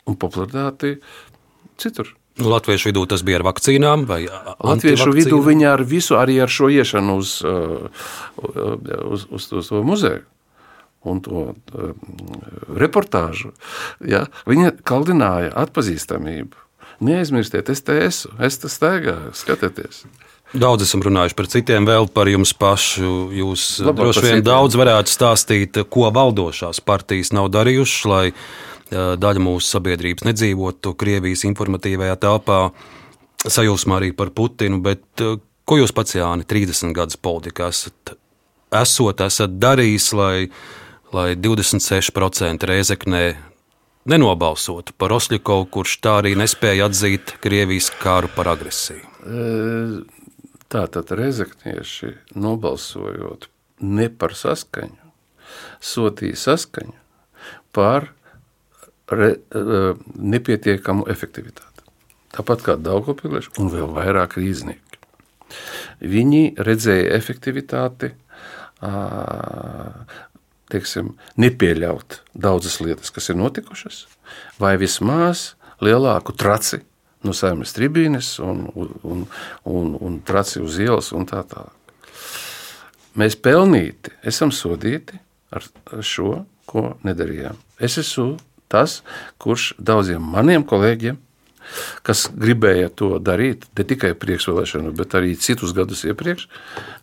un 0.09 0.19
popularitāti 0.19 0.97
citur. 1.81 2.15
Latviešu 2.41 2.89
vidū 2.89 3.05
tas 3.11 3.21
bija 3.27 3.43
ar 3.43 3.47
vakcīnām, 3.51 4.07
vai 4.09 4.25
Latviešu 4.65 5.13
vidū 5.13 5.43
viņa 5.45 5.75
ar 5.75 5.83
visu, 5.85 6.17
arī 6.17 6.39
ar 6.41 6.49
šo 6.49 6.71
iešanu 6.73 7.19
uz, 7.21 7.35
uz, 7.45 9.27
uz, 9.29 9.51
uz 9.53 9.69
to 9.69 9.83
muzeju 9.85 10.25
un 11.09 11.23
to 11.25 11.45
uh, 11.53 11.93
reportāžu, 12.79 13.53
ja, 14.07 14.27
viņa 14.49 14.77
kaldināja 14.87 15.55
atpazīstamību. 15.65 16.59
Neaizmirstiet, 17.03 17.71
es 17.73 17.83
te 17.83 17.97
esmu, 18.05 18.37
es 18.47 18.61
te 18.63 18.71
staigāju, 18.71 19.33
skatieties. 19.35 20.05
Daudz 20.53 20.85
esam 20.85 21.01
runājuši 21.01 21.37
par 21.37 21.49
citiem, 21.49 21.87
vēl 21.89 22.11
par 22.13 22.29
jums 22.29 22.53
pašu. 22.53 23.31
Jūs 23.33 23.63
Labāk 23.87 24.11
droši 24.11 24.25
vien 24.27 24.43
daudz 24.45 24.77
varētu 24.77 25.09
stāstīt, 25.09 25.81
ko 25.89 26.11
valdošās 26.13 26.83
partijas 26.85 27.33
nav 27.33 27.49
darījušas, 27.55 28.03
lai 28.11 28.27
daļa 28.93 29.41
mūsu 29.41 29.79
sabiedrības 29.79 30.27
nedzīvotu 30.29 30.93
Krievijas 31.01 31.47
informatīvajā 31.49 32.19
telpā, 32.21 32.59
sajūsmā 33.49 34.03
arī 34.03 34.13
par 34.17 34.35
Putinu. 34.37 34.83
Bet, 34.85 35.25
ko 35.65 35.81
jūs 35.81 35.95
pats, 35.97 36.19
Jāni, 36.19 36.45
30 36.45 36.93
gadus 36.97 37.17
politikā 37.17 37.71
esat, 37.73 38.13
esot, 38.83 39.25
esat 39.25 39.57
darījis, 39.57 40.13
lai 40.19 40.37
lai 41.13 41.35
26% 41.37 42.67
reizeknē 42.69 43.23
nenobalsotu 44.09 44.95
par 44.99 45.13
Oslikovu, 45.15 45.69
kurš 45.77 45.99
tā 46.03 46.17
arī 46.23 46.35
nespēja 46.39 46.89
atzīt 46.89 47.37
Krievijas 47.45 47.91
kāru 48.03 48.31
par 48.35 48.51
agresiju. 48.55 49.05
Tātad 50.73 51.13
reizeknieši 51.13 52.15
nobalsojot 52.35 53.49
ne 53.85 54.09
par 54.09 54.35
saskaņu, 54.39 55.13
sūtīja 55.85 56.39
saskaņu 56.41 56.97
par 57.77 58.09
re, 59.13 59.35
nepietiekamu 60.17 61.07
efektivitāti. 61.13 61.85
Tāpat 62.33 62.65
kā 62.65 62.79
Daugopilieši 62.81 63.53
un 63.61 63.69
vēl 63.73 63.93
vairāk 63.93 64.39
rīznieki. 64.41 65.01
Viņi 66.01 66.43
redzēja 66.57 67.13
efektivitāti 67.19 68.15
teiksim, 70.73 71.13
nepieļaut 71.41 72.21
daudzas 72.33 72.81
lietas, 72.83 73.13
kas 73.15 73.31
ir 73.31 73.39
notikušas, 73.41 74.07
vai 74.63 74.75
vismaz 74.81 75.53
lielāku 75.85 76.35
traci 76.39 76.83
no 77.27 77.35
saimnes 77.37 77.75
tribīnes 77.77 78.35
un, 78.43 78.67
un, 78.75 79.27
un, 79.69 79.97
un 80.01 80.21
traci 80.27 80.63
uz 80.63 80.79
ielas 80.83 81.13
un 81.15 81.27
tā 81.29 81.43
tālāk. 81.49 81.79
Mēs 83.19 83.37
pelnīti 83.37 84.15
esam 84.25 84.53
sodīti 84.55 85.19
ar 85.53 85.67
šo, 86.01 86.47
ko 86.67 86.95
nedarījām. 87.05 87.59
Es 87.83 87.99
esmu 88.01 88.39
tas, 88.73 89.03
kurš 89.43 89.75
daudziem 89.77 90.23
maniem 90.33 90.65
kolēģiem, 90.65 91.19
kas 92.07 92.25
gribēja 92.33 92.89
to 92.97 93.17
darīt, 93.23 93.67
ne 93.79 93.85
tikai 93.87 94.15
priekšvēlēšanu, 94.19 94.95
bet 94.97 95.15
arī 95.19 95.37
citus 95.39 95.75
gadus 95.77 96.07
iepriekš, 96.09 96.49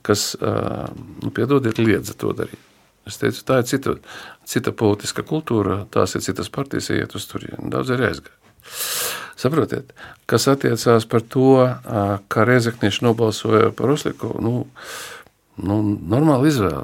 kas, 0.05 0.33
nu, 0.39 1.31
piedodiet, 1.35 1.79
liedza 1.79 2.17
to 2.17 2.33
darīt. 2.35 2.68
Es 3.09 3.17
teicu, 3.21 3.41
tā 3.47 3.61
ir 3.61 3.69
cita, 3.69 3.95
cita 4.47 4.73
politiska 4.75 5.25
kultūra, 5.25 5.81
tās 5.93 6.13
ir 6.15 6.25
citas 6.25 6.51
partijas, 6.53 6.91
iet 6.93 7.15
uz 7.17 7.25
turieni. 7.29 7.71
Daudz 7.73 7.89
ir 7.95 8.05
aizgājuši. 8.09 8.37
Saprotiet, 9.39 9.93
kas 10.29 10.49
attiecās 10.51 11.07
par 11.09 11.23
to, 11.23 11.53
ka 12.27 12.45
Rezeknieši 12.45 13.05
nobalsoja 13.05 13.71
par 13.75 13.93
Osliku, 13.93 14.33
nu, 14.43 14.65
nu, 15.63 15.79
normāla 16.11 16.49
izvēle. 16.49 16.83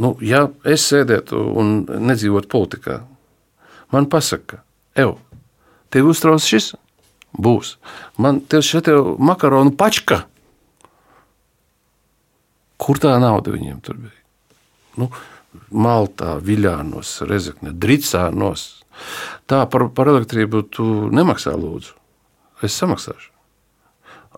Nu, 0.00 0.14
ja 0.24 0.46
es 0.66 0.86
sēdētu 0.88 1.38
un 1.60 1.74
nedzīvotu 2.08 2.50
politikā, 2.50 2.98
man 3.94 4.08
pasaka, 4.10 4.62
evo, 4.98 5.20
tev 5.92 6.10
uztrauc 6.10 6.42
šis? 6.42 6.72
Būs. 7.34 7.76
Man 8.16 8.40
te 8.46 8.60
šeit 8.62 8.88
ir 8.90 9.00
makaronu 9.18 9.74
pačka. 9.74 10.22
Kur 12.78 13.00
tā 13.02 13.16
nauda 13.18 13.54
viņiem 13.54 13.80
tur 13.82 13.98
bija? 13.98 14.23
Nu, 15.00 15.10
Maltā, 15.70 16.36
Viļānos, 16.42 17.20
Rezekne, 17.28 17.74
Dritsānos. 17.74 18.66
Tā 19.50 19.64
par, 19.70 19.88
par 19.94 20.10
elektrību 20.12 20.64
tu 20.74 20.88
nemaksā 21.14 21.54
lūdzu. 21.58 21.94
Es 22.64 22.76
samaksāšu. 22.80 23.30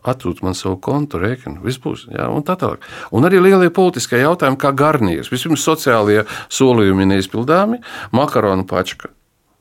Atrūt 0.07 0.43
man 0.47 0.55
savu 0.55 0.77
kontu, 0.83 1.19
rēķinu, 1.19 1.61
viss 1.65 1.81
būs. 1.83 2.07
Jā, 2.15 2.29
un 2.31 2.45
tā 2.47 2.55
tālāk. 2.61 2.85
Un 3.17 3.27
arī 3.27 3.41
lielie 3.43 3.73
politiskie 3.75 4.21
jautājumi, 4.21 4.59
kā 4.63 4.71
garnīrs. 4.77 5.33
Vispirms 5.33 5.65
sociālie 5.67 6.23
solījumi 6.53 7.09
neizpildāmi, 7.11 7.81
makaronu 8.15 8.67
pačka. 8.71 9.11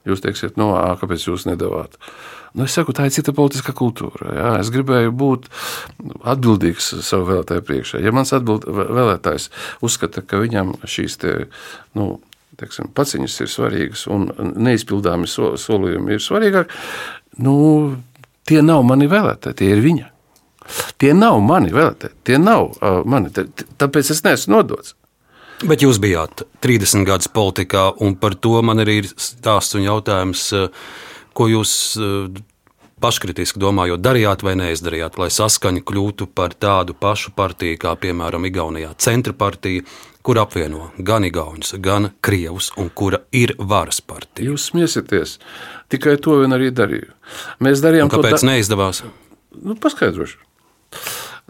Jūs 0.06 0.22
teiksiet, 0.22 0.60
no, 0.62 0.76
ā, 0.78 0.92
kāpēc 1.02 1.26
jūs 1.32 1.48
nedavāt? 1.50 1.98
Nu, 2.56 2.64
es 2.64 2.76
saku, 2.78 2.94
tā 2.96 3.10
ir 3.10 3.12
cita 3.16 3.34
politiskā 3.36 3.74
kultūra. 3.76 4.30
Jā. 4.38 4.52
Es 4.62 4.72
gribēju 4.72 5.12
būt 5.12 5.50
atbildīgs 6.24 6.94
savu 7.04 7.28
vēlētāju 7.34 7.66
priekšā. 7.68 8.00
Ja 8.04 8.14
mans 8.16 8.32
atbild, 8.36 8.68
vēlētājs 8.70 9.50
uzskata, 9.84 10.24
ka 10.24 10.40
viņam 10.40 10.78
šīs 10.88 11.20
te, 11.20 11.36
nu, 12.00 12.14
teiksim, 12.60 12.90
paciņas 12.96 13.38
ir 13.44 13.52
svarīgas 13.52 14.06
un 14.12 14.30
neizpildāmi 14.56 15.28
solījumi 15.28 16.16
ir 16.16 16.24
svarīgāki, 16.24 16.84
nu, 17.44 17.56
tie 18.48 18.62
nav 18.64 18.86
mani 18.88 19.10
vēlētāji, 19.12 19.60
tie 19.60 19.72
ir 19.76 19.84
viņa. 19.84 20.12
Tie 21.02 21.12
nav 21.14 21.42
mani 21.46 21.74
vēlētāji, 21.76 22.16
tie 22.26 22.40
nav 22.42 22.70
uh, 22.72 23.02
mani. 23.06 23.34
Tāpēc 23.36 24.16
es 24.16 24.24
neesmu 24.26 24.56
nodots. 24.56 24.96
Bet 25.64 25.84
jūs 25.84 26.00
bijāt 26.04 26.44
30 26.64 27.06
gadus 27.08 27.30
politikā, 27.32 27.88
un 28.04 28.18
par 28.20 28.36
to 28.36 28.60
man 28.66 28.82
arī 28.84 28.98
ir 29.04 29.12
stāsts 29.12 29.78
un 29.78 29.86
jautājums, 29.86 30.50
ko 31.36 31.50
jūs 31.52 31.76
paškritiski 33.04 33.60
domājot, 33.60 34.02
darījāt 34.02 34.44
vai 34.46 34.56
neizdarījāt, 34.60 35.20
lai 35.20 35.30
saskaņa 35.34 35.84
kļūtu 35.86 36.30
par 36.36 36.56
tādu 36.58 36.96
pašu 36.98 37.34
partiju, 37.36 37.78
kā 37.82 37.94
piemēram 38.00 38.48
Igaunijā 38.48 38.94
centra 39.04 39.36
partija, 39.36 39.84
kur 40.26 40.40
apvieno 40.42 40.90
gan 40.98 41.28
Igaunus, 41.28 41.76
gan 41.84 42.10
Krievus, 42.26 42.72
un 42.82 42.90
kura 42.90 43.22
ir 43.36 43.54
varas 43.60 44.02
partija. 44.02 44.48
Jūs 44.50 44.72
smiesieties, 44.72 45.38
tikai 45.94 46.16
to 46.24 46.40
vien 46.42 46.56
arī 46.56 46.72
darīju. 46.74 47.12
Mēs 47.66 47.84
darījām 47.84 48.10
un 48.10 48.16
kāpēc 48.16 48.40
to. 48.40 48.42
Da... 48.42 48.52
neizdevās? 48.54 49.04
Nu, 49.62 49.78
paskaidrošu. 49.82 50.40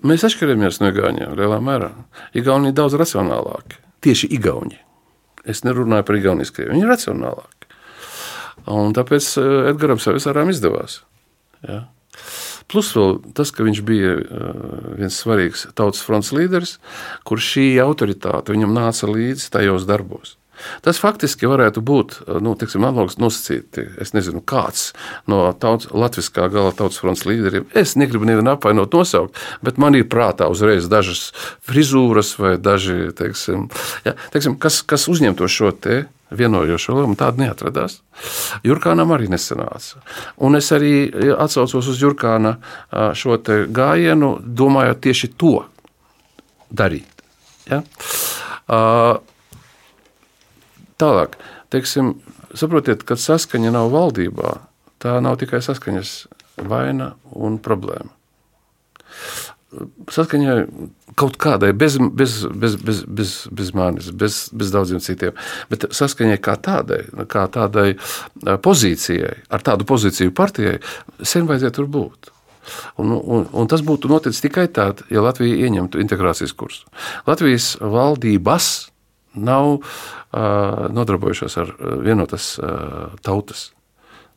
Mēs 0.06 0.26
atšķiramies 0.28 0.82
no 0.82 0.92
Igauniem 0.92 1.38
lielā 1.40 1.62
mērā. 1.64 1.94
Igauni 2.36 2.74
ir 2.74 2.76
daudz 2.78 2.98
racionālāki. 3.00 3.80
Tieši 4.04 4.28
Igauni. 4.36 4.82
Es 5.48 5.64
nerunāju 5.64 6.06
par 6.10 6.20
Igaunijas 6.20 6.52
krievi. 6.52 6.74
Viņi 6.74 6.84
ir 6.84 6.92
racionālāki. 6.92 7.64
Un 8.72 8.95
tāpēc 8.97 9.28
eh, 9.41 9.51
Edgars 9.72 10.07
Savisārām 10.07 10.49
izdevās. 10.53 11.01
Ja? 11.66 11.86
Plus 12.72 12.89
vēl 12.97 13.20
tas, 13.38 13.51
ka 13.53 13.66
viņš 13.68 13.84
bija 13.86 14.16
eh, 14.16 14.63
viens 15.01 15.20
svarīgs 15.22 15.68
tautas 15.78 16.01
fronts 16.05 16.34
līderis, 16.36 16.80
kurš 17.28 17.51
šī 17.55 17.68
autoritāte 17.84 18.55
viņam 18.55 18.74
nāca 18.74 19.11
līdzi 19.11 19.51
tajos 19.53 19.86
darbos. 19.89 20.36
Tas 20.86 20.99
faktiski 21.03 21.49
varētu 21.51 21.82
būt 21.84 22.16
nu, 22.43 22.53
tiksim, 22.55 22.86
analogs 22.88 23.18
nosacīti. 23.20 23.84
Es 24.01 24.13
nezinu, 24.16 24.39
kāds 24.39 24.93
no 25.30 25.41
tautas, 25.59 25.89
latviskā 25.91 26.47
gala 26.53 26.72
tautas 26.76 27.01
fronts 27.01 27.26
līderiem. 27.28 27.68
Es 27.76 27.97
negribu 27.99 28.28
nevienu 28.28 28.53
apvainot, 28.53 28.95
nosaukt, 28.95 29.36
bet 29.66 29.80
man 29.82 29.99
ir 29.99 30.07
prātā 30.11 30.47
uzreiz 30.51 30.88
dažas 30.91 31.28
frizūras 31.68 32.36
vai 32.39 32.55
daži, 32.55 33.11
teiksim, 33.20 33.68
ja, 34.07 34.16
teiksim, 34.32 34.55
kas, 34.61 34.80
kas 34.88 35.09
uzņemto 35.11 35.49
šo 35.51 35.74
te 35.76 36.05
vienojošo 36.34 36.95
lomu, 36.97 37.15
tāda 37.19 37.43
neatradās. 37.43 37.99
Jurkānam 38.65 39.13
arī 39.13 39.30
nesanāca. 39.32 40.01
Un 40.41 40.57
es 40.57 40.71
arī 40.76 41.09
atsaucos 41.36 41.91
uz 41.91 42.01
Jurkāna 42.01 42.55
šo 43.17 43.38
gājienu, 43.76 44.36
domājot 44.41 45.03
tieši 45.05 45.32
to 45.38 45.55
darīt. 46.73 47.23
Ja? 47.69 47.84
Tālāk, 50.95 51.38
teiksim, 51.73 52.15
saprotiet, 52.55 53.03
kad 53.07 53.21
saskaņa 53.21 53.73
nav 53.76 53.91
valdībā, 53.93 54.57
tā 55.03 55.19
nav 55.23 55.38
tikai 55.41 55.61
saskaņas 55.65 56.17
vaina 56.65 57.13
un 57.36 57.59
problēma. 57.59 58.11
Saskaņai 60.11 60.55
kaut 61.19 61.38
kādai, 61.41 61.71
bez, 61.78 61.97
bez, 61.97 62.38
bez, 62.51 62.76
bez, 62.82 63.01
bez, 63.07 63.34
bez 63.51 63.73
manis, 63.78 64.11
bez, 64.11 64.39
bez 64.55 64.71
daudziem 64.73 65.01
citiem, 65.03 65.36
bet 65.71 65.88
saskaņai 65.95 66.38
kā 66.43 66.57
tādai, 66.59 67.01
kā 67.32 67.45
tādai 67.51 67.95
pozīcijai, 68.65 69.36
ar 69.49 69.65
tādu 69.65 69.88
pozīciju 69.88 70.36
partijai, 70.36 70.80
sen 71.23 71.47
vajadzētu 71.49 71.80
tur 71.80 71.91
būt. 71.91 72.32
Un, 72.97 73.13
un, 73.13 73.45
un 73.53 73.69
tas 73.69 73.84
būtu 73.86 74.09
noticis 74.09 74.41
tikai 74.43 74.65
tad, 74.73 75.05
ja 75.13 75.23
Latvija 75.23 75.67
ieņemtu 75.67 76.01
integrācijas 76.01 76.55
kursu. 76.57 76.89
Latvijas 77.30 77.76
valdības 77.80 78.69
nav 79.36 79.76
uh, 79.76 79.82
nodarbojušās 80.95 81.57
ar 81.61 81.73
vienotas 82.03 82.55
uh, 82.59 83.13
tautas 83.26 83.69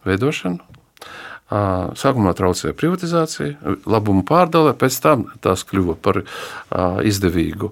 veidošanu. 0.08 0.77
Sākumā 1.48 2.34
traucēja 2.36 2.76
privatizācija, 2.76 3.74
labumu 3.88 4.20
pārdale, 4.28 4.74
pēc 4.76 4.98
tam 5.00 5.24
tās 5.40 5.62
kļuva 5.64 5.94
par 6.04 6.20
izdevīgu 7.08 7.70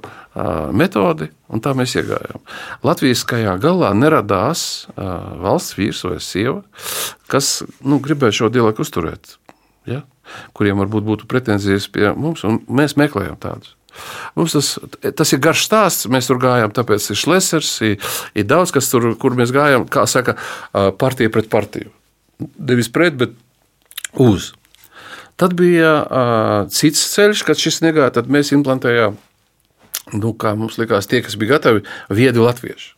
metodi, 0.72 1.28
un 1.52 1.60
tā 1.64 1.74
mēs 1.76 1.92
iegājām. 2.00 2.40
Latvijas 2.86 3.26
kājā 3.28 3.58
galā 3.60 3.92
neradās 3.96 4.86
valsts 4.96 5.76
vīrs 5.76 6.00
vai 6.08 6.16
sieva, 6.24 6.62
kas 7.28 7.60
nu, 7.84 8.00
gribēja 8.00 8.40
šo 8.40 8.52
dialogu 8.54 8.84
uzturēt, 8.86 9.36
ja? 9.84 10.06
kuriem 10.56 10.80
varbūt 10.80 11.04
būtu 11.06 11.28
pretenzijas 11.30 11.90
pie 11.92 12.08
mums, 12.16 12.46
un 12.48 12.62
mēs 12.72 12.96
meklējam 12.96 13.36
tādus. 13.42 13.76
Mums 14.36 14.52
tas, 14.56 14.72
tas 15.16 15.32
ir 15.32 15.40
garš 15.40 15.62
stāsts. 15.68 16.08
Mēs 16.12 16.28
tur 16.28 16.40
gājām, 16.42 16.72
tāpēc 16.76 17.06
ir 17.12 17.16
šlesers, 17.16 17.70
ir, 17.86 18.10
ir 18.36 18.48
daudz 18.48 18.74
kas 18.74 18.90
tur, 18.92 19.08
kur 19.20 19.36
mēs 19.38 19.54
gājām, 19.56 19.86
kā 19.88 20.04
saka, 20.10 20.36
partija 21.00 21.32
pret 21.32 21.48
partiju. 21.52 21.92
Nevis 22.60 22.90
pret, 22.92 23.16
bet 23.16 23.32
uz. 24.12 24.52
Tad 25.36 25.52
bija 25.58 25.92
uh, 26.00 26.70
cits 26.72 27.02
ceļš, 27.12 27.42
kad 27.44 27.60
šis 27.60 27.82
negāja, 27.84 28.14
tad 28.16 28.30
mēs 28.32 28.54
implantējām, 28.56 29.18
nu, 30.16 30.32
kā 30.40 30.54
mums 30.56 30.78
likās, 30.80 31.08
tie, 31.10 31.20
kas 31.24 31.36
bija 31.36 31.56
gatavi, 31.56 31.84
viedi 32.08 32.40
latvieši. 32.40 32.94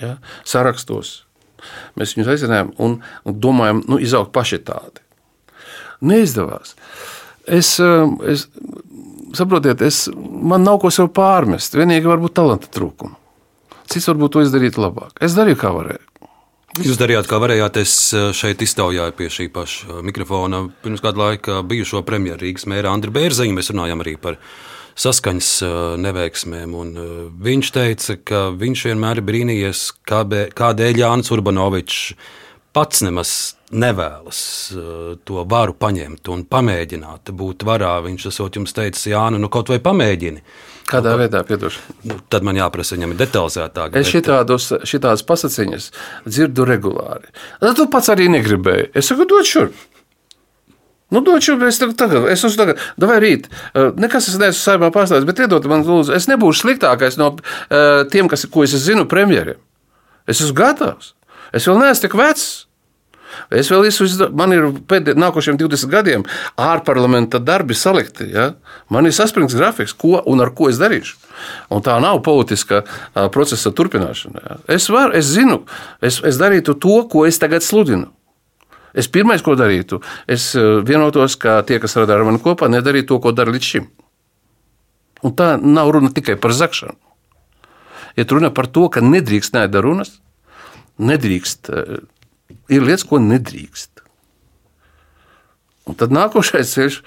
Ja? 0.00 0.14
Sarakstos. 0.48 1.20
Mēs 2.00 2.16
viņus 2.16 2.30
aicinājām 2.32 2.72
un, 2.80 3.00
un 3.28 3.40
domājām, 3.44 3.84
nu, 3.90 4.00
izaugt 4.00 4.32
paši 4.32 4.62
tādi. 4.64 5.04
Neizdevās. 6.00 6.72
Es, 7.44 7.74
es 8.24 8.46
saprotiet, 9.36 9.82
es, 9.84 10.06
man 10.16 10.64
nav 10.64 10.80
ko 10.80 10.88
sev 10.94 11.10
pārmest. 11.16 11.76
Vienīgi 11.76 12.08
varbūt 12.08 12.38
talanta 12.40 12.70
trūkuma. 12.72 13.18
Cits 13.90 14.08
varbūt 14.08 14.36
to 14.36 14.44
izdarītu 14.46 14.80
labāk. 14.80 15.18
Es 15.20 15.36
darīju, 15.36 15.60
kā 15.60 15.74
varēju. 15.74 16.09
Jūs 16.78 17.00
darījāt, 17.00 17.26
kā 17.26 17.40
varējāt. 17.42 17.80
Es 17.82 17.92
eh, 18.14 18.28
šeit 18.36 18.60
iztaujāju 18.62 19.14
pie 19.18 19.26
šī 19.32 19.48
paša 19.50 20.04
mikrofona 20.06 20.62
pirms 20.84 21.02
kāda 21.02 21.18
laika 21.18 21.56
bijušo 21.66 22.04
premjeru 22.06 22.44
Rīgas 22.44 22.68
mēra 22.70 22.92
Andriu 22.94 23.14
Bērziņu. 23.16 23.56
Mēs 23.56 23.72
runājam 23.72 24.04
arī 24.04 24.14
par 24.22 24.38
saskaņas 25.00 25.48
eh, 25.66 25.72
neveiksmēm. 26.04 26.76
Eh, 26.78 27.08
viņš 27.48 27.72
teica, 27.74 28.16
ka 28.22 28.44
viņš 28.54 28.84
vienmēr 28.86 29.18
ir 29.18 29.26
brīnījies, 29.26 29.82
kādēļ 30.06 31.02
Jānis 31.02 31.34
Urbanovičs 31.34 32.14
pats 32.70 33.02
nemaz 33.02 33.34
nevēlas 33.74 34.40
to 35.26 35.42
varu 35.50 35.74
paņemt 35.74 36.30
un 36.30 36.46
pamēģināt 36.46 37.34
būt 37.34 37.66
varā. 37.66 37.96
Viņš 38.06 38.28
esot 38.30 38.60
jums 38.60 38.74
teicis, 38.78 39.08
Jāni, 39.10 39.42
nu 39.42 39.50
kaut 39.50 39.74
vai 39.74 39.82
pamēģini. 39.82 40.44
Kādā 40.90 41.14
nu, 41.14 41.20
veidā, 41.22 41.44
piedošana? 41.46 41.94
Nu, 42.10 42.16
tad 42.32 42.46
man 42.46 42.58
jāprasa 42.58 42.96
viņam 42.96 43.14
detalizētāk. 43.18 43.94
Es 44.00 44.10
šitādus, 44.10 44.72
šitādas 44.90 45.22
pasaciņas 45.28 45.90
dzirdu 46.26 46.66
regulāri. 46.66 47.30
Tad 47.62 47.78
tu 47.78 47.86
pats 47.92 48.10
arī 48.10 48.26
negribēji. 48.32 48.90
Es 48.98 49.10
saku, 49.10 49.28
dod 49.30 49.46
šurp. 49.46 49.86
Nu, 51.10 51.22
dod 51.26 51.42
šurp, 51.42 51.62
es 51.66 51.78
tagad, 51.82 52.26
es 52.30 52.42
esmu 52.42 52.58
tagad, 52.58 52.82
vai 53.02 53.18
rīt. 53.22 53.48
Nekas 53.74 54.28
es 54.30 54.38
neesmu 54.38 54.60
saimā 54.60 54.90
pārstāvis, 54.94 55.26
bet 55.26 55.42
iedod 55.42 55.66
man, 55.70 55.82
lūdzu, 55.86 56.14
es 56.14 56.28
nebūšu 56.30 56.64
sliktākais 56.64 57.18
no 57.18 57.32
tiem, 58.12 58.30
kas, 58.30 58.46
ko 58.50 58.62
es 58.66 58.76
zinu, 58.78 59.06
premjeriem. 59.10 59.58
Es 60.30 60.42
esmu 60.42 60.54
gatavs. 60.58 61.14
Es 61.54 61.66
vēl 61.66 61.82
neesmu 61.82 62.06
tik 62.06 62.14
vecs. 62.18 62.46
Es 63.54 63.70
vēl 63.70 63.88
esmu, 63.88 64.28
man 64.36 64.54
ir 64.54 64.68
pēdējiem 64.90 65.20
nākošiem 65.22 65.58
20 65.60 65.92
gadiem 65.92 66.24
ārparlamenta 66.60 67.40
darbi 67.42 67.76
salikti. 67.78 68.28
Ja? 68.34 68.50
Man 68.90 69.08
ir 69.08 69.14
saspringts 69.16 69.56
grafiks, 69.58 69.94
ko 69.96 70.20
un 70.30 70.42
ar 70.42 70.52
ko 70.56 70.70
es 70.70 70.80
darīšu. 70.80 71.18
Un 71.74 71.84
tā 71.86 71.96
nav 72.02 72.22
politiska 72.26 72.82
procesa 73.34 73.72
turpināšana. 73.74 74.46
Ja? 74.46 74.58
Es, 74.76 74.88
varu, 74.92 75.14
es 75.18 75.30
zinu, 75.30 75.62
es, 76.02 76.20
es 76.26 76.40
darītu 76.40 76.76
to, 76.80 77.02
ko 77.10 77.26
es 77.28 77.38
tagad 77.42 77.66
sludinu. 77.66 78.10
Es 78.90 79.06
pirmais, 79.06 79.42
ko 79.46 79.54
darītu, 79.54 80.00
es 80.26 80.50
vienotos, 80.86 81.36
ka 81.38 81.60
tie, 81.62 81.78
kas 81.78 81.94
strādā 81.94 82.16
ar 82.16 82.24
mani 82.26 82.40
kopā, 82.42 82.66
nedarītu 82.66 83.12
to, 83.12 83.20
ko 83.22 83.30
dara 83.30 83.54
līdz 83.54 83.68
šim. 83.68 83.86
Un 85.22 85.34
tā 85.36 85.52
nav 85.60 85.92
runa 85.94 86.10
tikai 86.14 86.34
par 86.40 86.54
zakšanu. 86.56 86.96
Ja 88.18 88.24
runa 88.26 88.50
par 88.50 88.66
to, 88.66 88.88
ka 88.90 89.02
nedrīkst 89.04 89.54
nēda 89.54 89.82
runas, 89.84 90.16
nedrīkst 90.98 91.70
ir 92.70 92.86
lietas, 92.86 93.06
ko 93.06 93.20
nedrīkst. 93.22 94.04
Un 95.90 95.98
tad 95.98 96.14
nākošais 96.14 96.74
ceļš, 96.76 97.00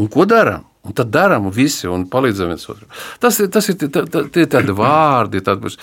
un 0.00 0.08
ko 0.12 0.26
darām? 0.28 0.66
Un 0.86 0.96
tad 0.96 1.10
darām 1.12 1.50
visi 1.52 1.88
un 1.90 2.06
palīdzam 2.08 2.48
viens 2.48 2.64
otram. 2.72 2.88
Tas 3.20 3.36
ir, 3.42 3.50
tas 3.52 3.68
ir 3.68 3.76
tā, 3.92 4.04
tie 4.32 4.46
tādi 4.48 4.72
vārdi, 4.76 5.42
tādi, 5.44 5.74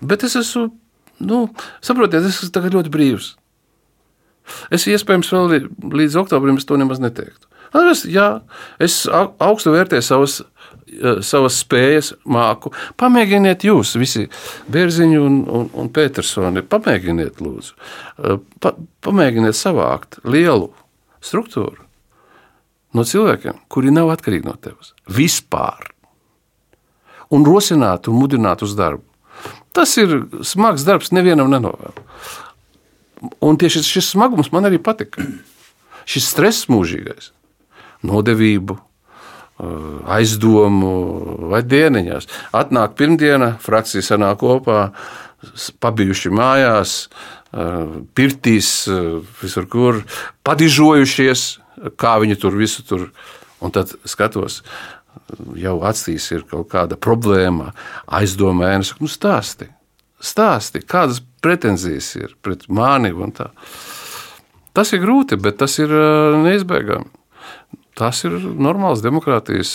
bet 0.00 0.24
es 0.24 0.38
esmu, 0.40 0.70
nu, 1.28 1.42
saprotiet, 1.84 2.24
es 2.24 2.40
esmu 2.46 2.72
ļoti 2.78 2.92
brīvs. 2.94 3.34
Es 4.72 4.88
iespējams 4.88 5.30
vēl 5.34 5.68
līdz 6.00 6.16
oktobrim 6.22 6.58
to 6.64 6.78
nemaz 6.80 7.02
neteiktu. 7.02 7.50
Es, 7.92 8.02
jā, 8.08 8.40
es 8.82 9.04
augstu 9.12 9.74
vērtēju 9.76 10.02
savas, 10.02 10.40
savas 11.26 11.60
spējas, 11.62 12.12
māku. 12.28 12.72
Pamēģiniet 13.00 13.66
jūs, 13.68 13.94
visi 14.00 14.26
Bērziņi 14.72 15.20
un, 15.20 15.38
un, 15.46 15.68
un 15.82 15.92
Petersoni, 15.94 16.64
pamēģiniet, 16.66 17.40
lūdzu. 17.44 17.76
Pa, 18.62 18.74
pamēģiniet 19.06 19.56
savākt 19.56 20.20
lielu 20.24 20.70
struktūru 21.24 21.86
no 22.96 23.06
cilvēkiem, 23.06 23.62
kuri 23.70 23.92
nav 23.94 24.10
atkarīgi 24.14 24.48
no 24.48 24.56
tevis. 24.58 24.94
Vispār. 25.06 25.92
Un 27.30 27.46
rosināt 27.46 28.10
un 28.10 28.18
mudināt 28.18 28.64
uz 28.66 28.74
darbu. 28.78 29.04
Tas 29.76 29.92
ir 30.02 30.24
smags 30.42 30.82
darbs, 30.86 31.12
nevienam 31.14 31.50
nenovēl. 31.52 31.94
Un 33.44 33.58
tieši 33.60 33.84
šis 33.86 34.10
smagums 34.16 34.50
man 34.50 34.66
arī 34.66 34.80
patika. 34.82 35.22
Šis 36.10 36.26
stress 36.32 36.66
mūžīgais, 36.72 37.30
nodevību, 38.02 38.80
aizdomu 40.10 40.92
vai 41.50 41.62
dieniņās. 41.66 42.28
Atnāk 42.56 42.94
pirmdiena, 42.98 43.54
frakcija 43.60 44.04
sanāk 44.04 44.40
kopā, 44.40 44.90
pabijuši 45.80 46.32
mājās, 46.32 46.94
pirtīs, 48.16 48.70
visur 49.40 49.66
kur, 49.70 50.00
padižojušies, 50.46 51.44
kā 52.00 52.16
viņi 52.22 52.38
tur 52.40 52.56
visu 52.56 52.86
tur. 52.86 53.10
Un 53.60 53.68
tad 53.76 53.90
skatos, 54.08 54.62
jau 55.60 55.74
acīs 55.84 56.30
ir 56.32 56.46
kaut 56.48 56.70
kāda 56.72 56.96
problēma, 56.96 57.74
aizdomēna. 58.08 58.86
Nu, 59.02 59.08
stāsti, 59.10 59.68
stāsti, 60.16 60.80
kādas 60.80 61.20
pretenzijas 61.44 62.14
ir 62.16 62.32
pret 62.40 62.64
mani. 62.72 63.12
Tas 64.72 64.94
ir 64.96 65.02
grūti, 65.04 65.36
bet 65.36 65.60
tas 65.60 65.76
ir 65.82 65.92
neizbēgami. 66.40 67.19
Tas 68.00 68.22
ir 68.24 68.36
normāls 68.56 69.04
demokrātijas 69.04 69.74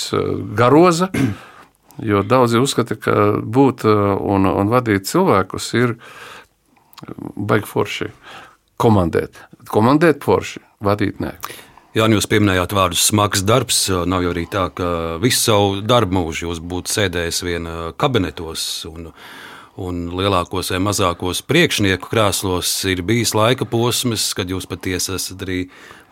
garoza. 0.57 1.11
Jo 2.03 2.25
daudzi 2.27 2.59
uzskata, 2.59 2.97
ka 2.99 3.13
būt 3.39 3.85
un, 3.87 4.43
un 4.43 4.67
vadīt 4.67 5.05
cilvēkus 5.07 5.69
ir 5.79 5.93
baigi 7.39 7.69
forši. 7.69 8.09
Komandēt, 8.83 9.39
komandēt 9.71 10.27
forši, 10.27 10.59
vadīt 10.83 11.21
nē. 11.23 11.31
Jā, 11.95 12.09
jūs 12.11 12.27
pieminējāt 12.27 12.75
vārdus 12.75 13.05
smags 13.07 13.45
darbs. 13.47 13.85
Nav 13.87 14.25
jau 14.25 14.33
arī 14.33 14.43
tā, 14.51 14.65
ka 14.75 14.89
visu 15.23 15.39
savu 15.39 15.79
darbu 15.87 16.17
mūžu 16.17 16.49
jūs 16.49 16.59
būtu 16.59 16.91
sēdējis 16.91 17.39
vien 17.47 17.69
kabinetos. 17.95 18.65
Un, 18.89 19.13
un 19.81 19.95
lielākos 20.15 20.69
vai 20.71 20.79
mazākos 20.83 21.41
priekšnieku 21.47 22.09
krēslos 22.11 22.69
ir 22.91 23.01
bijis 23.07 23.33
laika 23.35 23.65
posms, 23.67 24.33
kad 24.37 24.49
jūs 24.51 24.65
patiesi 24.71 25.13
esat 25.17 25.39
arī 25.43 25.59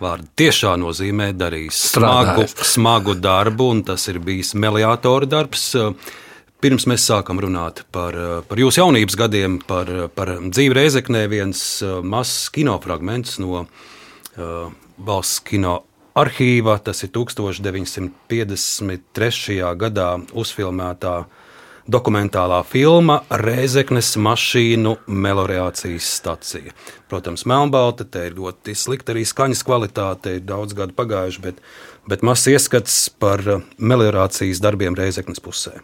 vārdu 0.03 0.27
tiešā 0.41 0.71
nozīmē 0.81 1.27
darījis 1.37 1.77
smagu, 1.93 2.43
smagu 2.73 3.13
darbu, 3.15 3.63
un 3.75 3.79
tas 3.87 4.01
ir 4.11 4.17
bijis 4.23 4.49
meliātora 4.59 5.25
darbs. 5.29 5.63
Pirms 6.63 6.85
mēs 6.87 7.03
sākam 7.09 7.37
runāt 7.43 7.75
par, 7.91 8.13
par 8.47 8.57
jūsu 8.59 8.79
jaunības 8.79 9.15
gadiem, 9.19 9.59
par, 9.67 9.87
par 10.15 10.27
dzīvi 10.43 10.73
Reizeknē, 10.77 11.21
viens 11.31 11.59
mazs 12.07 12.49
kinofragments 12.55 13.31
no 13.43 13.51
uh, 13.63 13.67
valsts 14.95 15.39
kino 15.43 15.83
arhīva. 16.15 16.79
Tas 16.83 17.03
ir 17.03 17.09
1953. 17.15 19.75
gadā 19.83 20.09
uzfilmētā 20.31 21.25
dokumentālā 21.91 22.61
filma 22.67 23.19
Reizeknes 23.43 24.13
mašīnu 24.21 24.95
melorācijas 25.07 26.09
stacija. 26.19 26.73
Protams, 27.11 27.45
melnbalta, 27.49 28.07
te 28.07 28.27
ir 28.29 28.37
ļoti 28.37 28.75
slikta 28.77 29.13
arī 29.15 29.25
skaņas 29.27 29.63
kvalitāte, 29.67 30.37
ir 30.37 30.45
daudz 30.47 30.75
gadu 30.77 30.95
pagājuši, 30.97 31.43
bet, 31.43 31.63
bet 32.09 32.23
mazs 32.25 32.47
ieskats 32.53 33.01
par 33.19 33.43
melorācijas 33.77 34.63
darbiem 34.63 34.97
Reizeknes 34.97 35.43
pusē. 35.43 35.81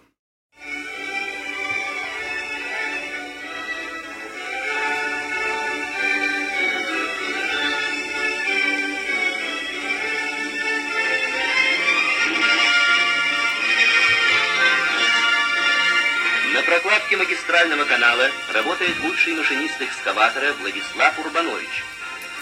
Канала 18.10 18.32
работает 18.54 18.96
лучший 19.04 19.34
машинист 19.36 19.80
экскаватора 19.80 20.54
Владислав 20.62 21.20
Урбанович. 21.20 21.70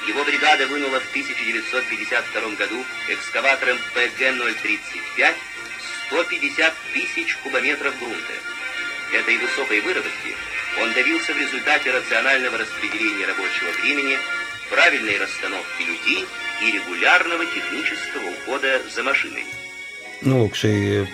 Его 0.07 0.23
бригада 0.23 0.65
вынула 0.67 1.01
в 1.01 1.09
1952 1.09 2.55
году 2.55 2.85
экскаватором 3.09 3.77
ПГ-035 3.93 5.33
150 6.07 6.73
тысяч 6.93 7.35
кубометров 7.43 7.99
грунта. 7.99 8.33
Этой 9.11 9.37
высокой 9.39 9.81
выработки 9.81 10.35
он 10.81 10.93
добился 10.93 11.33
в 11.33 11.37
результате 11.37 11.91
рационального 11.91 12.57
распределения 12.59 13.25
рабочего 13.25 13.71
времени, 13.81 14.17
правильной 14.69 15.17
расстановки 15.17 15.83
людей 15.83 16.25
и 16.61 16.71
регулярного 16.71 17.45
технического 17.45 18.29
ухода 18.29 18.81
за 18.95 19.03
машиной. 19.03 19.43
Nu, 20.21 20.49
šī 20.49 21.05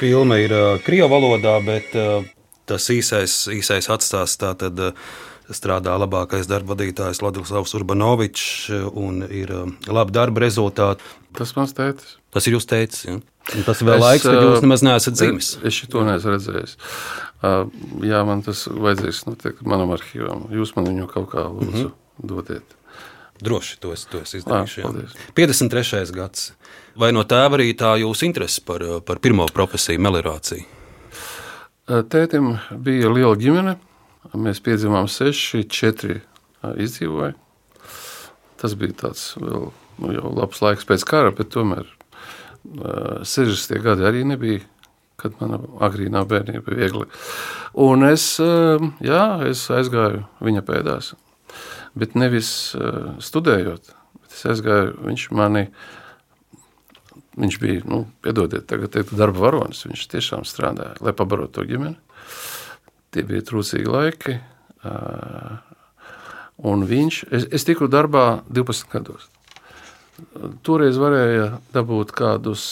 filma 0.00 0.40
ir 0.42 0.50
uh, 0.50 0.82
krievu 0.82 1.06
valodā, 1.06 1.60
bet 1.62 1.94
uh, 1.94 2.24
tas 2.70 2.86
īsais, 2.92 3.42
īsais 3.52 3.90
atstāsts. 3.92 4.38
Tātad 4.40 4.78
eh, 4.86 5.04
strādā 5.50 5.96
labākais 5.98 6.48
darba 6.50 6.74
vadītājs 6.74 7.22
Ladislavs 7.24 7.74
Urbanovičs 7.78 8.70
un 8.94 9.24
ir 9.26 9.52
eh, 9.56 9.90
labi 9.90 10.16
darba 10.16 10.44
rezultāti. 10.46 11.06
Tas 11.38 11.54
mans 11.58 11.74
tētis. 11.76 12.16
Tas 12.34 12.46
ir 12.46 12.56
jūs 12.56 12.68
teicis. 12.70 13.06
Ja? 13.08 13.18
Un 13.50 13.66
tas 13.66 13.82
vēl 13.82 13.96
es, 13.96 14.04
laiks, 14.04 14.26
kad 14.26 14.38
jūs 14.38 14.58
eh, 14.58 14.64
nemaz 14.66 14.84
neesat 14.86 15.18
dzimis. 15.18 15.54
Es, 15.62 15.82
es 15.82 15.90
to 15.90 16.04
neesmu 16.06 16.36
redzējis. 16.36 16.76
Jā, 18.04 18.20
man 18.28 18.42
tas 18.44 18.66
vajadzēs 18.68 19.24
nu, 19.26 19.36
manam 19.64 19.94
arhīvam. 19.96 20.44
Jūs 20.54 20.74
man 20.76 20.90
viņu 20.90 21.08
kaut 21.10 21.30
kā 21.32 21.46
lūdzu 21.48 21.70
mm 21.70 21.88
-hmm. 21.88 22.28
dodiet. 22.34 22.76
Droši 23.40 23.78
to 23.80 23.94
es, 23.96 24.04
to 24.04 24.20
es 24.20 24.34
izdarīšu. 24.36 24.82
Jā, 24.82 24.90
53. 25.34 26.12
gads. 26.12 26.52
Vai 26.94 27.08
no 27.16 27.24
tēva 27.24 27.56
arī 27.56 27.72
tā 27.72 27.94
jūsu 28.02 28.26
interese 28.28 28.60
par, 28.60 28.84
par 29.00 29.18
pirmo 29.18 29.46
profesiju, 29.48 30.00
melirāciju? 30.00 30.79
Tētim 31.90 32.52
bija 32.86 33.08
liela 33.10 33.34
ģimene. 33.34 33.72
Mēs 34.38 34.60
piedzimām 34.62 35.08
seši, 35.10 35.64
četri 35.66 36.20
izdzīvoja. 36.62 37.32
Tas 38.60 38.76
bija 38.78 38.94
tāds 39.00 39.24
vēl, 39.40 39.64
nu, 39.98 40.10
jau 40.14 40.30
labs 40.36 40.60
laiks 40.62 40.86
pēc 40.86 41.02
kara, 41.08 41.32
bet 41.34 41.50
tomēr 41.50 41.88
60. 43.26 43.74
gadi 43.82 44.06
arī 44.06 44.22
nebija, 44.28 44.62
kad 45.18 45.34
mana 45.40 45.58
agrīnā 45.82 46.22
bērnība 46.30 46.62
bija 46.68 46.78
viegli. 46.84 47.08
Un 47.82 48.06
es, 48.06 48.28
jā, 48.38 49.24
es 49.50 49.64
aizgāju 49.74 50.22
viņa 50.46 50.62
pēdās, 50.68 51.14
bet 51.98 52.14
nevis 52.14 52.52
studējot, 53.24 53.90
bet 54.20 54.36
es 54.36 54.46
aizgāju, 54.52 54.94
viņš 55.08 55.26
mani 55.34 55.66
Viņš 57.40 57.56
bija, 57.60 57.82
nu, 57.88 58.02
piedodiet, 58.24 58.66
tagad 58.68 58.92
teiktu, 58.92 59.16
darba 59.16 59.46
varonis. 59.46 59.86
Viņš 59.88 60.06
tiešām 60.12 60.46
strādāja, 60.48 60.98
lai 61.00 61.14
pabarotu 61.16 61.60
to 61.60 61.66
ģimeni. 61.70 61.96
Tie 63.14 63.24
bija 63.26 63.46
trūcīgi 63.48 63.88
laiki. 63.90 64.36
Un 66.70 66.84
viņš, 66.88 67.22
es, 67.32 67.46
es 67.56 67.64
tiku 67.64 67.88
darbā 67.88 68.42
12 68.52 68.92
gados. 68.92 69.28
Toreiz 70.66 70.98
varēja 71.00 71.46
dabūt 71.72 72.12
kādus 72.12 72.62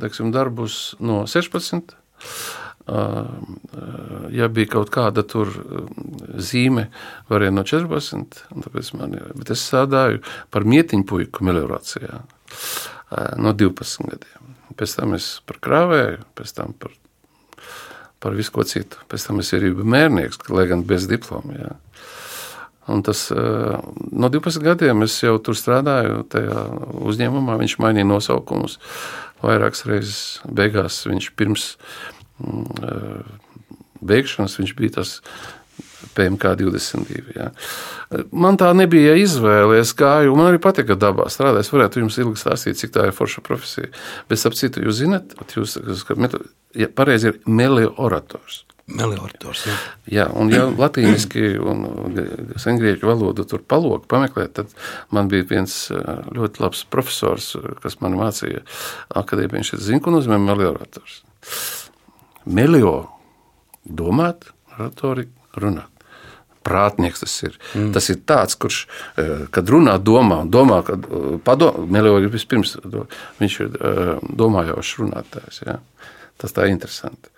teiksim, 0.00 0.32
darbus 0.32 0.94
no 0.96 1.24
16. 1.28 1.92
Ja 4.32 4.48
bija 4.48 4.70
kaut 4.78 4.92
kāda 4.94 5.26
tur 5.28 5.52
zīme, 6.40 6.86
varēja 7.28 7.52
no 7.52 7.66
14. 7.68 8.40
Man, 8.96 9.18
bet 9.36 9.52
es 9.52 9.66
strādāju 9.66 10.24
par 10.54 10.64
mietiņu 10.64 11.04
puiku 11.10 11.44
meliorācijā 11.44 12.22
no 13.38 13.52
12 13.56 14.10
gadiem. 14.10 14.54
Pēc 14.76 14.96
tam 14.98 15.16
es 15.16 15.28
par 15.46 15.60
krāvēju, 15.62 16.24
pēc 16.36 16.52
tam 16.56 16.74
par, 16.76 16.92
par 18.20 18.36
visu 18.36 18.52
ko 18.52 18.66
citu. 18.68 19.00
Pēc 19.10 19.28
tam 19.28 19.40
es 19.40 19.52
arī 19.56 19.72
biju 19.72 19.88
mērnieks, 19.94 20.42
lai 20.52 20.66
gan 20.70 20.84
bez 20.86 21.08
diploma. 21.10 21.56
Jā. 21.56 21.74
Un 22.92 23.02
tas, 23.02 23.24
no 23.32 24.30
12 24.30 24.62
gadiem 24.62 25.02
es 25.06 25.16
jau 25.18 25.38
tur 25.42 25.56
strādāju, 25.58 26.20
tajā 26.30 26.66
uzņēmumā. 27.08 27.56
Viņš 27.62 27.78
mainīja 27.82 28.06
nosaukumus 28.06 28.78
vairākas 29.42 29.86
reizes. 29.88 30.20
Beigās 30.46 31.00
viņš 31.08 31.32
pirms 31.38 31.72
mm, 32.38 33.24
beigšanas 34.06 34.58
viņš 34.60 34.74
bija 34.78 34.98
tas 35.00 35.18
PMK 36.16 36.54
22. 36.60 37.34
Jā. 37.36 37.50
Man 38.32 38.58
tā 38.60 38.70
nebija 38.76 39.16
izvēle. 39.20 39.80
Es 39.82 39.92
gāju, 39.96 40.36
man 40.38 40.50
arī 40.50 40.60
patika 40.62 40.96
dabā 40.98 41.28
strādāt. 41.32 41.66
Es 41.66 41.72
varētu 41.74 42.04
jums 42.04 42.18
ilgi 42.22 42.40
stāstīt, 42.40 42.78
cik 42.80 42.94
tā 42.94 43.08
ir 43.08 43.16
forša 43.16 43.44
profesija. 43.46 43.90
Bet, 44.30 44.44
ap 44.48 44.56
citu, 44.58 44.84
jūs 44.86 45.02
zināt, 45.02 45.36
jūs, 45.56 45.76
ja 46.76 46.88
pareizi 46.92 47.32
ir 47.32 47.42
meliorators. 47.46 48.62
Meliorators. 48.86 49.64
Jā. 49.66 49.76
Jā, 50.14 50.24
un 50.38 50.52
ja 50.52 50.68
latīniski 50.70 51.56
un 51.58 51.80
sengrieķu 52.62 53.08
valodu 53.08 53.42
tur 53.50 53.64
palūk, 53.66 54.04
pameklēt, 54.10 54.52
tad 54.60 54.70
man 55.10 55.26
bija 55.32 55.48
viens 55.50 55.74
ļoti 55.90 56.62
labs 56.62 56.84
profesors, 56.94 57.50
kas 57.82 57.98
man 57.98 58.14
mācīja 58.20 58.62
akadēmijā. 59.18 59.56
Viņš 59.58 59.72
zina, 59.88 60.02
ko 60.04 60.14
nozīmē 60.14 60.38
meliorators. 60.38 61.18
Melio 62.46 62.94
domāt, 63.82 64.52
ratori 64.78 65.26
runāt 65.60 65.92
prātnieks 66.66 67.22
tas 67.22 67.34
ir. 67.46 67.56
Mm. 67.76 67.92
Tas 67.94 68.10
ir 68.10 68.20
tāds, 68.26 68.58
kurš, 68.58 68.80
kad 69.54 69.70
runā, 69.70 69.96
domā, 70.02 70.40
domā 70.50 70.80
kad 70.86 71.06
padomā, 71.46 71.84
Melioris 71.94 72.32
vispirms, 72.32 72.74
viņš 73.40 73.58
ir 73.62 73.76
domājošs 74.42 74.96
runātājs. 75.02 75.62
Ja? 75.66 75.78
Tas 76.42 76.56
tā 76.56 76.66
ir 76.66 76.74
interesanti. 76.74 77.30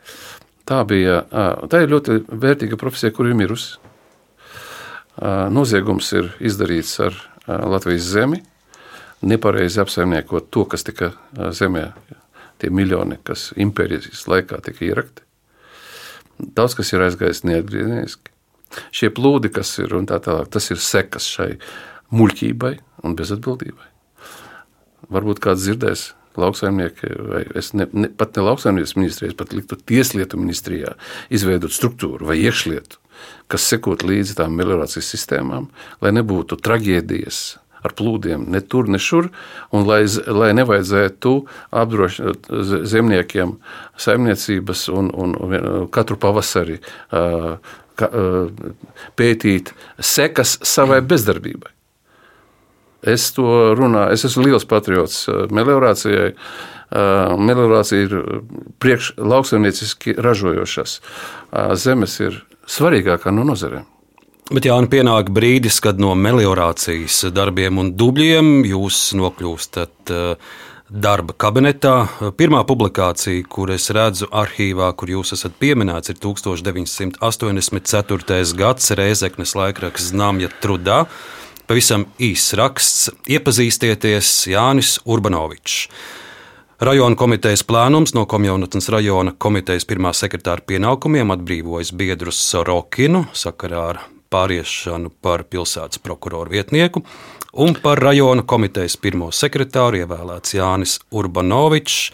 Tā 0.68 0.80
bija 0.88 1.22
tā 1.68 1.82
ir 1.84 1.92
ļoti 1.92 2.22
vērtīga 2.28 2.80
profesija, 2.80 3.12
kur 3.16 3.28
ir 3.28 3.36
mirusi. 3.38 3.76
Noziegums 5.52 6.12
ir 6.16 6.32
izdarīts 6.44 6.96
ar 7.02 7.16
Latvijas 7.48 8.08
zemi, 8.12 8.42
nepareizi 9.24 9.80
apsaimniekot 9.82 10.50
to, 10.54 10.64
kas 10.68 10.84
tika 10.86 11.12
zemē, 11.56 11.88
tie 12.60 12.70
miljoni, 12.74 13.18
kas 13.24 13.50
impērijas 13.60 14.28
laikā 14.30 14.60
tika 14.64 14.86
ierakti. 14.88 15.27
Daudz 16.38 16.76
kas 16.78 16.92
ir 16.94 17.02
aizgājis 17.02 17.44
neatgriezniski. 17.48 18.34
Šie 18.94 19.10
plūdi, 19.14 19.50
kas 19.52 19.72
ir 19.82 19.94
un 19.96 20.06
tā 20.08 20.20
tālāk, 20.22 20.50
tas 20.52 20.68
ir 20.70 20.80
sekas 20.82 21.26
šai 21.26 21.54
muļķībai 22.14 22.74
un 23.06 23.16
bezatbildībai. 23.18 23.88
Varbūt 25.14 25.40
kāds 25.42 25.64
dzirdēs, 25.64 26.04
lauksaimnieki, 26.38 27.10
vai 27.30 27.42
es 27.58 27.72
ne, 27.74 27.88
ne, 27.92 28.10
pat 28.12 28.36
ne 28.36 28.44
lauksaimniecības 28.46 28.96
ministrijā, 28.98 29.36
pat 29.38 29.54
liktu 29.56 29.78
tieslietu 29.88 30.38
ministrijā, 30.40 30.94
izveidot 31.34 31.74
struktūru 31.74 32.28
vai 32.28 32.38
iekšlietu, 32.44 33.00
kas 33.50 33.66
sekot 33.72 34.04
līdzi 34.06 34.36
tām 34.38 34.54
meliorācijas 34.58 35.08
sistēmām, 35.14 35.70
lai 36.04 36.14
nebūtu 36.14 36.60
traģēdijas 36.62 37.40
ar 37.86 37.94
plūdiem 37.98 38.46
ne 38.52 38.60
tur, 38.60 38.88
ne 38.90 39.00
šur, 39.02 39.30
un 39.74 39.86
lai, 39.88 40.02
lai 40.26 40.52
nevajadzētu 40.58 41.34
apdrošināt 41.82 42.48
zemniekiem 42.88 43.56
saimniecības 44.00 44.88
un, 44.94 45.10
un, 45.14 45.34
un 45.38 45.88
katru 45.94 46.18
pavasari 46.20 46.80
ka, 47.98 48.10
pētīt 49.18 49.74
sekas 49.98 50.58
savai 50.66 51.00
bezdarbībai. 51.06 51.74
Es 53.08 53.28
to 53.36 53.76
runāju, 53.78 54.16
es 54.16 54.26
esmu 54.26 54.48
liels 54.48 54.66
patriots 54.66 55.28
meliorācijai. 55.54 56.32
Meliorācija 57.38 58.06
ir 58.06 58.14
priekš 58.80 59.12
lauksaimnieciski 59.20 60.16
ražojošas 60.24 60.96
zemes, 61.78 62.16
ir 62.24 62.40
svarīgākā 62.66 63.30
no 63.34 63.44
nozarēm. 63.46 63.86
Bet 64.48 64.64
jā, 64.64 64.72
nu 64.80 64.88
pienāk 64.88 65.28
brīdis, 65.28 65.76
kad 65.84 65.98
no 66.00 66.14
meliorācijas 66.16 67.28
darbiem 67.36 67.76
un 67.82 67.90
dubļiem 68.00 68.64
jūs 68.64 69.12
nokļūstat 69.18 70.12
darba 70.88 71.34
kabinetā. 71.36 72.08
Pirmā 72.38 72.62
publikācija, 72.64 73.44
kur 73.52 73.68
es 73.74 73.90
redzu 73.92 74.24
arhīvā, 74.32 74.88
kur 74.96 75.12
jūs 75.12 75.36
esat 75.36 75.52
pieminēts, 75.60 76.08
ir 76.14 76.16
1984. 76.24 78.56
gads 78.56 78.88
Reizeknes 78.96 79.52
laikraksts 79.58 80.08
Znamja 80.14 80.48
Trudā. 80.62 81.04
Pavisam 81.68 82.08
īss 82.16 82.56
raksts. 82.56 83.12
Iepazīstieties 83.28 84.48
Jānis 84.48 84.96
Urbanovičs. 85.04 85.92
Rajona 86.80 87.12
komitejas 87.18 87.66
plānums 87.68 88.14
no 88.16 88.24
Komjaunatnes 88.30 88.88
rajona 88.94 89.34
komitejas 89.36 89.84
pirmā 89.84 90.14
sekretāra 90.14 90.62
pienākumiem 90.64 91.28
atbrīvojas 91.34 91.90
biedrus 91.92 92.38
Sorokinu 92.48 93.26
sakarā 93.36 93.82
ar 93.90 93.98
pāriešanu 94.32 95.12
par 95.24 95.44
pilsētas 95.48 96.00
prokuroru 96.04 96.52
vietnieku, 96.56 97.02
un 97.52 97.76
par 97.82 98.00
rajona 98.02 98.44
komitejas 98.46 98.98
pirmo 99.00 99.30
sekretāru 99.34 100.02
ievēlēts 100.02 100.56
Jānis 100.58 100.98
Urbanovičs 101.10 102.12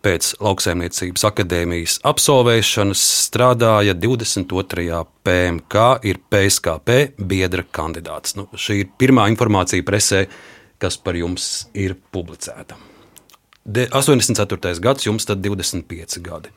pēc 0.00 0.30
lauksaimniecības 0.40 1.24
akadēmijas 1.28 1.98
absolvēšanas 2.08 3.02
strādāja 3.26 3.94
22. 3.98 5.02
PMK, 5.26 5.88
ir 6.08 6.20
PSKP 6.32 7.00
biedra 7.20 7.66
kandidāts. 7.68 8.36
Nu, 8.38 8.46
šī 8.54 8.78
ir 8.84 8.94
pirmā 9.00 9.28
informācija 9.32 9.84
presē, 9.84 10.24
kas 10.80 10.96
par 10.96 11.18
jums 11.20 11.66
ir 11.76 11.98
publicēta. 12.12 12.78
De 13.64 13.84
84. 13.92 14.80
gads, 14.80 15.04
jums 15.04 15.28
tad 15.28 15.42
25 15.44 16.22
gadi. 16.24 16.48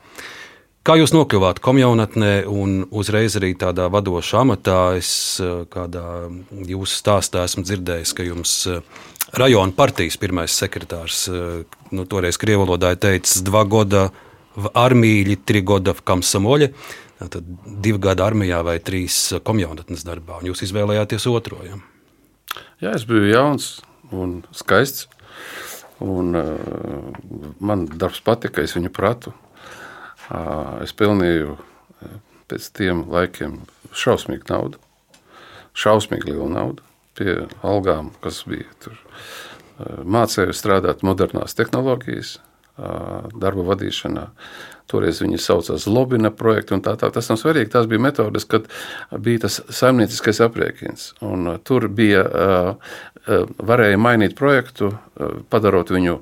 Kā 0.84 0.98
jūs 1.00 1.14
nokļuvāt 1.16 1.62
komjaunatnē 1.64 2.42
un 2.44 2.82
uzreiz 2.92 3.38
arī 3.38 3.54
tādā 3.56 3.86
vadošā 3.88 4.42
amatā? 4.44 4.80
Es 4.98 5.40
kādā 5.72 6.02
jūsu 6.52 6.98
stāstā 6.98 7.46
esmu 7.48 7.62
dzirdējis, 7.64 8.10
ka 8.12 8.26
jums 8.26 8.52
rajona 9.32 9.72
partijas 9.72 10.18
pirmais 10.20 10.52
sekretārs, 10.52 11.22
nu, 11.88 12.04
toreiz 12.04 12.36
krievalodā 12.36 12.90
teica, 13.00 13.40
dva 13.46 13.62
goda 13.64 14.02
armīļi, 14.76 15.38
tri 15.48 15.62
goda 15.64 15.94
kamsamoļi. 15.96 16.68
Tad 17.32 17.40
divi 17.64 18.02
gadi 18.04 18.20
armijā 18.26 18.58
vai 18.66 18.76
trīs 18.84 19.16
komjaunatnes 19.40 20.04
darbā, 20.04 20.42
un 20.42 20.50
jūs 20.50 20.66
izvēlējāties 20.66 21.24
otro. 21.32 21.62
Ja? 21.64 21.80
Jā, 22.84 22.92
es 22.92 23.06
biju 23.08 23.30
jauns 23.30 23.78
un 24.12 24.42
skaists. 24.52 25.08
Un, 26.04 26.34
uh, 26.36 27.48
man 27.64 27.86
darbs 27.88 28.20
patika, 28.20 28.60
es 28.66 28.76
viņu 28.76 28.92
pratu. 28.92 29.32
Es 30.84 30.94
pelnīju 30.96 31.58
pēc 32.48 32.68
tiem 32.76 33.04
laikiem 33.12 33.60
šausmīgu 33.94 34.48
naudu. 34.50 34.80
Šausmīgi 35.74 36.30
lielu 36.30 36.48
naudu 36.52 36.84
pie 37.18 37.44
algām, 37.66 38.12
kas 38.22 38.42
bija 38.48 38.68
tur. 38.82 38.98
Mācīju 40.06 40.54
strādāt 40.54 41.02
modernās 41.06 41.56
tehnoloģijas, 41.58 42.36
darba 43.34 43.66
vadīšanā. 43.70 44.28
Toreiz 44.90 45.22
viņi 45.22 45.38
saucās 45.40 45.86
Lobina 45.88 46.28
projektu, 46.34 46.76
un 46.76 46.82
tā 46.84 46.92
tā. 47.00 47.08
Tas 47.12 47.30
nav 47.30 47.38
svarīgi. 47.40 47.70
Tās 47.72 47.86
bija 47.88 48.02
metodes, 48.04 48.44
kad 48.48 48.66
bija 49.24 49.46
tas 49.46 49.62
saimnieciskais 49.72 50.42
aprēķins. 50.44 51.06
Un 51.24 51.54
tur 51.64 51.86
bija, 51.88 52.24
varēja 53.70 54.00
mainīt 54.00 54.36
projektu, 54.36 54.90
padarot 55.52 55.88
viņu 55.94 56.18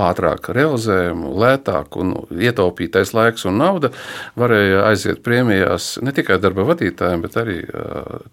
ātrāk 0.00 0.48
realizējumu, 0.56 1.34
lētāku 1.42 2.00
un 2.04 2.14
ietaupītais 2.32 3.12
laiks 3.16 3.44
un 3.50 3.60
nauda. 3.60 3.92
Varēja 4.40 4.86
aiziet 4.88 5.20
prēmijās 5.26 5.96
ne 6.00 6.14
tikai 6.16 6.40
darba 6.40 6.64
vadītājiem, 6.72 7.26
bet 7.26 7.36
arī 7.42 7.58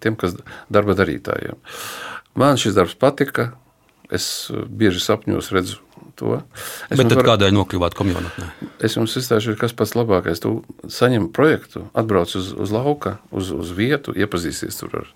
tiem, 0.00 0.16
kas 0.16 0.38
darba 0.72 0.96
darītājiem. 0.96 1.60
Man 2.40 2.56
šis 2.58 2.74
darbs 2.78 2.96
patika. 2.98 3.52
Es 4.14 4.26
bieži 4.50 5.02
sapņos 5.02 5.50
redzu 5.54 5.80
to. 6.18 6.38
Es 6.90 6.98
Bet 6.98 7.10
tad 7.10 7.20
var... 7.20 7.28
kādēļ 7.32 7.54
nokļuvāt 7.56 7.96
komunitē? 7.98 8.48
Es 8.84 8.96
jums 8.96 9.16
izstāstīšu, 9.18 9.56
kas 9.60 9.74
pats 9.76 9.94
labākais. 9.98 10.42
Tu 10.42 10.52
saņem 10.90 11.28
projektu, 11.34 11.86
atbrauc 11.96 12.34
uz, 12.38 12.52
uz 12.54 12.74
lauka, 12.74 13.18
uz, 13.34 13.50
uz 13.54 13.72
vietu, 13.74 14.14
iepazīsties 14.14 14.78
tur 14.80 15.00
ar 15.02 15.10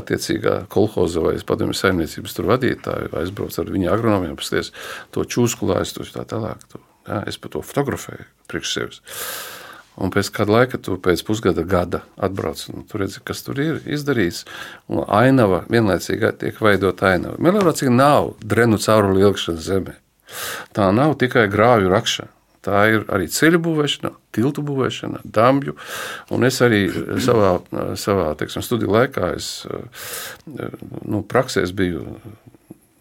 attiecīgā 0.00 0.62
kolhoza 0.72 1.24
vai 1.24 1.34
padomju 1.46 1.76
saimniecības 1.76 2.38
vadītāju, 2.48 3.10
vai 3.12 3.24
aizbrauc 3.26 3.58
ar 3.60 3.72
viņa 3.72 3.92
agronomiem, 3.92 4.36
pasties 4.40 4.72
to 5.12 5.24
čūsku 5.28 5.68
laistu, 5.68 6.06
tā 6.14 6.24
tālāk. 6.28 6.64
Tu, 6.72 6.80
jā, 7.08 7.24
es 7.28 7.40
par 7.40 7.52
to 7.52 7.64
fotografēju 7.66 8.28
priekš 8.48 8.76
sevis. 8.78 9.02
Un 10.00 10.12
pēc 10.12 10.30
kāda 10.32 10.54
laika, 10.56 10.78
tu 10.80 10.96
pēc 10.96 11.20
pusgada, 11.26 11.64
gada 11.68 12.00
atbrauc 12.16 12.62
un 12.72 12.86
tur 12.88 13.02
redzi, 13.04 13.20
kas 13.24 13.44
tur 13.44 13.60
ir 13.60 13.82
izdarīts. 13.84 14.46
Un 14.88 15.04
ainava 15.12 15.64
vienlaicīgi 15.72 16.32
tiek 16.40 16.60
veidota 16.64 17.10
ainava. 17.12 17.36
Meliorācija 17.42 17.92
nav 17.92 18.32
drenu 18.40 18.80
caurumu 18.80 19.20
ilgšana 19.20 19.60
zemē. 19.60 19.98
Tā 20.72 20.88
nav 20.96 21.18
tikai 21.20 21.44
grāvju 21.52 21.92
rakšana. 21.92 22.32
Tā 22.62 22.82
ir 22.94 23.04
arī 23.10 23.26
ceļu 23.26 23.58
būvēšana, 23.58 24.12
tiltu 24.34 24.62
būvēšana, 24.62 25.24
dambju. 25.26 25.74
Un 26.30 26.46
es 26.46 26.60
arī 26.62 26.84
savā, 27.24 27.56
savā 27.98 28.28
teiksim, 28.38 28.62
studiju 28.62 28.92
laikā, 28.94 29.32
es, 29.34 29.48
nu, 30.46 31.24
praksēs 31.26 31.74
biju 31.74 32.04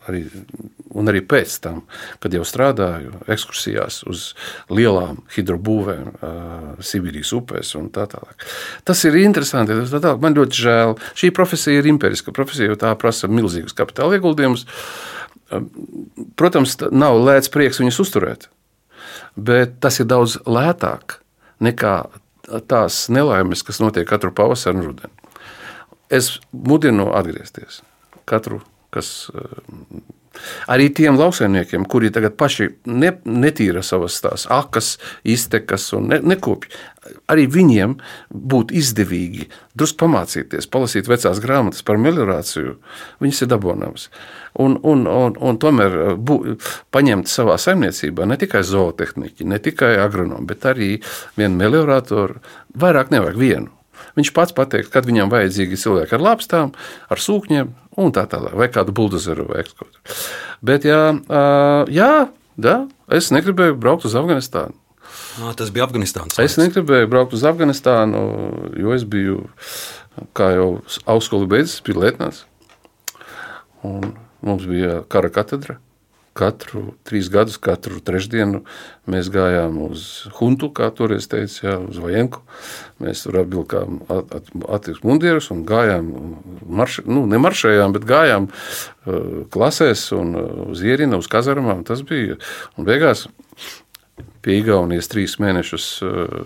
arī, 0.10 0.24
un 0.98 1.12
arī 1.12 1.22
pēc 1.26 1.56
tam, 1.64 1.82
kad 2.24 2.34
jau 2.36 2.44
strādāju 2.48 3.22
ekskursijās 3.32 4.02
uz 4.10 4.32
lielām 4.72 5.22
hidrobūvēm, 5.36 6.08
uh, 6.12 6.84
Sibīrijas 6.84 7.34
upēs 7.38 7.74
un 7.80 7.90
tā 7.94 8.08
tālāk. 8.12 8.48
Tas 8.88 9.04
ir 9.08 9.18
interesanti. 9.22 9.78
Tas 9.78 9.94
tā 9.94 10.02
tālāk. 10.04 10.22
Man 10.24 10.38
ļoti 10.38 10.64
žēl. 10.66 10.96
Šī 11.18 11.32
profesija 11.36 11.82
ir 11.82 11.90
imperiska 11.92 12.34
profesija, 12.36 12.72
jo 12.72 12.80
tā 12.80 12.94
prasa 13.00 13.30
milzīgus 13.32 13.76
kapitāla 13.78 14.20
ieguldījumus. 14.20 14.66
Protams, 16.40 16.78
nav 16.96 17.20
lēts 17.20 17.52
prieks 17.52 17.82
viņus 17.82 18.00
uzturēt, 18.06 18.48
bet 19.36 19.80
tas 19.84 20.00
ir 20.00 20.08
daudz 20.08 20.38
lētāk 20.48 21.20
nekā 21.62 21.96
tās 22.72 23.06
nelaimes, 23.12 23.64
kas 23.68 23.82
notiek 23.84 24.08
katru 24.08 24.32
pavasaru 24.36 24.80
un 24.80 24.88
rudeni. 24.90 25.14
Es 26.12 26.34
mudinu 26.52 27.12
atgriezties 27.16 27.82
katru 28.28 28.62
kas 28.94 29.30
uh, 29.34 29.48
Arī 30.72 30.88
tiem 30.96 31.18
lauksaimniekiem, 31.20 31.84
kuri 31.92 32.12
tagad 32.14 32.38
paši 32.40 32.70
ne, 32.88 33.12
netīra 33.28 33.82
savas 33.84 34.16
tās 34.24 34.46
akas, 34.52 34.94
iztekas 35.28 35.90
un 35.98 36.08
ne, 36.14 36.22
nekopja, 36.24 36.72
arī 37.32 37.50
viņiem 37.52 37.98
būtu 38.32 38.78
izdevīgi 38.80 39.50
drusku 39.76 40.06
pamācīties, 40.06 40.70
palasīt 40.72 41.10
vecās 41.12 41.42
grāmatas 41.44 41.84
par 41.84 42.00
meliorāciju. 42.00 42.78
Viņas 43.24 43.44
ir 43.44 43.52
dabūnamas. 43.52 44.08
Un, 44.64 44.78
un, 44.88 45.04
un, 45.10 45.36
un 45.36 45.60
tomēr 45.60 46.00
bū, 46.16 46.56
paņemt 46.96 47.32
savā 47.32 47.60
saimniecībā 47.60 48.28
ne 48.30 48.40
tikai 48.40 48.64
zootehniķi, 48.68 49.50
ne 49.52 49.60
tikai 49.64 49.98
agronomu, 50.00 50.48
bet 50.48 50.68
arī 50.72 50.94
vienu 51.36 51.60
meliorātoru. 51.60 52.40
Vairāk 52.80 53.12
nevajag 53.12 53.40
vienu. 53.44 53.81
Viņš 54.18 54.34
pats 54.36 54.56
pateiks, 54.56 54.92
kad 54.92 55.08
viņam 55.08 55.32
vajadzīgi 55.32 55.80
cilvēki 55.80 56.18
ar 56.18 56.26
lāpstām, 56.26 56.74
ar 57.12 57.22
sūkņiem 57.22 57.72
un 58.02 58.14
tā 58.16 58.26
tālāk, 58.32 58.56
vai 58.60 58.68
kādu 58.74 58.96
buldozeru 58.96 59.48
vai 59.50 59.64
kaut 59.68 59.88
ko. 59.88 60.18
Bet, 60.66 60.86
jā, 60.88 61.02
jā, 61.92 62.12
jā, 62.62 62.78
es 63.18 63.32
negribēju 63.36 63.80
braukt 63.82 64.08
uz 64.10 64.18
Afganistānu. 64.20 64.76
À, 65.42 65.52
tas 65.58 65.72
bija 65.74 65.88
Afganistāns. 65.88 66.38
Es 66.44 66.58
negribēju 66.60 67.10
braukt 67.12 67.36
uz 67.36 67.44
Afganistānu, 67.48 68.22
jo 68.80 68.96
es 68.96 69.06
biju, 69.08 69.46
kā 70.38 70.52
jau 70.58 70.68
augstskolu 71.06 71.48
beidzis, 71.52 71.80
biju 71.86 72.04
lietnāts. 72.04 72.46
Un 73.88 74.14
mums 74.46 74.68
bija 74.70 75.02
kara 75.12 75.32
katedra. 75.34 75.80
Katru 76.42 76.96
trīs 77.06 77.28
gadus, 77.30 77.60
katru 77.62 78.00
trešdienu 78.02 78.64
mēs 79.12 79.28
gājām 79.30 79.76
uz 79.86 80.06
Huntu, 80.40 80.72
kā 80.74 80.88
toreiz 80.98 81.28
teica, 81.30 81.60
jā, 81.68 81.76
uz 81.86 82.00
Vajenku. 82.02 82.42
Mēs 83.04 83.22
tur 83.28 83.38
apvilkām 83.44 84.00
attīstības 84.10 85.06
mundierus 85.06 85.52
un 85.54 85.62
gājām, 85.70 86.10
marš, 86.66 87.04
nu, 87.06 87.28
nemaršējām, 87.30 87.94
bet 87.94 88.10
gājām 88.10 88.50
uh, 88.50 89.46
klasēs 89.54 90.08
un 90.18 90.34
uh, 90.40 90.52
uz 90.74 90.82
ierina, 90.86 91.22
uz 91.22 91.30
kazarmām. 91.30 91.86
Tas 91.86 92.02
bija, 92.08 92.40
un 92.74 92.90
beigās 92.90 93.28
pie 94.42 94.58
Igaunijas 94.64 95.12
trīs 95.14 95.38
mēnešus 95.42 95.88
uh, 96.08 96.38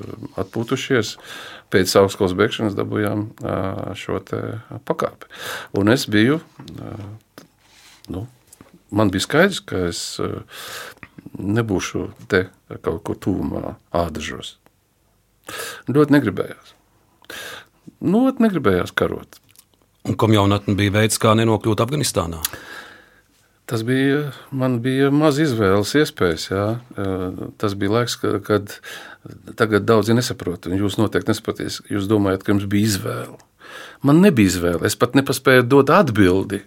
atpūtušies, 0.44 1.16
pēc 1.72 1.96
augstskolas 2.04 2.36
beigšanas 2.38 2.76
dabūjām 2.78 3.28
šo 3.98 4.20
pakāpi. 4.86 5.32
Un 5.80 5.90
es 5.92 6.06
biju, 6.12 6.38
nu, 8.14 8.22
man 8.92 9.12
bija 9.14 9.26
skaidrs, 9.26 9.62
ka 9.66 9.88
es 9.90 10.04
eh, 10.24 10.38
nebūšu 11.40 12.10
te 12.32 12.48
kaut 12.86 13.04
kur 13.08 13.20
tuvumā, 13.22 13.76
ādažos. 13.96 14.56
Ļoti 15.90 16.16
negribējās. 16.16 16.74
Nu, 18.06 18.26
negribējās 18.30 18.94
karot. 18.98 19.40
Un 20.06 20.18
komjaunatne 20.20 20.76
bija 20.78 20.94
veids, 21.00 21.18
kā 21.22 21.34
nenokļūt 21.38 21.82
Afganistānā. 21.82 22.42
Tas 23.66 23.82
bija, 23.82 24.30
man 24.54 24.78
bija 24.86 25.10
maz 25.10 25.40
izvēles 25.42 25.96
iespējas. 25.98 26.50
Jā. 26.52 26.66
Eh, 27.02 27.42
tas 27.62 27.74
bija 27.74 27.96
laiks, 27.98 28.20
kad, 28.22 28.38
kad 28.46 28.76
tagad 29.58 29.88
daudzi 29.90 30.14
nesaprot. 30.18 30.70
Jūs 30.70 31.00
noteikti 31.02 31.34
nesaprotat. 31.34 31.82
Jūs 31.90 32.10
domājat, 32.10 32.46
ka 32.46 32.54
jums 32.54 32.70
bija 32.70 32.92
izvēle. 32.92 33.40
Man 34.06 34.22
nebija 34.22 34.52
izvēle. 34.52 34.86
Es 34.86 34.98
pat 35.00 35.18
nepaspēju 35.18 35.66
dot 35.66 35.90
atbildi 35.90 36.62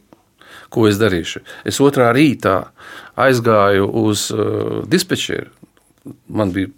ko 0.72 0.88
es 0.88 0.98
darīšu. 1.00 1.44
Es 1.68 1.80
otrā 1.84 2.10
rītā 2.16 2.58
aizgāju 3.18 3.88
uz 4.04 4.28
uh, 4.34 4.82
dispečeru. 4.88 5.52
Man 6.32 6.54
bija 6.54 6.70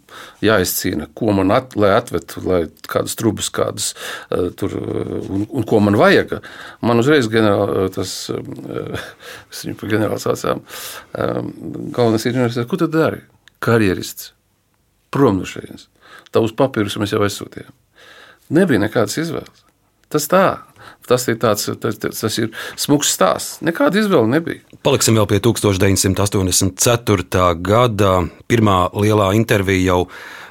jāizcīna, 0.43 1.07
ko 1.15 1.31
man 1.37 1.53
at, 1.55 1.77
lai 1.79 1.93
atvedu, 1.95 2.43
lai 2.49 2.61
kādus 2.91 3.15
trubus, 3.19 3.51
kādus 3.55 3.93
uh, 3.95 4.49
tur, 4.59 4.75
uh, 4.75 5.21
un, 5.31 5.45
un 5.47 5.67
ko 5.69 5.79
man 5.85 5.99
vajag. 6.01 6.39
Man 6.87 7.03
uzreiz 7.03 7.31
ģenerāli, 7.31 7.85
uh, 7.85 7.93
tas, 7.95 8.15
uh, 8.35 9.07
es 9.53 9.63
viņu 9.67 9.79
par 9.79 9.93
ģenerāli 9.93 10.25
saucām, 10.25 10.65
um, 11.15 11.55
galvenais 11.95 12.27
ir, 12.27 12.41
ko 12.67 12.81
tu 12.81 12.91
dari? 12.91 13.23
Karjerists. 13.63 14.33
Prom 15.15 15.41
no 15.43 15.47
šejienes. 15.47 15.89
Tavus 16.35 16.55
papīrus 16.57 16.99
mēs 17.03 17.15
jau 17.15 17.23
aizsūtījām. 17.27 17.75
Nebija 18.55 18.83
nekādas 18.83 19.19
izvēles. 19.23 19.65
Tas 20.11 20.27
tā. 20.31 20.45
Tas 21.11 21.27
ir, 21.27 21.41
tāds, 21.43 21.67
tas, 21.83 21.97
tas 21.99 22.37
ir 22.39 22.53
smags 22.79 23.11
stāsts. 23.17 23.59
Nekāda 23.67 23.99
izvēle 23.99 24.31
nebija. 24.31 24.63
Paliksim 24.87 25.19
vēl 25.19 25.27
pie 25.31 25.41
1984. 25.43 27.49
gada. 27.67 28.13
Pirmā 28.47 28.79
lielā 28.95 29.33
intervija 29.39 29.91
jau 29.91 30.05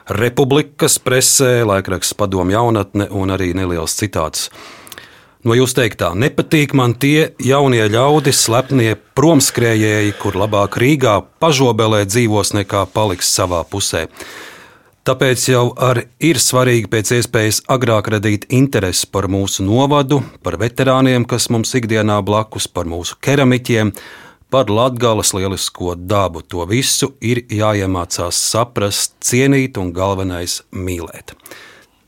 Republikas 0.09 0.97
presē, 0.99 1.61
laikraksts 1.69 2.17
Padomu 2.17 2.51
jaunatne 2.55 3.07
un 3.13 3.31
arī 3.31 3.53
neliels 3.55 3.95
citāts. 3.95 4.49
No 5.47 5.55
jūs 5.55 5.71
teiktā, 5.71 6.09
nepatīk 6.19 6.73
man 6.75 6.97
tie 6.99 7.29
jaunie 7.39 7.85
ļaudis, 7.87 8.41
slepnie 8.43 8.97
promskrējēji, 9.15 10.17
kur 10.19 10.35
labāk 10.35 10.75
Rīgā 10.81 11.13
pažobelē 11.39 12.01
dzīvos 12.09 12.51
nekā 12.57 12.81
paliks 12.91 13.29
savā 13.37 13.61
pusē. 13.63 14.09
Tāpēc 15.09 15.43
jau 15.49 15.63
ir 16.21 16.37
svarīgi 16.37 16.85
pēc 16.91 17.09
iespējas 17.15 17.63
agrāk 17.73 18.11
radīt 18.13 18.43
interesi 18.53 19.07
par 19.09 19.25
mūsu 19.25 19.63
novadu, 19.65 20.19
par 20.45 20.59
veterāniem, 20.61 21.23
kas 21.25 21.47
mums 21.49 21.71
ikdienā 21.79 22.19
blakus, 22.21 22.67
par 22.69 22.85
mūsu 22.85 23.17
keramiķiem, 23.25 23.89
par 24.53 24.69
latgales 24.69 25.33
lielisko 25.33 25.95
dabu. 25.97 26.43
To 26.53 26.67
visu 26.69 27.09
ir 27.25 27.41
jāiemācās 27.49 28.37
saprast, 28.51 29.15
cienīt 29.25 29.81
un 29.81 29.89
galvenais 29.97 30.59
mīlēt. 30.77 31.33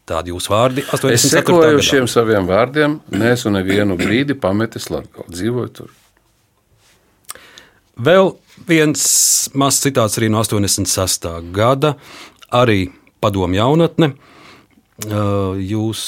Tādi 0.06 0.36
jūsu 0.36 0.54
vārdi. 0.54 0.86
Es 1.10 1.26
sekoju 1.32 1.82
šiem 1.82 2.06
saviem 2.12 2.45
vārdiem, 2.45 2.99
nesu 3.18 3.49
nevienu 3.49 3.97
brīdi 3.97 4.38
pametis 4.38 4.91
Latviju, 4.93 5.26
dzīvoju 5.34 5.74
tur. 5.80 5.89
Vēl 8.02 8.36
viens 8.70 9.02
mazs 9.58 9.82
citāts 9.84 10.18
arī 10.20 10.30
no 10.32 10.41
86. 10.45 11.28
gada 11.54 11.95
arī 12.52 12.86
padomu 13.22 13.58
jaunatne. 13.58 14.14
Jūs, 15.02 16.02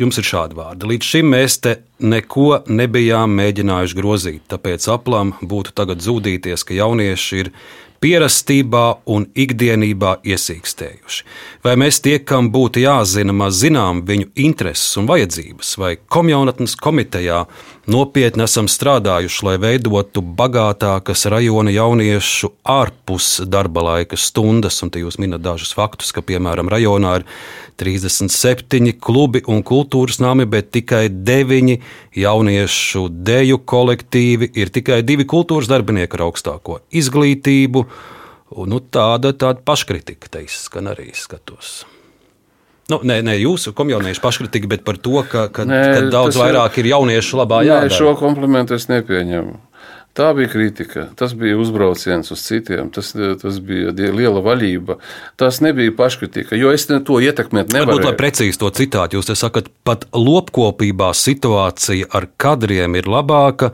jums 0.00 0.18
ir 0.18 0.26
šādi 0.26 0.56
vārdi. 0.58 0.88
Līdz 0.90 1.06
šim 1.06 1.28
mēs 1.36 1.60
te 1.62 1.76
neko 2.02 2.64
nebijām 2.66 3.36
mēģinājuši 3.38 3.98
grozīt, 3.98 4.42
tāpēc 4.50 4.88
aplam 4.90 5.36
būtu 5.38 5.74
tagad 5.76 6.02
zudīties, 6.02 6.66
ka 6.66 6.74
jaunieši 6.74 7.38
ir 7.44 7.52
pierastībā 8.00 8.84
un 9.12 9.26
ikdienībā 9.38 10.16
iesīkstējuši. 10.24 11.24
Vai 11.62 11.76
mēs 11.78 12.00
tie, 12.02 12.16
kam 12.24 12.48
būtu 12.50 12.82
jāzina, 12.82 13.34
maz 13.36 13.60
zinām 13.60 14.02
viņu 14.08 14.32
intereses 14.40 14.96
un 14.98 15.06
vajadzības, 15.10 15.74
vai 15.78 15.92
komjaunatnes 16.10 16.78
komitejā 16.80 17.44
nopietni 17.90 18.44
esam 18.44 18.68
strādājuši, 18.70 19.42
lai 19.46 19.56
veidotu 19.60 20.22
bagātākas 20.22 21.26
rajona 21.32 21.72
jauniešu 21.74 22.52
ārpus 22.64 23.40
darba 23.50 23.84
laika 23.86 24.18
stundas, 24.20 24.78
un 24.84 24.92
te 24.92 25.02
jūs 25.02 25.18
minat 25.22 25.42
dažus 25.44 25.74
faktus, 25.76 26.12
ka 26.14 26.22
piemēram 26.24 26.70
rajonā 26.70 27.16
ir 27.20 27.26
37 27.80 28.94
klubi 29.02 29.42
un 29.50 29.64
kultūras 29.66 30.20
nami, 30.22 30.46
bet 30.50 30.70
tikai 30.76 31.08
9 31.10 31.78
jauniešu 32.20 33.06
deju 33.10 33.60
kolektīvi, 33.74 34.52
ir 34.54 34.72
tikai 34.74 35.02
divi 35.06 35.26
kultūras 35.28 35.70
darbinieki 35.70 36.18
ar 36.18 36.26
augstāko 36.30 36.80
izglītību. 36.90 37.86
Nu, 38.66 38.82
tāda, 38.82 39.30
tāda 39.30 39.62
paškritika 39.62 40.30
te 40.30 40.42
izskan 40.42 40.90
arī 40.90 41.12
skatos. 41.14 41.84
Nu, 42.90 43.00
nē, 43.06 43.20
nē, 43.26 43.38
jūsu 43.44 43.72
komjauniešu 43.76 44.22
paškritika, 44.24 44.70
bet 44.70 44.84
par 44.86 44.98
to, 44.98 45.22
ka, 45.30 45.48
ka, 45.54 45.66
nē, 45.68 45.80
ka 45.94 46.04
daudz 46.12 46.38
vairāk 46.40 46.80
ir, 46.82 46.90
jauniešu 46.94 47.42
labā 47.42 47.62
jādara. 47.66 47.90
Nē, 47.90 47.98
šo 47.98 48.14
komplimentu 48.18 48.78
es 48.78 48.88
nepieņemu. 48.90 49.58
Tā 50.10 50.32
bija 50.34 50.50
kritika, 50.50 51.04
tas 51.14 51.36
bija 51.38 51.54
uzbrauciens 51.62 52.32
uz 52.34 52.40
citiem, 52.42 52.88
tas, 52.90 53.12
tas 53.14 53.58
bija 53.62 53.92
liela 53.94 54.42
vaļība. 54.42 54.96
Tas 55.38 55.60
nebija 55.62 55.94
paškritika, 55.94 56.58
jo 56.58 56.72
es 56.74 56.88
to 56.90 57.20
ietekmēt 57.22 57.70
nevaru. 57.70 57.94
Varbūt, 57.94 58.08
lai 58.08 58.16
precīzi 58.18 58.58
to 58.58 58.72
citātu, 58.74 59.20
jūs 59.20 59.30
sakat, 59.38 59.70
pat 59.86 60.08
lopkopībā 60.10 61.12
situācija 61.14 62.10
ar 62.10 62.26
kadriem 62.42 62.98
ir 62.98 63.06
labāka 63.06 63.70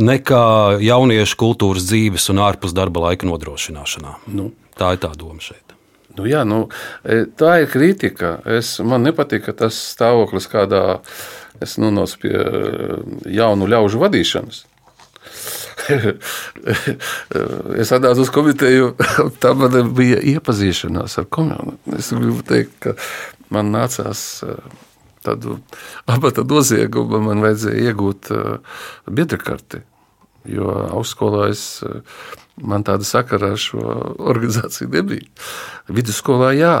nekā 0.00 0.80
jauniešu 0.80 1.38
kultūras 1.44 1.84
dzīves 1.90 2.32
un 2.32 2.40
ārpus 2.48 2.72
darba 2.72 3.10
laika 3.10 3.28
nodrošināšanā. 3.28 4.16
Nu. 4.32 4.54
Tā 4.80 4.96
ir 4.96 5.04
tā 5.04 5.12
doma 5.18 5.44
šeit. 5.44 5.73
Nu, 6.14 6.26
jā, 6.30 6.44
nu, 6.46 6.68
e, 7.02 7.24
tā 7.26 7.56
ir 7.64 7.70
kritika. 7.72 8.36
Es, 8.46 8.76
man 8.84 9.02
nepatīk 9.06 9.48
tas 9.58 9.78
stāvoklis, 9.94 10.46
kādā 10.50 11.00
es 11.62 11.74
nonācu 11.82 12.20
pie 12.22 12.34
e, 12.38 13.00
jaunu 13.34 13.66
ļaužu 13.70 14.02
vadīšanas. 14.02 14.62
es 17.82 17.92
atnācu 17.92 18.22
uz 18.22 18.30
komiteju, 18.32 18.94
tā 19.42 19.52
man 19.58 19.90
bija 19.96 20.20
iepazīšanās 20.34 21.18
ar 21.20 21.26
komuniju. 21.34 21.78
Es 21.98 22.12
gribu 22.14 22.42
teikt, 22.46 22.76
ka 22.84 22.94
man 23.52 23.72
nācās 23.74 24.20
eh, 24.46 24.54
tādu 25.26 25.58
abata 26.14 26.46
noziegumu, 26.46 27.20
man 27.26 27.42
vajadzēja 27.44 27.90
iegūt 27.90 28.32
biedra 29.10 29.40
karti. 29.42 29.82
Jo 30.48 30.68
augstskolā 30.90 31.48
es, 31.52 31.82
eh, 31.86 32.02
man 32.60 32.84
tāda 32.84 33.06
sakara 33.06 33.54
ar 33.54 33.60
šo 33.60 33.80
organizāciju 34.32 34.92
nebija. 34.92 35.26
Vidusskolā 35.88 36.54
jā, 36.58 36.76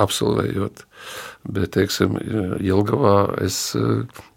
absolvējot. 0.00 0.86
Bet, 1.42 1.72
teiksim, 1.74 2.14
Jelgavā 2.62 3.40
es 3.42 3.74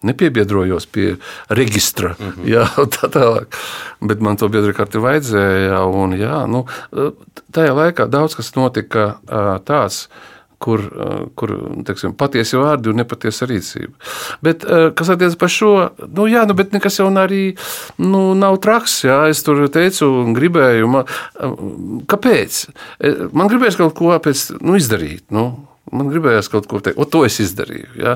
nepiebiedrojos 0.02 0.88
pie 0.90 1.20
reģistra. 1.54 2.16
Mm 2.18 2.32
-hmm. 2.32 2.48
jā, 2.50 2.66
tā 2.98 3.10
tālāk. 3.14 3.60
Bet 4.02 4.22
man 4.26 4.38
to 4.42 4.50
biedru 4.50 4.74
karti 4.74 4.98
vajadzēja. 4.98 5.84
Un, 5.86 6.18
jā, 6.18 6.48
nu, 6.50 6.66
tajā 7.54 7.78
laikā 7.78 8.10
daudz 8.10 8.36
kas 8.36 8.56
notika 8.56 9.20
tāds 9.66 10.10
kur, 10.62 10.84
kur 11.38 11.54
teiksim, 11.88 12.16
patiesi 12.18 12.60
vārdi 12.60 12.92
un 12.92 13.00
nepatiesa 13.02 13.48
rīcība. 13.50 13.94
Bet, 14.46 14.66
kas 14.98 15.12
attiecas 15.14 15.38
par 15.40 15.52
šo, 15.52 15.74
nu, 16.06 16.28
jā, 16.32 16.46
nu, 16.50 16.56
bet 16.58 16.74
nekas 16.76 17.00
jau 17.02 17.10
arī 17.22 17.44
nu, 18.02 18.24
nav 18.38 18.60
traks. 18.64 18.98
Jā, 19.08 19.20
es 19.32 19.44
tur 19.46 19.66
teicu, 19.74 20.10
gribēju, 20.36 20.90
man, 20.92 21.16
kāpēc? 22.12 22.66
Man 23.36 23.52
gribējās 23.52 23.80
kaut 23.80 23.96
ko 23.98 24.14
pēc, 24.24 24.48
nu, 24.62 24.78
izdarīt. 24.80 25.28
Nu, 25.36 25.50
Man 25.94 26.08
gribējās 26.10 26.48
kaut 26.50 26.66
ko 26.66 26.80
teikt, 26.82 26.98
o, 26.98 27.06
to 27.06 27.22
es 27.28 27.36
izdarīju. 27.44 27.92
Ja? 28.02 28.16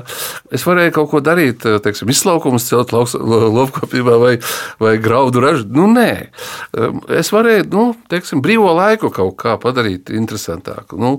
Es 0.50 0.64
varēju 0.66 0.90
kaut 0.96 1.10
ko 1.12 1.20
darīt, 1.22 1.62
eh, 1.68 1.78
teiksim, 1.82 2.10
izlaukumus 2.10 2.66
celt 2.66 2.90
lopkopībā 2.90 4.16
vai, 4.18 4.32
vai 4.82 4.96
graudu 5.02 5.42
ražu. 5.44 5.68
Nu, 5.70 5.86
nē, 5.86 6.10
es 7.14 7.30
varēju, 7.30 7.68
nu, 7.70 7.84
teiksim, 8.10 8.42
brīvo 8.42 8.72
laiku 8.74 9.12
kaut 9.14 9.36
kā 9.38 9.54
padarīt 9.62 10.10
interesantāku. 10.10 10.98
Nu, 10.98 11.12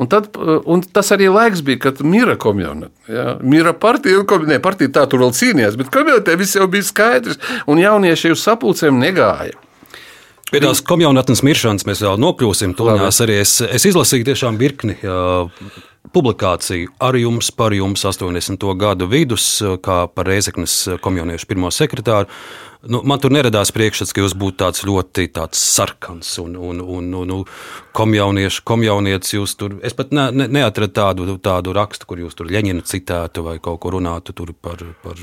un, 0.00 0.08
tad, 0.08 0.30
eh, 0.40 0.62
un 0.64 0.80
tas 0.80 1.12
arī 1.12 1.28
laiks 1.34 1.60
bija, 1.66 1.84
kad 1.90 2.00
mira 2.00 2.38
komjona. 2.40 2.88
Ja? 3.04 3.36
Mira 3.44 3.76
partija, 3.76 4.24
un 4.24 4.48
ne, 4.48 4.62
partija 4.64 4.94
tā 4.96 5.04
tur 5.12 5.26
vēl 5.26 5.36
cīnījās, 5.36 5.76
bet 5.76 5.92
komjonatē 5.92 6.38
viss 6.40 6.56
jau 6.56 6.70
bija 6.72 6.88
skaidrs, 6.88 7.36
un 7.68 7.84
jaunieši 7.84 8.32
uz 8.32 8.48
sapulcēm 8.48 8.96
negāja. 8.96 9.60
Pie 10.48 10.62
tās 10.64 10.80
komjaunatnes 10.80 11.42
miršanas 11.44 11.84
mēs 11.84 12.00
vēl 12.00 12.16
nokļūsim. 12.22 12.72
Tūlņās 12.78 13.20
arī 13.20 13.34
es, 13.42 13.58
es 13.60 13.84
izlasīju 13.90 14.24
tiešām 14.30 14.56
virkni 14.56 14.96
publikāciju 16.12 16.94
ar 17.04 17.16
jums 17.18 17.50
par 17.54 17.74
jums 17.76 18.04
80. 18.04 18.64
gadu 18.78 19.08
vidus, 19.10 19.58
kā 19.84 20.06
par 20.12 20.28
Reizeknas 20.28 20.80
komjauniešu 21.04 21.48
pirmo 21.50 21.70
sekretāru. 21.74 22.28
Nu, 22.86 23.00
man 23.02 23.18
tur 23.18 23.32
neradās 23.34 23.72
priekšstats, 23.74 24.12
ka 24.14 24.22
jūs 24.22 24.36
būtu 24.38 24.60
tāds 24.60 24.84
ļoti 24.86 25.24
tāds 25.34 25.58
sarkans 25.58 26.28
un, 26.38 26.52
un, 26.62 26.78
un, 26.78 27.08
un, 27.18 27.32
un 27.34 27.40
komjauniešu, 27.98 28.62
komjaunietis. 28.70 29.34
Jūs 29.34 29.56
tur, 29.58 29.74
es 29.82 29.96
pat 29.98 30.14
ne, 30.14 30.28
ne, 30.30 30.46
neatradu 30.60 30.94
tādu, 30.94 31.26
tādu 31.42 31.74
rakstu, 31.74 32.06
kur 32.06 32.22
jūs 32.22 32.38
tur 32.38 32.46
Ļeņinu 32.46 32.86
citētu 32.86 33.42
vai 33.48 33.56
kaut 33.62 33.80
ko 33.82 33.96
runātu 33.96 34.36
par, 34.62 34.84
par 35.02 35.18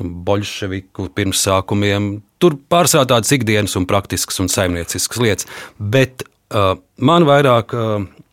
bolševiku 0.00 1.10
pirmsākumiem. 1.12 2.14
Tur 2.40 2.56
pārsvarā 2.72 3.04
tādas 3.12 3.36
ikdienas 3.36 3.76
un 3.76 3.84
praktiskas 3.88 4.40
un 4.40 4.48
saimnieciskas 4.48 5.20
lietas. 5.20 5.50
Bet 5.76 6.24
uh, 6.24 6.78
man 6.96 7.28
vairāk. 7.28 7.76
Uh, 7.76 8.24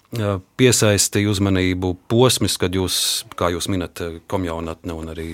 piesaistīja 0.57 1.31
uzmanību 1.31 1.95
posms, 2.11 2.57
kad 2.61 2.75
jūs, 2.75 2.97
kā 3.37 3.49
jūs 3.53 3.69
minat, 3.71 4.01
komjaunatne 4.29 4.93
un 4.93 5.09
arī, 5.13 5.27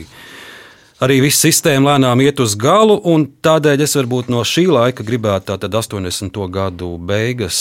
arī 1.03 1.19
viss 1.25 1.43
sistēma 1.43 1.93
lēnām 1.93 2.23
iet 2.23 2.39
uz 2.43 2.55
galu. 2.59 2.99
Tādēļ 3.43 3.83
es 3.85 3.97
varbūt 3.99 4.31
no 4.31 4.43
šī 4.47 4.67
laika 4.71 5.05
gribētu 5.07 5.51
tātad 5.51 5.75
80. 5.81 6.39
gadu 6.53 6.93
beigas 6.97 7.59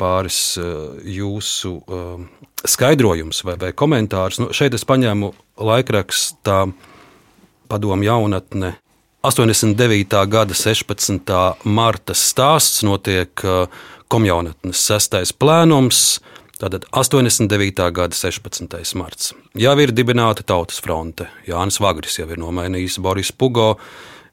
pāris 0.00 0.56
jūsu 1.04 1.76
skaidrojums 2.64 3.44
vai, 3.44 3.58
vai 3.60 3.72
komentārus. 3.76 4.40
Nu, 4.40 4.52
šeit 4.56 4.76
es 4.76 4.86
paņēmu 4.88 5.34
laikrakstā 5.60 6.64
padomu 7.68 8.08
jaunatne. 8.08 8.76
89. 9.24 10.20
gada 10.28 10.52
16. 10.52 11.30
marta 11.64 12.12
stāsts 12.12 12.82
notiek 12.84 13.44
komjaunatnes 14.12 14.82
sestais 14.84 15.32
plēnums, 15.32 16.20
Tātad 16.64 16.86
89. 16.96 17.90
gada 17.92 18.16
16. 18.16 18.94
marts. 18.96 19.34
Jau 19.60 19.74
ir 19.84 19.90
dibināta 19.92 20.40
Tautas 20.48 20.78
fronte. 20.80 21.26
Jānis 21.44 21.76
Vagris 21.76 22.16
jau 22.16 22.24
ir 22.24 22.40
nomainījis 22.40 22.96
Boris 23.04 23.28
Pugo, 23.36 23.74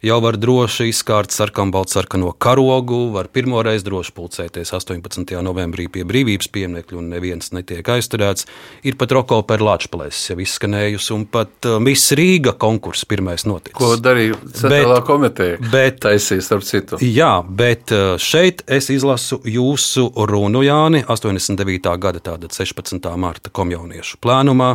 jau 0.02 0.18
var 0.22 0.38
droši 0.42 0.90
izkārt 0.90 1.34
sarkanbaltsarkano 1.34 2.32
karogu, 2.42 3.12
var 3.14 3.30
pirmoreiz 3.34 3.84
droši 3.86 4.14
pulcēties 4.18 4.74
18. 4.74 5.36
novembrī 5.46 5.88
pie 5.94 6.06
brīvības 6.08 6.50
pieminiekļa, 6.54 6.98
un 6.98 7.12
neviens 7.14 7.54
netiek 7.54 7.86
aizturēts. 7.96 8.48
Ir 8.88 8.98
pat 9.00 9.14
Roko 9.14 9.42
Perlāčplēs 9.48 10.24
jau 10.32 10.40
izskanējusi, 10.42 11.14
un 11.16 11.28
pat 11.30 11.70
uh, 11.70 11.78
Miss 11.84 12.14
Rīga 12.18 12.56
konkurss 12.62 13.06
pirmais 13.10 13.46
noticis. 13.46 13.78
Ko 13.78 13.94
darīja 14.02 14.40
Centrālā 14.50 15.02
komiteja? 15.06 15.62
Bet, 15.72 16.02
taisīs, 16.08 16.48
starp 16.50 16.66
citu. 16.66 17.02
Jā, 17.06 17.34
bet 17.46 17.94
uh, 17.94 18.16
šeit 18.22 18.66
es 18.72 18.90
izlasu 18.94 19.42
jūsu 19.46 20.10
runu 20.30 20.66
Jāni 20.66 21.06
89. 21.06 21.94
gada 22.02 22.24
tātad 22.32 22.50
16. 22.58 23.06
marta 23.22 23.54
komjauniešu 23.54 24.18
plēnumā, 24.24 24.74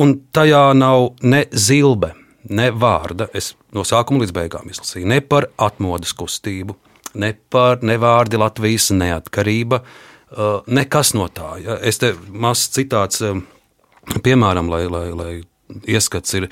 un 0.00 0.16
tajā 0.34 0.70
nav 0.74 1.12
ne 1.22 1.44
zilbe 1.54 2.16
ne 2.48 2.70
vārda, 2.72 3.28
es 3.36 3.54
no 3.76 3.84
sākuma 3.86 4.24
līdz 4.24 4.34
beigām 4.36 4.70
izlasīju, 4.70 5.08
ne 5.10 5.20
par 5.20 5.50
atmodas 5.60 6.14
kustību, 6.16 6.76
ne 7.20 7.34
par 7.52 7.84
ne 7.86 7.96
vārdi 8.00 8.40
Latvijas 8.40 8.90
neatkarība, 8.96 9.80
uh, 9.82 10.60
nekas 10.66 11.14
no 11.18 11.28
tā. 11.34 11.56
Ja? 11.64 11.78
Es 11.82 12.00
te 12.02 12.14
mazs 12.30 12.70
citāts, 12.74 13.22
um, 13.26 13.44
piemēram, 14.24 14.70
lai, 14.72 14.84
lai, 14.90 15.06
lai 15.16 15.32
ieskats 15.90 16.38
ir. 16.38 16.48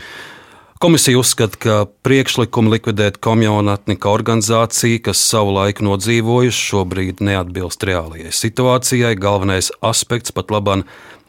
Komisija 0.78 1.18
uzskata, 1.18 1.58
ka 1.58 1.76
priekšlikumi 2.06 2.70
likvidēt 2.70 3.16
komjonatni 3.18 3.96
kā 3.98 4.12
organizāciju, 4.14 5.00
kas 5.08 5.18
savu 5.26 5.56
laiku 5.56 5.82
nodzīvojuši, 5.82 6.60
šobrīd 6.68 7.22
neatbilst 7.26 7.82
reālajai 7.82 8.30
situācijai. 8.30 9.16
Galvenais 9.18 9.72
aspekts 9.82 10.30
pat 10.30 10.52
labāk 10.54 10.84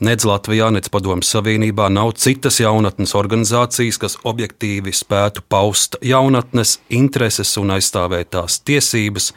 Nec 0.05 0.21
Latvijā, 0.23 0.67
nec 0.71 0.85
Padomju 0.93 1.25
Savienībā 1.25 1.87
nav 1.89 2.13
citas 2.21 2.59
jaunatnes 2.61 3.15
organizācijas, 3.17 3.97
kas 3.99 4.17
objektīvi 4.21 4.93
spētu 4.93 5.41
paust 5.49 5.97
jaunatnes 6.05 6.77
intereses 6.93 7.55
un 7.57 7.73
aizstāvēt 7.73 8.29
tās 8.37 8.59
tiesības, 8.61 9.31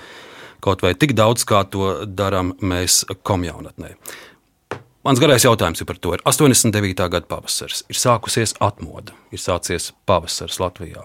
kaut 0.60 0.84
vai 0.84 0.92
tik 0.92 1.16
daudz, 1.16 1.48
kā 1.48 1.64
to 1.72 2.04
darām 2.04 2.52
mēs 2.60 3.00
komjaunatnē. 3.24 3.96
Mans 5.02 5.18
garais 5.18 5.42
jautājums 5.42 5.82
par 5.82 5.98
to. 5.98 6.12
Ir 6.14 6.22
89. 6.28 7.08
gada 7.10 7.26
pavasaris, 7.26 7.82
ir 7.90 7.98
sākusies 7.98 8.54
atmoda, 8.62 9.16
ir 9.34 9.40
sācies 9.42 9.90
pavasaris 10.06 10.60
Latvijā. 10.62 11.02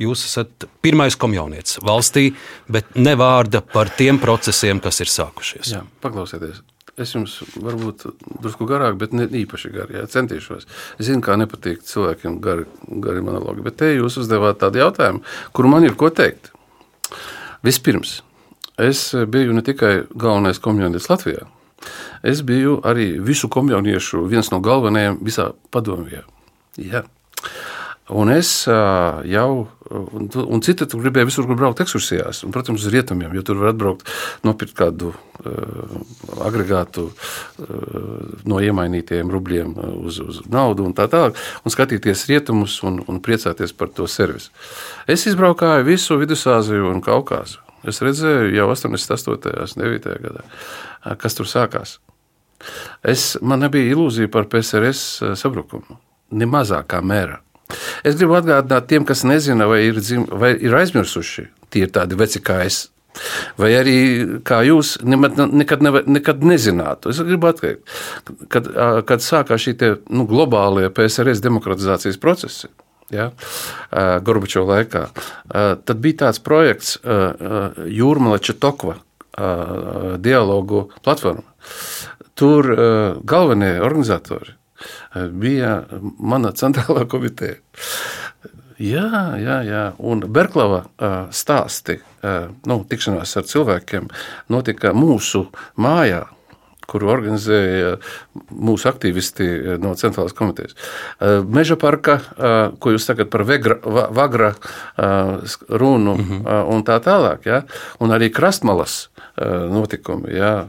Jūs 0.00 0.24
esat 0.26 0.64
pirmais 0.82 1.14
komjaunietis 1.14 1.78
valstī, 1.84 2.32
bet 2.66 2.96
ne 2.96 3.12
vārda 3.14 3.60
par 3.60 3.92
tiem 3.94 4.18
procesiem, 4.22 4.80
kas 4.82 5.04
ir 5.04 5.12
sākušies. 5.12 5.74
Jā, 5.76 5.84
paklausieties. 6.02 6.64
Es 6.98 7.12
jums 7.14 7.36
varbūt 7.58 8.06
drusku 8.42 8.66
garāk, 8.70 8.96
bet 8.98 9.14
ne 9.14 9.26
īpaši 9.26 9.70
gari. 9.74 9.98
Jā, 9.98 10.08
centīšos. 10.10 10.66
Es 10.98 11.08
zinu, 11.08 11.20
kā 11.26 11.36
nepatīk 11.38 11.82
cilvēkiem 11.86 12.38
gari, 12.42 12.66
gari 13.04 13.22
monologi, 13.26 13.64
bet 13.66 13.78
te 13.82 13.90
jūs 13.92 14.16
uzdevāt 14.22 14.60
tādu 14.62 14.80
jautājumu, 14.80 15.22
kuru 15.54 15.74
man 15.74 15.86
ir 15.86 15.98
ko 15.98 16.10
teikt. 16.14 16.52
Vispirms, 17.66 18.20
es 18.80 19.10
biju 19.12 19.54
ne 19.54 19.62
tikai 19.66 19.96
galvenais 20.10 20.62
komjaunietis 20.62 21.10
Latvijā, 21.10 21.48
es 22.22 22.42
biju 22.46 22.80
arī 22.86 23.14
visu 23.22 23.50
komjauniešu 23.52 24.24
viens 24.30 24.50
no 24.52 24.60
galvenajiem 24.64 25.20
visā 25.24 25.50
padomjā. 25.74 26.24
Jā. 26.80 27.04
Un 28.12 28.28
es 28.28 28.66
jau, 28.68 29.50
un, 29.88 30.26
un 30.28 30.60
citi 30.60 30.84
tur 30.84 31.00
gribēja 31.00 31.24
visur, 31.24 31.46
braukt 31.48 31.80
ekskursijās, 31.80 32.42
un, 32.44 32.52
protams, 32.52 32.84
uz 32.84 32.92
rietumiem, 32.92 33.32
jo 33.32 33.44
tur 33.48 33.62
var 33.62 33.72
atbraukt, 33.72 34.10
nopirkt 34.44 34.76
kādu 34.76 35.14
uh, 35.14 35.94
agregātu 36.44 37.06
uh, 37.08 38.44
no 38.44 38.60
iemainītiem 38.60 39.32
rubļiem 39.32 39.72
uz, 40.04 40.20
uz 40.20 40.42
naudu 40.52 40.84
un 40.84 40.92
tā 40.92 41.08
tālāk, 41.08 41.40
un 41.64 41.72
skatīties 41.72 42.26
rietumus 42.28 42.76
un, 42.84 43.00
un 43.08 43.24
priecāties 43.24 43.72
par 43.72 43.88
to 43.96 44.04
servisu. 44.04 44.52
Es 45.08 45.24
izbraukāju 45.24 45.88
visu 45.88 46.20
Vidusāziju 46.20 46.92
un 46.92 47.00
Kaukāzu. 47.04 47.63
Es 47.90 48.00
redzēju 48.04 48.54
jau 48.56 48.68
88. 48.72 49.54
un 49.76 49.84
9. 49.84 50.18
gadā, 50.24 50.44
kas 51.20 51.36
tur 51.38 51.48
sākās. 51.50 51.98
Es, 53.04 53.34
man 53.44 53.64
nebija 53.64 53.92
ilūzija 53.92 54.30
par 54.32 54.48
PSRS 54.48 55.34
sabrukumu, 55.40 55.98
ne 56.32 56.48
mazākā 56.48 57.02
mērā. 57.04 57.40
Es 58.04 58.16
gribu 58.18 58.36
atgādināt 58.38 58.88
tiem, 58.88 59.04
kas 59.08 59.24
nezina, 59.26 59.66
vai 59.68 59.84
ir, 59.88 60.00
dzim, 60.00 60.26
vai 60.28 60.54
ir 60.54 60.74
aizmirsuši, 60.76 61.46
tie 61.72 61.86
ir 61.86 61.94
tādi 61.94 62.18
veci 62.18 62.42
kā 62.44 62.60
es. 62.64 62.86
Vai 63.60 63.70
arī 63.78 63.98
kā 64.46 64.58
jūs 64.66 64.96
nekad, 65.06 65.82
nevar, 65.86 66.06
nekad 66.10 66.42
nezinātu. 66.42 67.12
Es 67.12 67.20
gribu 67.22 67.52
atklāt, 67.52 67.84
kad, 68.50 68.66
kad 69.06 69.22
sākās 69.22 69.62
šī 69.62 69.76
te, 69.78 69.92
nu, 70.10 70.26
globālie 70.30 70.90
PSRS 70.94 71.42
demokratizācijas 71.44 72.18
procesi. 72.22 72.72
Ja, 73.14 73.28
Gorbačova 74.26 74.80
laikā. 74.80 75.04
Tad 75.86 76.02
bija 76.02 76.24
tāds 76.24 76.42
projekts 76.42 76.96
Jūrmala 77.04 78.40
Četokva 78.42 78.98
dialogu 80.18 80.88
platforma. 81.04 81.46
Tur 82.34 82.66
galvenie 83.22 83.78
organizatori 83.82 84.56
bija 85.30 85.84
mana 86.18 86.50
centrālā 86.52 87.06
komiteja. 87.10 87.60
Jā, 88.82 89.38
jā, 89.38 89.60
jā. 89.62 89.82
Un 90.02 90.24
Berklava 90.34 90.82
stāsti, 91.30 92.00
nu, 92.66 92.80
tikšanās 92.90 93.36
ar 93.38 93.46
cilvēkiem 93.46 94.08
notika 94.50 94.90
mūsu 94.96 95.46
mājā, 95.78 96.24
kuru 96.90 97.10
organizēja 97.12 97.96
mūsu 98.50 98.88
aktīvisti 98.90 99.78
no 99.82 99.94
Centrālās 99.98 100.36
komitejas. 100.36 100.76
Meža 101.48 101.76
parka, 101.80 102.18
ko 102.78 102.94
jūs 102.94 103.08
sakat 103.08 103.30
par 103.32 103.46
vegra, 103.48 103.78
vagra 104.14 104.54
runu 105.68 106.16
mm 106.16 106.24
-hmm. 106.24 106.64
un 106.74 106.84
tā 106.84 107.00
tālāk, 107.00 107.46
ja? 107.46 107.62
un 108.00 108.10
arī 108.10 108.30
krastmalas 108.30 109.08
notikumi. 109.70 110.34
Ja? 110.34 110.66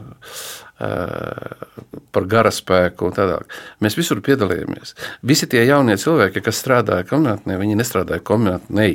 par 2.12 2.26
garaspēku 2.28 3.08
un 3.08 3.14
tādā. 3.16 3.38
Mēs 3.80 3.96
visur 3.96 4.20
piedalījāmies. 4.20 4.92
Visi 5.24 5.48
tie 5.48 5.64
jaunie 5.64 5.96
cilvēki, 5.96 6.42
kas 6.44 6.60
strādāja 6.60 7.06
kombinācijā, 7.08 7.56
viņi 7.62 7.78
nestrādāja 7.80 8.24
kombinācijā, 8.26 8.88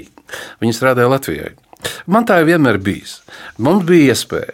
viņi 0.62 0.78
strādāja 0.78 1.10
Latvijai. 1.10 1.56
Man 2.06 2.28
tā 2.30 2.38
vienmēr 2.46 2.78
bijis. 2.82 3.22
Mums 3.58 3.88
bija 3.88 4.14
iespēja. 4.14 4.54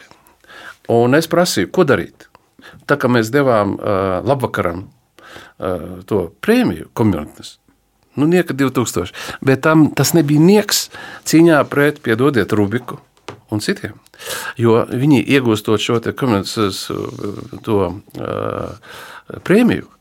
Un 0.95 1.18
es 1.18 1.28
prasīju, 1.28 1.72
ko 1.76 1.84
darīt. 1.84 2.26
Tā 2.88 2.97
kā 2.99 3.09
mēs 3.11 3.31
devām 3.33 3.75
uh, 3.75 4.19
labvakaram 4.25 4.85
uh, 4.88 6.03
to 6.07 6.27
prēmiju 6.43 6.91
komunitnes. 6.97 7.57
Nu, 8.17 8.25
nieka 8.25 8.55
2000. 8.57 9.13
Bet 9.45 9.61
tam, 9.61 9.89
tas 9.93 10.15
nebija 10.17 10.41
nieks 10.41 10.88
cīņā 11.29 11.61
pret, 11.69 12.01
piedodiet, 12.01 12.55
Rubiku 12.57 12.97
un 13.53 13.61
citiem. 13.61 13.99
Jo 14.57 14.81
viņi 14.89 15.21
iegūstot 15.21 15.81
šo 15.83 15.99
komunitnes 16.17 16.88
uh, 16.89 17.83
prēmiju, 19.45 19.91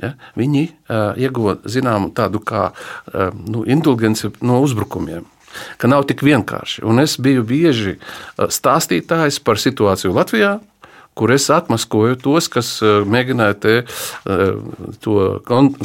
ja, 0.00 0.14
viņi 0.38 0.64
uh, 0.64 1.18
ieguva 1.20 1.58
zināmu 1.68 2.14
tādu 2.16 2.40
kā 2.40 2.70
uh, 2.72 3.28
nu, 3.34 3.66
indulgenci 3.68 4.32
no 4.40 4.62
uzbrukumiem 4.64 5.26
ka 5.78 5.88
nav 5.90 6.04
tik 6.08 6.22
vienkārši. 6.22 6.84
Un 6.86 7.00
es 7.02 7.16
biju 7.20 7.44
bieži 7.46 7.96
stāstītājs 8.38 9.40
par 9.44 9.60
situāciju 9.60 10.14
Latvijā, 10.16 10.58
kur 11.18 11.32
es 11.34 11.48
atmaskoju 11.52 12.18
tos, 12.22 12.48
kas 12.52 12.70
mēģināja 12.82 13.56
te, 13.62 13.74
to 15.04 15.16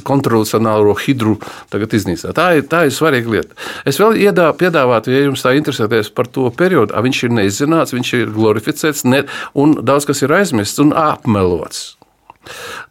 kontrolsonālo 0.05 0.93
hidru 1.03 1.39
iznīcināt. 1.73 2.35
Tā 2.37 2.47
ir, 2.59 2.67
tā 2.69 2.85
ir 2.87 2.93
svarīga 2.95 3.33
lieta. 3.33 3.57
Es 3.89 3.99
vēl 4.01 4.19
iedā, 4.27 4.49
piedāvātu, 4.57 5.13
ja 5.13 5.25
jums 5.25 5.43
tā 5.45 5.55
interesēties 5.57 6.13
par 6.15 6.29
to 6.29 6.49
periodu, 6.53 6.95
viņš 7.03 7.23
ir 7.25 7.35
neizzināts, 7.39 7.95
viņš 7.95 8.13
ir 8.21 8.31
glorificēts 8.35 9.03
ne, 9.09 9.25
un 9.57 9.75
daudz 9.81 10.07
kas 10.09 10.23
ir 10.25 10.33
aizmirsts 10.37 10.81
un 10.83 10.93
apmelots. 10.97 11.83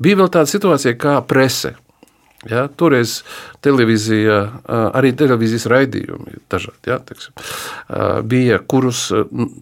Bija 0.03 0.23
vēl 0.23 0.31
tāda 0.33 0.51
situācija 0.51 0.99
kā 1.01 1.17
prese. 1.29 1.77
Ja, 2.51 2.65
toreiz 2.67 3.21
televīzija, 3.63 4.39
arī 4.99 5.13
televīzijas 5.15 5.69
raidījumi 5.71 6.41
dažādi, 6.51 6.91
ja, 6.91 6.97
teksim, 7.07 7.37
bija, 8.27 8.59
kurus 8.67 9.05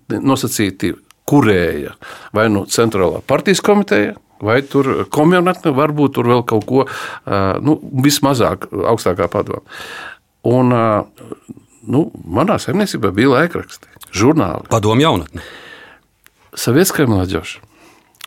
nosacīti 0.09 0.95
kurēja 1.31 1.95
vai 2.37 2.49
nu 2.53 2.65
centrālā 2.71 3.23
partijas 3.27 3.63
komiteja, 3.65 4.17
vai 4.41 4.61
tur 4.67 5.05
komunāte, 5.13 5.73
varbūt 5.77 6.17
tur 6.17 6.31
vēl 6.33 6.45
kaut 6.49 6.67
ko, 6.69 6.85
nu, 7.65 7.77
vismazāk 8.05 8.69
augstākā 8.73 9.29
padoma. 9.33 9.63
Un 10.49 10.73
nu, 10.73 12.05
manā 12.25 12.57
saimniecībā 12.61 13.13
bija 13.17 13.35
laikraksti, 13.35 13.91
žurnāli. 14.17 14.69
Padomu 14.73 15.05
jaunatne. 15.05 15.45
Savietskajā 16.57 17.11
mladošā. 17.11 17.61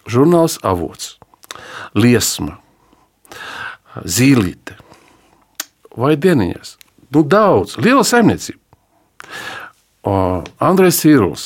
Žurnāls 0.10 0.58
avots, 0.68 1.16
liesma, 1.96 2.58
zīlīte 4.04 4.76
vai 5.96 6.18
dieniņas. 6.20 6.76
Nu, 7.14 7.22
daudz, 7.24 7.78
liela 7.80 8.04
saimniecība. 8.04 8.60
Andrejs 10.04 11.00
Cīrulis, 11.00 11.46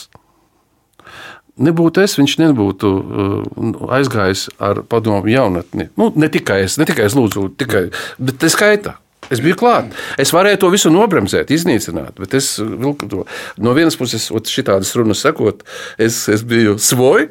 Nebūtu 1.58 2.04
es, 2.04 2.18
viņš 2.20 2.38
nebūtu 2.44 2.92
uh, 2.94 3.82
aizgājis 3.98 4.48
ar 4.62 4.84
padomu 4.86 5.30
jaunatni. 5.32 5.90
Nu, 5.98 6.12
ne 6.16 6.30
tikai 6.34 6.62
es, 6.68 6.78
ne 6.78 6.86
tikai 6.90 7.08
es 7.10 7.18
lūdzu, 7.18 7.50
tikai, 7.58 7.88
bet 8.22 8.40
tas 8.44 8.54
skaitā. 8.58 8.98
Es 9.34 9.42
biju 9.44 9.58
klāt. 9.60 9.92
Es 10.22 10.32
varēju 10.32 10.62
to 10.62 10.70
visu 10.72 10.92
nobremzēt, 10.94 11.50
iznīcināt, 11.52 12.16
bet 12.22 12.38
es 12.38 12.54
vilku 12.62 13.10
to. 13.12 13.26
No 13.60 13.74
vienas 13.76 13.98
puses, 14.00 14.30
šitādas 14.48 14.94
runas 14.96 15.26
sakot, 15.26 15.66
es, 16.00 16.22
es 16.32 16.46
biju 16.48 16.78
svoji, 16.80 17.28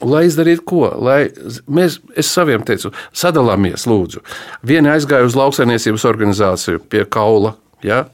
Lai 0.00 0.22
izdarītu 0.24 0.64
ko? 0.64 0.84
Lai 0.96 1.26
mēs, 1.68 1.98
es 2.16 2.30
saviem 2.32 2.62
teicu, 2.64 2.88
sadalāmies, 3.12 3.84
lūdzu. 3.84 4.22
Vieni 4.64 4.88
aizgāja 4.88 5.26
uz 5.28 5.36
lauksainiecības 5.36 6.06
organizāciju 6.08 6.80
pie 6.88 7.04
kaula. 7.04 7.52
Ja? 7.84 8.06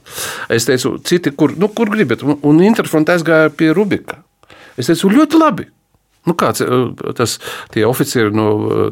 Es 0.50 0.66
teicu, 0.66 0.96
citi, 1.06 1.30
kur, 1.30 1.54
nu, 1.58 1.70
kur 1.70 1.90
gribat, 1.92 2.24
un 2.26 2.62
Interfront 2.66 3.10
aizgāja 3.14 3.54
pie 3.54 3.70
Rubika. 3.74 4.18
Es 4.76 4.90
teicu, 4.90 5.10
ļoti 5.12 5.40
labi. 5.40 5.68
Nu, 6.26 6.34
kāds 6.34 6.62
tas 7.16 7.36
ir 7.76 7.86
oficieri 7.86 8.34
no, 8.34 8.48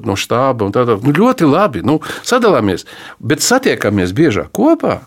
no 0.06 0.14
štāba 0.18 0.68
un 0.68 0.74
tādā. 0.74 0.96
Nu, 1.02 1.12
ļoti 1.14 1.48
labi. 1.50 1.82
Nu, 1.86 1.98
sadalāmies, 2.26 2.86
bet 3.18 3.42
satiekamies 3.42 4.14
biežāk 4.14 4.52
kopā 4.54 5.00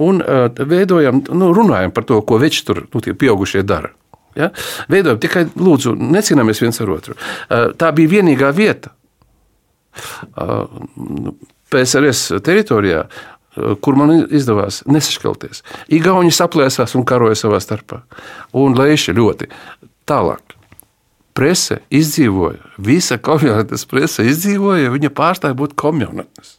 un 0.00 0.22
uh, 0.22 0.46
veidojam, 0.70 1.20
nu, 1.34 1.50
runājam 1.54 1.94
par 1.94 2.06
to, 2.06 2.20
ko 2.26 2.38
veči 2.42 2.64
tur 2.66 2.84
nu, 2.86 3.02
pieaugušie 3.02 3.64
dara. 3.66 3.90
Ja? 4.38 4.50
Veidojam 4.90 5.20
tikai, 5.22 5.48
lūdzu, 5.58 5.96
necīnāmies 5.98 6.62
viens 6.62 6.80
ar 6.82 6.94
otru. 6.94 7.18
Uh, 7.18 7.72
tā 7.78 7.90
bija 7.94 8.16
vienīgā 8.16 8.50
vieta. 8.54 8.94
Uh, 10.34 10.66
PSRS 11.74 12.38
teritorijā, 12.44 13.06
kur 13.82 13.98
man 13.98 14.12
izdevās 14.34 14.80
nesašķelties. 14.90 15.62
Igauni 15.94 16.30
saplēsās 16.34 16.94
un 16.98 17.06
karoja 17.06 17.38
savā 17.38 17.60
starpā. 17.62 18.00
Un 18.58 18.74
leši 18.78 19.14
ļoti 19.14 19.50
tālāk. 20.08 20.56
Prese 21.34 21.80
izdzīvoja, 21.90 22.60
visa 22.78 23.18
komunātas 23.18 23.86
prese 23.90 24.26
izdzīvoja, 24.30 24.92
viņa 24.94 25.10
pārstāja 25.14 25.56
būt 25.58 25.74
komunātas. 25.78 26.58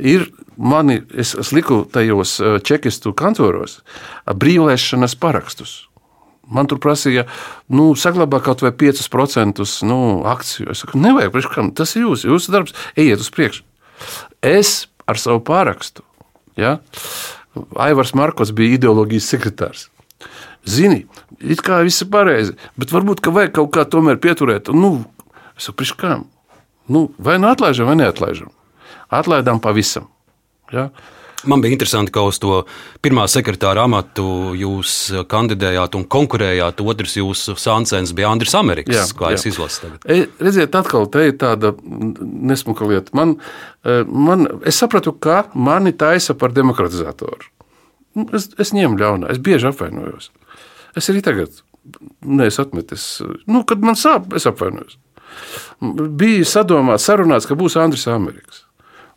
Ir 0.00 0.30
mani, 0.56 1.02
es, 1.12 1.34
es 1.36 1.52
liku 1.52 1.82
tajos 1.92 2.38
čekistu 2.64 3.12
kantoros 3.16 3.82
brīvlēšanas 4.24 5.16
parakstus. 5.20 5.82
Man 6.52 6.66
tur 6.68 6.80
prasīja, 6.82 7.26
nu, 7.72 7.92
saglabāt 7.96 8.44
kaut 8.44 8.64
vai 8.64 8.72
5% 8.74 9.62
nu, 9.88 9.98
akciju. 10.28 10.72
Es 10.72 10.82
saku, 10.82 10.98
nevajag, 11.00 11.32
priekškam, 11.34 11.70
tas 11.76 11.94
ir 11.96 12.06
jūs, 12.06 12.26
jūsu 12.26 12.52
darbs, 12.52 12.74
ejiet 12.98 13.22
uz 13.22 13.30
priekšu. 13.32 13.62
Es 14.42 14.72
ar 15.08 15.20
savu 15.20 15.40
pārakstu, 15.46 16.02
ja, 16.58 16.78
Aivars 17.76 18.14
Markos 18.16 18.52
bija 18.56 18.78
ideoloģijas 18.78 19.28
sekretārs. 19.34 19.86
Zini, 20.68 21.06
it 21.42 21.62
kā 21.64 21.80
viss 21.82 22.04
ir 22.04 22.10
pareizi, 22.12 22.54
bet 22.78 22.92
varbūt 22.94 23.22
ka 23.24 23.32
vajag 23.34 23.56
kaut 23.56 23.72
kā 23.74 23.86
tomēr 23.88 24.20
pieturēt. 24.22 24.70
Nu, 24.76 24.94
es 25.56 25.66
saku, 25.66 25.80
priekškam, 25.82 26.26
nu, 26.94 27.08
vai 27.18 27.38
nu 27.42 27.50
atlaižam, 27.50 27.90
vai 27.90 27.98
neatlaižam. 27.98 28.52
Atlaidām 29.12 29.58
pavisam. 29.62 30.06
Ja? 30.72 30.88
Man 31.44 31.60
bija 31.60 31.74
interesanti, 31.74 32.12
ka 32.14 32.22
uz 32.22 32.38
to 32.38 32.60
pirmā 33.02 33.24
sekretāra 33.30 33.82
amatu 33.88 34.52
jūs 34.54 34.92
kandidējāt 35.30 35.96
un 35.98 36.04
konkurējāt. 36.06 36.82
Otrs 36.86 37.16
jūsu 37.18 37.56
sāncens 37.58 38.12
bija 38.14 38.30
Andris 38.30 38.54
Amerikas, 38.58 38.94
jā, 38.94 39.06
kā 39.18 39.32
jā. 39.32 39.40
es 39.40 39.46
izlasu 39.50 39.82
tagad. 39.82 40.06
E, 40.06 40.28
redziet, 40.42 40.76
atkal 40.78 41.08
te 41.10 41.26
ir 41.30 41.34
tāda 41.40 41.72
nesmuka 41.82 42.86
lieta. 42.86 43.14
Man, 43.18 43.34
e, 43.82 43.98
man, 44.06 44.46
es 44.68 44.78
sapratu, 44.78 45.16
ka 45.18 45.42
mani 45.54 45.94
taisa 45.98 46.38
par 46.38 46.54
demokratizatoru. 46.54 47.50
Nu, 48.18 48.28
es, 48.36 48.52
es 48.60 48.74
ņemu 48.76 49.00
ļaunā, 49.00 49.32
es 49.34 49.42
bieži 49.42 49.72
apvainojos. 49.72 50.30
Es 50.98 51.08
arī 51.12 51.22
tagad 51.24 51.62
neesmu 52.22 52.66
atmetis. 52.66 53.06
Nu, 53.50 53.64
kad 53.68 53.82
man 53.82 53.98
sāp, 53.98 54.30
es 54.36 54.46
apvainojos. 54.46 54.98
Bija 55.80 56.44
sadomāts, 56.46 57.08
sarunāts, 57.08 57.48
ka 57.48 57.56
būs 57.58 57.78
Andris 57.80 58.06
Amerikas 58.10 58.62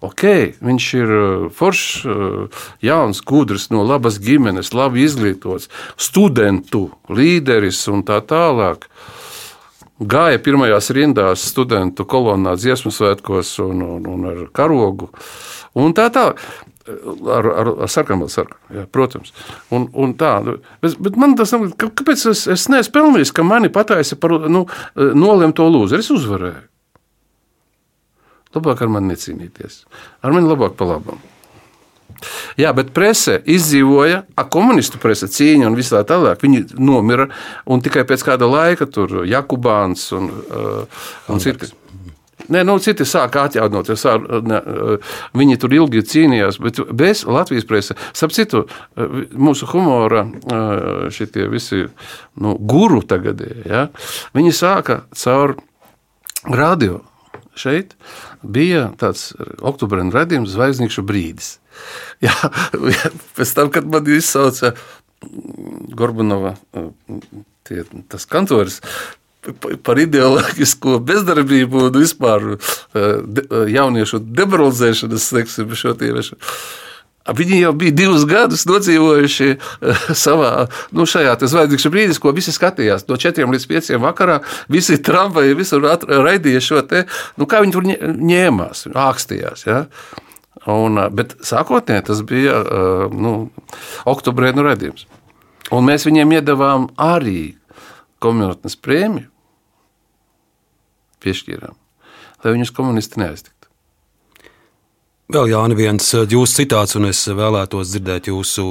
ok, 0.05 0.23
viņš 0.63 0.87
ir 0.97 1.13
uh, 1.13 1.45
foršs, 1.53 2.05
uh, 2.09 2.63
jauns, 2.83 3.21
gudrs, 3.25 3.69
no 3.73 3.83
labas 3.85 4.19
ģimenes, 4.23 4.73
labi 4.75 5.05
izglītots, 5.05 5.69
studentu 5.97 6.89
līderis 7.09 7.85
un 7.91 8.03
tā 8.07 8.21
tālāk. 8.25 8.89
Gāja 9.95 10.41
pirmajās 10.43 10.91
rindās 10.95 11.45
studentu 11.53 12.03
kolonnā 12.03 12.57
dziesmu 12.59 12.91
svētkos 12.91 13.53
un, 13.63 13.83
un, 13.95 14.07
un 14.11 14.25
ar 14.27 14.41
karogu. 14.55 15.07
Un 15.79 15.95
tā 15.95 16.09
tālāk. 16.11 16.41
Ar, 16.85 17.47
ar, 17.49 17.69
ar 17.81 17.89
sarkanu 17.89 18.27
sarkanu, 18.29 18.83
protams. 18.93 19.31
Un, 19.73 19.87
un 19.97 20.13
tā, 20.19 20.35
bet, 20.83 20.99
bet 21.01 21.15
man 21.17 21.33
tas 21.37 21.55
nav, 21.55 21.71
kāpēc 21.81 22.27
es, 22.29 22.43
es 22.51 22.67
neesmu 22.69 22.93
pelnījis, 22.93 23.33
ka 23.33 23.45
mani 23.47 23.71
pataisa 23.73 24.17
par 24.21 24.35
nu, 24.53 24.67
nolemto 25.17 25.65
lūdzu. 25.65 25.97
Es 25.97 26.11
uzvarēju. 26.13 26.67
Labāk 28.55 28.85
ar 28.85 28.91
mani 28.93 29.15
necīnīties. 29.15 29.81
Ar 30.23 30.35
mani 30.35 30.51
labāk 30.51 30.77
pa 30.77 30.87
labam. 30.93 31.23
Jā, 32.59 32.71
bet 32.75 32.93
prese 32.95 33.39
izdzīvoja, 33.51 34.21
a, 34.37 34.45
komunistu 34.51 34.99
presa 35.01 35.27
cīņa 35.31 35.67
un 35.67 35.75
viss 35.77 35.91
tā 35.93 36.03
tālāk. 36.07 36.39
Viņi 36.45 36.77
nomira 36.79 37.27
un 37.67 37.83
tikai 37.83 38.05
pēc 38.07 38.23
kāda 38.29 38.47
laika 38.49 38.87
tur 38.87 39.23
Jakubāns 39.27 40.07
un, 40.15 40.29
uh, 40.31 41.01
un 41.31 41.43
citi. 41.43 41.73
Nē, 42.53 42.61
nu, 42.67 42.77
citi 42.83 43.07
sāka 43.07 43.45
atjaunoties. 43.49 44.05
Viņi 45.37 45.57
tur 45.61 45.75
ilgi 45.77 46.03
cīnījās, 46.05 46.59
bet 46.61 46.81
bez 46.93 47.23
Latvijas 47.29 47.67
presa. 47.69 47.97
Starp 48.13 48.35
citu, 48.35 48.65
mūsu 49.33 49.69
humora 49.71 50.25
šitie 51.13 51.49
visi 51.51 51.85
nu, 52.41 52.55
guru 52.59 53.01
tagad, 53.07 53.41
ja, 53.65 53.87
viņi 54.37 54.53
sāka 54.55 55.03
caur 55.15 55.57
radio 56.45 57.01
šeit 57.55 57.95
bija 58.43 58.89
tāds 58.99 59.31
oktobra 59.63 60.03
redzējums, 60.03 60.53
zvaigznīšu 60.53 61.05
brīdis. 61.07 61.55
Jā, 62.23 62.33
pēc 63.37 63.53
tam, 63.57 63.71
kad 63.73 63.87
man 63.89 64.07
izsauca 64.11 64.75
Gorbanova 65.95 66.55
tie, 67.65 67.83
tas 68.11 68.27
kantors, 68.29 68.81
par 69.85 69.99
ideoloģisko 70.01 70.99
bezdarbību 71.05 71.85
un 71.89 71.99
vispār 71.99 72.47
jauniešu 73.75 74.23
demoralizēšanas, 74.25 75.29
teiksim, 75.37 75.77
šo 75.77 75.93
tieši. 75.99 76.39
Viņi 77.25 77.57
jau 77.63 77.71
bija 77.73 77.93
divus 77.95 78.23
gadus 78.29 78.67
nodzīvojuši 78.69 79.47
eh, 79.49 80.03
savā, 80.13 80.67
nu, 80.93 81.07
šajā 81.09 81.33
zvaigžņu 81.41 81.89
brīdī, 81.93 82.17
ko 82.21 82.33
visi 82.35 82.53
skatījās. 82.53 83.07
No 83.09 83.17
4 83.17 83.49
līdz 83.49 83.65
5 83.71 83.97
vakarā 84.03 84.37
visi 84.69 84.99
tramvaji 85.01 85.57
visur 85.57 85.87
raidīja 86.05 86.61
šo 86.61 86.83
te, 86.85 87.05
nu, 87.41 87.49
kā 87.49 87.63
viņi 87.63 87.73
tur 87.73 87.89
ņēmās, 87.89 88.85
ākstījās. 88.93 89.65
Ja? 89.65 89.81
Un, 90.69 91.01
eh, 91.01 91.09
bet 91.09 91.33
sākotnēji 91.41 92.07
tas 92.11 92.21
bija 92.29 92.61
eh, 92.61 93.05
nu, 93.09 93.35
oktobrē 94.05 94.53
nu 94.53 94.69
redzējums. 94.69 95.09
Un 95.73 95.87
mēs 95.89 96.05
viņiem 96.05 96.37
iedavām 96.37 96.91
arī 97.01 97.55
komunitnes 98.21 98.77
prēmiju, 98.77 99.31
piešķīrām, 101.25 101.75
lai 102.43 102.55
viņus 102.55 102.73
komunisti 102.77 103.21
neaiztiktu. 103.23 103.55
Vēl 105.33 105.49
Jāni, 105.49 105.73
viens 105.77 106.11
eh, 106.13 106.25
jūsu 106.29 106.61
citāts, 106.61 106.93
un 106.99 107.09
es 107.09 107.23
vēlētos 107.25 107.95
dzirdēt 107.95 108.29
jūsu 108.29 108.65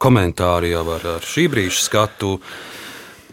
komentāru 0.00 0.70
jau 0.70 0.84
ar, 0.94 1.06
ar 1.16 1.26
šī 1.26 1.48
brīža 1.50 1.82
skatu. 1.82 2.36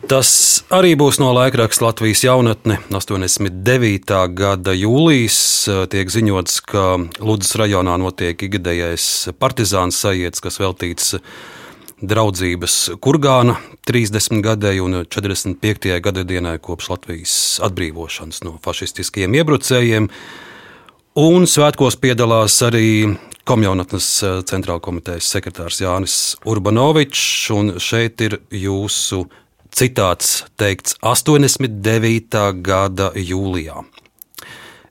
Tas 0.09 0.29
arī 0.73 0.95
būs 0.97 1.17
no 1.21 1.29
laikraksta 1.33 1.85
Latvijas 1.85 2.23
jaunatne. 2.25 2.79
89. 2.89 4.17
gada 4.37 4.73
jūlijas 4.73 5.39
eh, 5.69 5.83
tiek 5.93 6.09
ziņots, 6.09 6.57
ka 6.65 6.87
Ludus 7.21 7.53
rajonā 7.61 7.99
notiek 8.01 8.41
ikgadējais 8.49 9.37
partizāns 9.37 10.01
sajiets, 10.01 10.41
kas 10.41 10.57
veltīts 10.61 11.13
draudzības 12.01 12.75
kurgāna 13.01 13.57
30 13.89 14.41
gadēju 14.45 14.85
un 14.85 14.99
45. 15.05 15.95
gada 16.03 16.23
dienai 16.27 16.57
kopš 16.61 16.91
Latvijas 16.93 17.37
atbrīvošanas 17.65 18.43
no 18.45 18.57
fašistiskiem 18.63 19.33
iebrucējiem. 19.39 20.09
Un 21.17 21.47
svētkos 21.49 21.97
piedalās 21.97 22.59
arī 22.65 23.17
Komjaunatnes 23.47 24.07
eh, 24.27 24.39
centrāla 24.43 24.83
komitejas 24.83 25.29
sekretārs 25.31 25.79
Jānis 25.79 26.35
Urbanovičs, 26.45 27.47
un 27.55 27.77
šeit 27.79 28.19
ir 28.25 28.41
jūsu 28.51 29.23
citāts 29.71 30.41
teikts 30.59 30.97
89. 30.99 32.41
gada 32.59 33.13
jūlijā. 33.15 33.85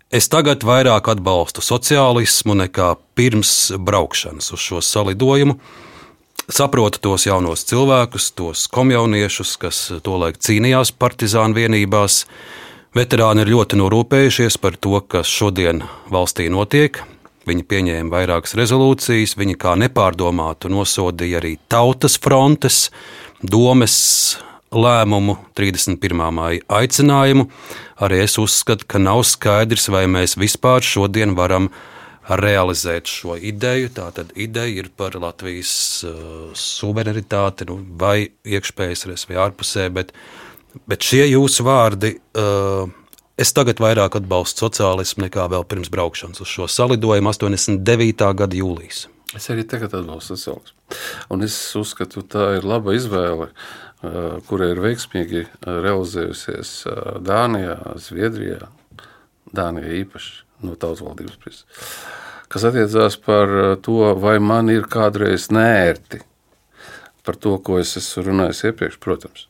Es 0.09 0.31
tagad 0.33 0.65
vairāk 0.65 1.11
atbalstu 1.13 1.61
sociālismu 1.61 2.57
nekā 2.63 2.95
pirms 3.19 3.75
braukšanas 3.77 4.55
uz 4.57 4.63
šo 4.63 4.81
salidojumu. 4.81 5.59
Saprotu 6.47 7.01
tos 7.03 7.25
jaunos 7.27 7.65
cilvēkus, 7.67 8.31
tos 8.39 8.69
komjauniešus, 8.71 9.57
kas 9.59 9.81
tolaik 10.07 10.39
cīnījās 10.39 10.93
partizānu 10.95 11.59
vienībās, 11.59 12.23
Veterāni 12.97 13.43
ir 13.45 13.51
ļoti 13.53 13.77
norūpējušies 13.77 14.55
par 14.63 14.79
to, 14.81 14.97
kas 15.05 15.29
šodien 15.29 15.83
valstī 16.09 16.47
notiek. 16.49 17.03
Viņi 17.45 17.65
pieņēma 17.69 18.09
vairākas 18.09 18.57
rezolūcijas, 18.57 19.35
viņi 19.37 19.57
kā 19.61 19.75
nepārdomātu 19.77 20.71
nosodīja 20.73 21.43
arī 21.43 21.59
tautas 21.69 22.17
frontes, 22.17 22.87
domes 23.45 23.99
lēmumu 24.73 25.37
31. 25.59 26.25
māja 26.39 26.65
aicinājumu. 26.79 27.51
Arī 28.01 28.23
es 28.25 28.39
uzskatu, 28.41 28.89
ka 28.89 29.03
nav 29.03 29.27
skaidrs, 29.29 29.91
vai 29.93 30.07
mēs 30.09 30.39
vispār 30.41 30.81
šodien 30.81 31.37
varam 31.37 31.69
realizēt 32.29 33.11
šo 33.11 33.37
ideju. 33.39 33.93
Tātad 33.97 34.33
ideja 34.35 34.83
ir 34.83 34.91
par 34.97 35.15
Latvijas 35.21 35.77
uh, 36.07 36.51
suverenitāti, 36.57 37.69
nu, 37.71 37.79
vai 38.01 38.33
iekšpējas, 38.45 39.29
vai 39.31 39.41
ārpusē, 39.47 39.89
bet 39.95 40.13
Bet 40.85 41.07
šie 41.07 41.25
jūsu 41.31 41.65
vārdi, 41.65 42.17
uh, 42.37 42.85
es 43.41 43.53
tagad 43.57 43.81
vairāk 43.81 44.19
atbalstu 44.19 44.67
sociālismu 44.67 45.25
nekā 45.25 45.47
vēl 45.53 45.65
pirms 45.69 45.91
braukšanas 45.93 46.43
uz 46.45 46.51
šo 46.53 46.69
salidojumu 46.69 47.33
89. 47.33 48.27
gada 48.37 48.59
jūlijas. 48.59 49.07
Es 49.37 49.49
arī 49.53 49.65
tagad 49.69 49.95
atbalstu 49.97 50.37
sociālismu. 50.37 50.77
Un 51.33 51.45
es 51.47 51.57
uzskatu, 51.79 52.23
tā 52.29 52.57
ir 52.59 52.69
laba 52.69 52.95
izvēle, 52.97 53.49
uh, 53.49 54.37
kurai 54.51 54.73
ir 54.75 54.83
veiksmīgi 54.85 55.47
realizējusies 55.65 56.75
uh, 56.91 56.99
Dānijā, 57.25 57.79
Zviedrijā, 58.03 58.69
Dānijā 59.57 59.97
īpaši 60.03 60.46
no 60.65 60.77
tautas 60.77 61.05
valdības 61.05 61.37
puses. 61.43 61.67
Kas 62.53 62.65
attiecās 62.69 63.19
par 63.19 63.51
uh, 63.51 63.75
to, 63.83 64.15
vai 64.23 64.39
man 64.39 64.71
ir 64.71 64.87
kādreiz 64.91 65.51
nērti 65.51 66.23
par 67.27 67.37
to, 67.43 67.59
ko 67.59 67.81
es 67.83 67.97
esmu 67.99 68.29
runājis 68.31 68.69
iepriekš, 68.71 69.01
protams. 69.03 69.49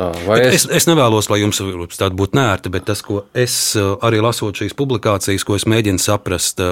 Es... 0.00 0.62
Es, 0.62 0.64
es 0.70 0.86
nevēlos, 0.88 1.26
lai 1.28 1.40
jums 1.42 1.58
tāda 1.98 2.14
būtu 2.16 2.38
nērta, 2.38 2.70
bet 2.72 2.86
tas, 2.88 3.02
ko 3.04 3.24
es 3.36 3.74
arī 3.76 4.20
lasot 4.22 4.56
šīs 4.56 4.76
publikācijas, 4.78 5.44
ko 5.44 5.58
es 5.58 5.66
mēģinu 5.68 6.00
saprast, 6.00 6.62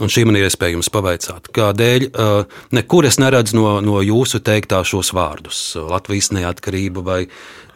un 0.00 0.10
šī 0.10 0.24
man 0.26 0.38
ir 0.40 0.48
iespēja 0.48 0.74
jums 0.74 0.90
pavaicāt, 0.92 1.52
kādēļ 1.54 2.08
nekur 2.74 3.06
es 3.06 3.20
neredzu 3.20 3.58
no, 3.60 3.68
no 3.84 4.00
jūsu 4.02 4.40
teiktā 4.42 4.80
šos 4.88 5.12
vārdus- 5.14 5.60
Latvijas 5.92 6.32
neatkarība 6.34 7.04
vai, 7.04 7.20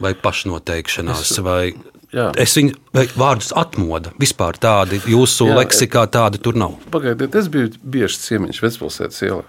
vai 0.03 0.17
pašnoteikšanās. 0.19 1.25
Es... 1.29 1.45
Vai, 1.45 1.77
Jā. 2.15 2.31
Es 2.41 2.55
viņu 2.57 2.77
vārdus 3.21 3.51
atmodu. 3.57 4.15
Vispār 4.21 4.57
tādi 4.61 5.01
jūsu 5.13 5.51
Jā, 5.51 5.59
leksikā 5.61 6.07
tādi 6.13 6.41
tur 6.41 6.57
nav. 6.57 6.79
Pagaidiet, 6.93 7.37
es 7.37 7.51
biju 7.53 7.75
bieži 7.85 8.23
ciemiņš 8.25 8.63
Vecpilsētas 8.65 9.25
ielā. 9.29 9.45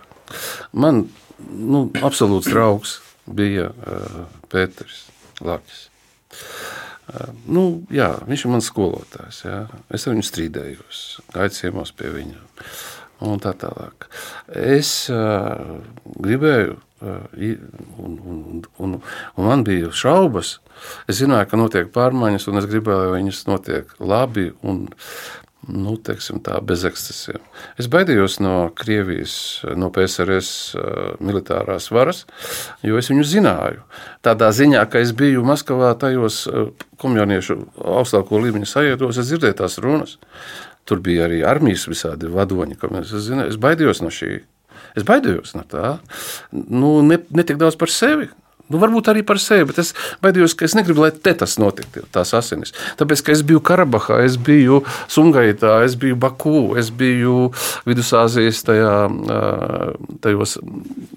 Man 0.75 1.05
nu, 1.47 1.85
absolūts 2.03 2.51
draugs 2.51 2.97
bija 3.29 3.69
uh, 3.71 4.25
Pēters. 4.51 5.05
Lakis. 5.45 5.85
Uh, 7.09 7.31
nu, 7.47 7.63
jā, 7.93 8.11
viņš 8.27 8.45
ir 8.45 8.53
mans 8.53 8.69
skolotājs. 8.69 9.43
Jā. 9.47 9.61
Es 9.95 10.05
ar 10.05 10.17
viņu 10.17 10.27
strīdējos, 10.27 11.03
gāju 11.33 11.55
ciemos 11.55 11.93
pie 11.95 12.11
viņa. 12.13 12.43
Un 13.29 13.39
tā 13.43 13.51
tālāk. 13.59 14.07
Es 14.51 14.91
uh, 15.11 15.79
gribēju, 16.19 16.77
un, 17.01 18.15
un, 18.31 18.63
un, 18.77 18.95
un 18.99 19.45
man 19.45 19.65
bija 19.67 19.91
šaubas. 19.95 20.57
Es 21.11 21.19
zināju, 21.19 21.49
ka 21.51 21.59
notiek 21.59 21.91
pārmaiņas, 21.95 22.47
un 22.51 22.61
es 22.61 22.69
gribēju, 22.69 23.11
lai 23.11 23.21
viņas 23.21 23.45
notiek 23.49 23.93
labi. 23.99 24.49
Un, 24.67 24.87
nu, 25.69 25.95
teiksim, 26.01 26.39
tā, 26.43 26.57
bez 26.65 26.85
ekscesiem. 26.87 27.41
Es 27.79 27.89
baidījos 27.91 28.39
no 28.41 28.69
Krievijas, 28.77 29.33
no 29.77 29.91
PSRS 29.93 30.51
militārās 31.23 31.89
varas, 31.93 32.23
jo 32.85 32.99
es 32.99 33.11
viņu 33.11 33.25
zināju. 33.27 33.83
Tādā 34.25 34.51
ziņā, 34.55 34.85
ka 34.89 35.03
es 35.03 35.11
biju 35.17 35.43
Maskavā 35.47 35.91
tajos 35.99 36.45
komjauniešu 37.01 37.59
augstāko 37.99 38.41
līmeņa 38.45 38.71
sajūtos, 38.71 39.19
es 39.21 39.31
dzirdēju 39.31 39.59
tās 39.61 39.77
runas. 39.83 40.17
Tur 40.89 41.03
bija 41.05 41.27
arī 41.27 41.43
armijas 41.45 41.85
visādi 41.89 42.31
vadoņi, 42.33 42.79
ko 42.79 42.89
mēs 42.95 43.11
zinājām. 43.13 43.51
Es 43.51 43.59
baidījos 43.61 44.01
no 44.01 44.09
šī. 44.13 44.39
Es 44.97 45.05
baidījos 45.07 45.55
no 45.57 45.65
tā. 45.69 45.97
Nu, 46.51 46.99
ne, 47.05 47.19
ne 47.35 47.45
tik 47.45 47.59
daudz 47.61 47.77
par 47.79 47.91
sevi, 47.93 48.29
Nu, 48.69 48.77
varbūt 48.77 49.07
arī 49.09 49.23
par 49.25 49.39
sevi, 49.41 49.65
bet 49.71 49.79
es 49.81 49.95
baidījos, 50.21 50.53
ka 50.57 50.67
es 50.67 50.75
negribu, 50.77 51.01
lai 51.01 51.09
te 51.09 51.33
tas 51.37 51.55
notiktu, 51.61 52.03
tās 52.13 52.35
asinis. 52.37 52.73
Tāpēc, 52.99 53.23
ka 53.25 53.33
es 53.33 53.41
biju 53.45 53.63
Karabahā, 53.65 54.19
es 54.27 54.37
biju 54.37 54.83
Sungaitā, 55.09 55.79
es 55.87 55.95
biju 55.99 56.19
Baku, 56.21 56.75
es 56.77 56.91
biju 56.93 57.49
Vidusāzijas 57.89 58.61
tajā, 58.67 58.93
tajos 60.21 60.59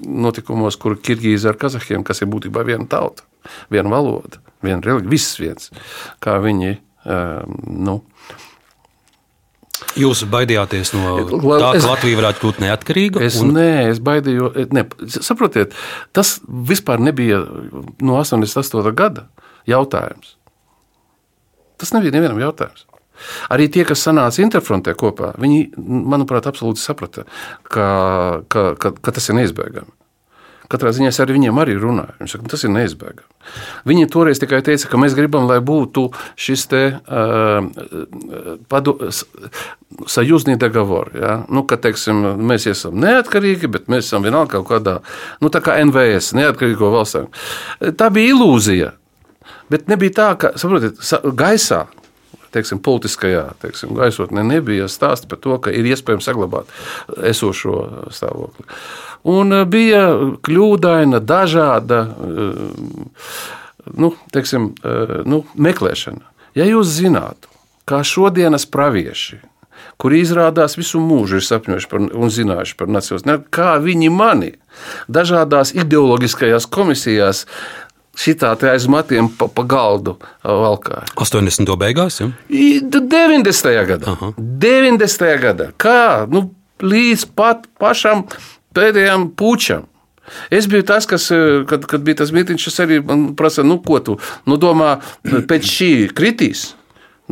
notikumos, 0.00 0.80
kur 0.80 0.96
Kirgīzi 0.96 1.50
ar 1.52 1.60
Kazahiem, 1.60 2.06
kas 2.08 2.24
ir 2.24 2.32
būtībā 2.32 2.64
viena 2.68 2.88
tauta, 2.88 3.28
viena 3.72 3.92
valoda, 3.92 4.40
viena 4.64 4.80
reliģija, 4.80 5.12
viss 5.12 5.36
viens, 5.42 5.68
kā 6.24 6.38
viņi, 6.40 6.78
nu, 7.68 8.00
Jūs 9.98 10.22
baidījāties 10.32 10.92
no 10.96 11.16
tā, 11.28 11.72
ka 11.76 11.82
Latvija 11.84 12.20
varētu 12.20 12.42
kļūt 12.42 12.60
neatkarīga? 12.64 13.22
Es, 13.26 13.38
un... 13.42 13.52
Nē, 13.56 13.90
es 13.90 14.00
baidījos. 14.04 14.56
Ne, 14.72 14.86
saprotiet, 15.12 15.76
tas 16.16 16.38
vispār 16.46 17.02
nebija 17.02 17.42
no 18.00 18.16
88. 18.20 18.94
gada 18.96 19.26
jautājums. 19.68 20.36
Tas 21.80 21.92
nebija 21.96 22.14
nevienam 22.16 22.40
jautājums. 22.40 22.86
Arī 23.52 23.68
tie, 23.70 23.84
kas 23.86 24.02
sanāca 24.02 24.42
interfrontē 24.42 24.94
kopā, 24.98 25.32
viņi, 25.40 25.72
manuprāt, 25.78 26.48
absolūti 26.50 26.82
saprata, 26.82 27.26
ka, 27.68 27.86
ka, 28.50 28.72
ka, 28.80 28.94
ka 28.98 29.14
tas 29.14 29.28
ir 29.28 29.38
neizbēgami. 29.38 29.92
Katrā 30.72 30.92
ziņā 30.96 31.10
es 31.12 31.20
ar 31.20 31.32
viņiem 31.32 31.58
arī 31.60 31.76
runāju. 31.76 32.16
Viņi 32.20 32.32
saka, 32.32 32.48
tas 32.52 32.64
ir 32.64 32.72
neizbēgami. 32.72 33.28
Viņi 33.90 34.08
toreiz 34.12 34.40
tikai 34.40 34.62
teica, 34.64 34.88
ka 34.88 35.00
mēs 35.00 35.16
gribam, 35.18 35.44
lai 35.50 35.58
būtu 35.64 36.06
šis 36.40 36.64
te 36.70 36.82
uh, 36.96 37.60
sajūzni 40.08 40.56
dogovor. 40.60 41.12
Ja? 41.18 41.36
Nu, 41.52 41.66
ka, 41.68 41.76
teiksim, 41.82 42.24
mēs 42.40 42.68
esam 42.72 42.96
neatkarīgi, 43.02 43.70
bet 43.72 43.92
mēs 43.92 44.08
esam 44.08 44.24
vienalga 44.24 44.58
kaut 44.58 44.70
kādā, 44.70 44.98
nu, 45.44 45.52
tā 45.52 45.60
kā 45.64 45.76
NVS, 45.84 46.32
neatkarīgo 46.38 46.92
valsts. 46.94 47.28
Tā 48.00 48.08
bija 48.14 48.32
ilūzija. 48.36 48.92
Bet 49.72 49.88
nebija 49.88 50.16
tā, 50.16 50.28
ka, 50.40 50.54
saprotiet, 50.60 51.00
gaisā 51.36 51.86
teiksim, 52.54 52.80
politiskajā 52.84 53.44
teiksim, 53.62 53.94
gaisotnē 53.98 54.44
nebija 54.46 54.88
stāsti 54.90 55.30
par 55.30 55.40
to, 55.42 55.58
ka 55.62 55.72
ir 55.74 55.88
iespējams 55.92 56.28
saglabāt 56.28 56.72
esošo 57.32 57.76
stāvokli. 58.14 58.66
Un 59.32 59.54
bija 59.70 60.08
kļūdaina, 60.42 61.22
dažāda 61.22 62.02
nu, 63.94 64.12
teiksim, 64.34 64.72
nu, 65.28 65.44
meklēšana. 65.54 66.28
Ja 66.58 66.66
jūs 66.68 66.90
zinātu, 66.98 67.48
kā 67.88 68.02
šodienas 68.06 68.68
pravieši 68.68 69.40
kuri 70.02 70.22
izrādās 70.22 70.76
visu 70.78 71.00
mūžu 71.02 71.38
ir 71.38 71.46
sapņojuši 71.46 71.88
par, 71.90 72.02
un 72.02 72.32
zinājuši 72.32 72.76
par 72.78 72.90
nacionālismu. 72.90 73.36
Kā 73.54 73.76
viņi 73.82 74.10
mani 74.12 74.52
dažādās 75.12 75.74
ideoloģiskajās 75.78 76.66
komisijās 76.72 77.44
šitā 78.18 78.52
aiz 78.70 78.88
matiem 78.90 79.30
pa, 79.38 79.48
pa 79.48 79.64
galdu 79.68 80.16
valkāja. 80.44 81.06
80. 81.16 81.72
beigās? 81.80 82.20
Ja? 82.20 82.30
90. 82.48 83.78
gadā. 83.88 84.16
Aha. 84.16 84.32
90. 84.38 85.30
gadā. 85.42 85.70
Kā? 85.80 86.26
Nu, 86.30 86.50
līdz 86.82 87.26
pat 87.36 87.64
pašam 87.80 88.26
pēdējam 88.76 89.30
pučam. 89.38 89.88
Es 90.54 90.68
biju 90.70 90.84
tas, 90.86 91.06
kas, 91.10 91.26
kad, 91.68 91.82
kad 91.90 92.04
bija 92.06 92.22
tas 92.22 92.30
mītīņš, 92.32 92.68
es 92.70 92.78
arī 92.80 93.00
prasīju, 93.36 93.66
nu, 93.68 93.80
ko 93.84 93.98
tu 94.04 94.14
nu, 94.48 94.56
domā, 94.60 94.94
pēc 95.26 95.66
šī 95.66 95.90
kritīs 96.16 96.70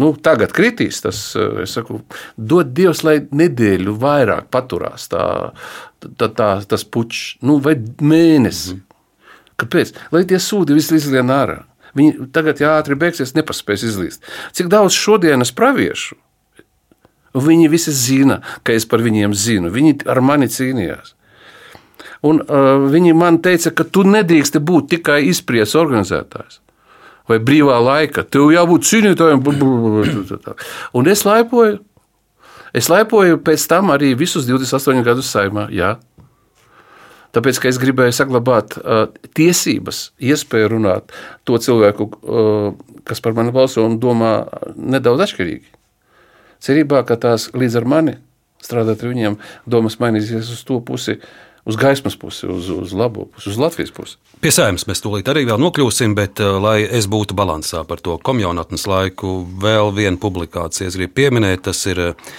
nu, 0.00 0.10
tagad 0.22 0.52
kritīs, 0.56 1.00
tas, 1.04 1.20
eh, 1.36 1.64
saku, 1.66 2.00
dod 2.36 2.72
Dievs, 2.76 3.02
lai 3.06 3.18
nedēļu 3.20 3.96
vairāk 4.00 4.50
paturās 4.52 5.08
tā, 5.12 5.24
tā, 6.00 6.28
tā, 6.28 6.50
tas 6.68 6.84
puķis, 6.84 7.40
nu, 7.46 7.58
vai 7.64 7.76
mēnesis. 7.76 8.76
Mm. 8.76 8.86
Kāpēc? 9.60 9.92
Lai 10.14 10.24
tie 10.28 10.40
sūdi 10.42 10.76
visi 10.76 10.96
izlien 10.96 11.30
ārā. 11.34 11.62
Viņi 11.98 12.30
tagad, 12.34 12.60
ātri 12.62 12.96
beigsies, 12.98 13.34
nepaspēs 13.34 13.84
izlīst. 13.88 14.26
Cik 14.56 14.70
daudz 14.70 14.94
šodienas 14.94 15.50
praviešu? 15.56 16.16
Viņi 17.34 17.70
visi 17.70 17.94
zina, 17.94 18.40
ka 18.66 18.74
es 18.74 18.86
par 18.90 19.02
viņiem 19.02 19.34
zinu. 19.34 19.70
Viņi 19.74 20.00
ar 20.10 20.22
mani 20.22 20.50
cīnījās. 20.50 21.14
Un, 22.26 22.42
uh, 22.42 22.86
viņi 22.90 23.14
man 23.16 23.38
teica, 23.42 23.72
ka 23.72 23.86
tu 23.86 24.02
nedrīksti 24.06 24.60
būt 24.62 24.90
tikai 24.96 25.22
izpries 25.30 25.76
organizētājs 25.78 26.60
vai 27.30 27.38
brīvā 27.38 27.78
laika. 27.82 28.24
Tev 28.26 28.50
jābūt 28.50 28.88
cīnītājam. 28.88 29.44
Un 30.98 31.10
es 31.10 31.24
laipoju. 31.26 31.78
Es 32.76 32.86
laipoju 32.90 33.40
pēc 33.46 33.64
tam 33.70 33.90
arī 33.94 34.12
visus 34.18 34.46
28 34.46 35.02
gadus 35.06 35.30
saimā. 35.32 35.68
Jā. 35.74 35.96
Tāpēc, 37.36 37.60
ka 37.62 37.70
es 37.70 37.78
gribēju 37.82 38.14
saglabāt 38.16 38.78
uh, 38.80 39.04
tiesības, 39.38 40.10
iespēju 40.18 40.72
runāt 40.72 41.12
to 41.46 41.58
cilvēku, 41.62 42.08
uh, 42.10 42.96
kas 43.06 43.22
par 43.22 43.36
mani 43.38 43.54
balso 43.54 43.84
un 43.86 44.00
domā 44.02 44.34
nedaudz 44.74 45.28
atšķirīgi. 45.28 45.70
Cerībā, 46.60 47.04
ka 47.08 47.16
tās 47.20 47.48
līdz 47.56 47.78
ar 47.80 47.86
mani 47.88 48.16
strādāt 48.60 49.04
ar 49.04 49.14
viņiem, 49.14 49.38
domas 49.70 49.96
mainīsies 50.02 50.50
uz 50.52 50.64
to 50.68 50.82
pusi, 50.84 51.16
uh, 51.16 51.50
uz 51.64 51.76
gaismas 51.76 52.16
pusi, 52.16 52.46
uz, 52.46 52.70
uz 52.70 52.92
labo 52.92 53.24
pusi, 53.24 53.50
uz 53.50 53.58
Latvijas 53.58 53.90
pusi. 53.90 54.16
Pie 54.40 54.52
saimnes 54.54 54.86
mēs 54.88 55.02
tūlīt 55.04 55.28
arī 55.30 55.44
vēl 55.48 55.60
nokļūsim, 55.60 56.14
bet, 56.18 56.40
uh, 56.42 56.56
lai 56.62 56.82
es 56.84 57.08
būtu 57.10 57.36
balansā 57.36 57.84
par 57.88 58.00
to 58.04 58.16
komjaunatnes 58.24 58.86
laiku, 58.90 59.40
vēl 59.62 59.92
viena 59.96 60.16
publikācija 60.20 60.88
es 60.88 60.96
gribu 60.98 61.18
pieminēt. 61.20 61.66
Tas 61.68 61.84
ir 61.90 62.00
uh, 62.10 62.32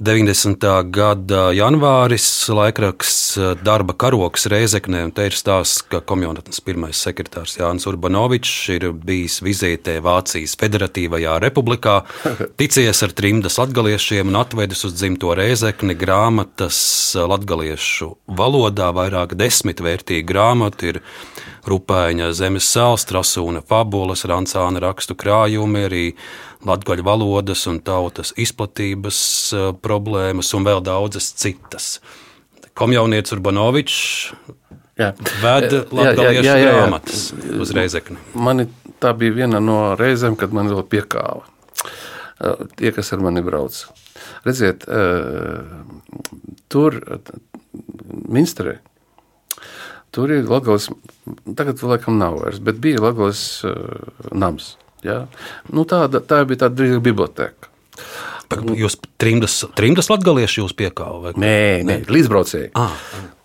90. 0.00 0.90
gada 0.90 1.52
janvāris, 1.54 2.26
laikraksts 2.50 3.36
eh, 3.38 3.52
darba 3.62 3.94
karoks 3.94 4.48
Reizeknē, 4.50 5.04
te 5.14 5.28
ir 5.28 5.36
stāsts, 5.38 5.84
ka 5.86 6.00
komjonatnes 6.02 6.58
pirmais 6.66 6.98
sekretārs 6.98 7.54
Jānis 7.60 7.86
Urbanovičs 7.86 8.56
ir 8.74 8.88
bijis 8.90 9.38
vizītē 9.46 10.00
Vācijas 10.02 10.56
Federatīvajā 10.58 11.36
republikā, 11.44 12.00
ticies 12.58 13.04
ar 13.06 13.14
trimdas 13.14 13.60
latgaliešiem 13.62 14.34
un 14.34 14.40
atvedis 14.42 14.82
uz 14.88 14.96
dzimto 14.98 15.30
Reizekni 15.38 15.94
grāmatas 15.94 16.80
latgaliešu 17.14 18.16
valodā, 18.26 18.90
vairāk 18.98 19.36
desmit 19.38 19.78
vērtīgi 19.78 20.26
grāmatu 20.26 20.90
ir 20.90 21.04
Rupēņa 21.64 22.32
zemes 22.36 22.66
sāls, 22.68 23.06
Trasūna 23.08 23.62
fabulas, 23.64 24.26
Rancāna 24.28 24.82
rakstu 24.84 25.14
krājumi, 25.16 25.86
arī 25.86 26.02
latgaļu 26.68 27.04
valodas 27.06 27.64
un 27.70 27.80
tautas 27.84 28.32
izplatības 28.40 29.18
uh, 29.54 29.66
problēmas 29.84 30.52
un 30.56 30.66
vēl 30.66 30.82
daudzas 30.84 31.30
citas. 31.40 31.98
Komjaunietis 32.74 33.36
Urbanovičs 33.36 33.98
veda 34.98 35.82
latgaliešu 35.90 36.54
grāmatas 36.62 37.26
uz 37.60 37.74
Reizekni. 37.74 38.18
Mani 38.34 38.68
tā 39.02 39.12
bija 39.18 39.34
viena 39.42 39.60
no 39.62 39.78
reizēm, 39.98 40.38
kad 40.38 40.54
man 40.54 40.70
vēl 40.72 40.82
piekāva. 40.90 41.44
Uh, 41.44 42.66
tie, 42.78 42.90
kas 42.94 43.12
ar 43.14 43.22
mani 43.24 43.44
brauc. 43.46 43.84
Redziet, 44.44 44.84
tur 46.70 46.96
Minsterē 48.30 48.76
Tur 50.14 50.30
ir 50.30 50.46
Latvijas, 50.46 50.86
tagad 51.58 51.80
laikam 51.82 52.20
nav 52.20 52.36
vairs, 52.38 52.60
bet 52.62 52.76
bija 52.78 53.02
Latvijas 53.02 53.64
uh, 53.66 53.72
nams. 54.30 54.76
Ja? 55.04 55.24
Nu, 55.70 55.84
tāda, 55.88 56.22
tā 56.24 56.42
bija 56.48 56.64
tāda 56.64 56.80
drīzāk 56.80 57.04
biblioteka. 57.04 57.70
Jūs 58.54 58.98
trimdas, 59.18 59.56
trimdas 59.74 60.10
latgalieši 60.12 60.60
jūs 60.60 60.74
piekāva? 60.76 61.32
Nē, 61.40 61.82
nē, 61.86 61.96
līdzbraucēji. 62.12 62.70
Ah. 62.78 62.92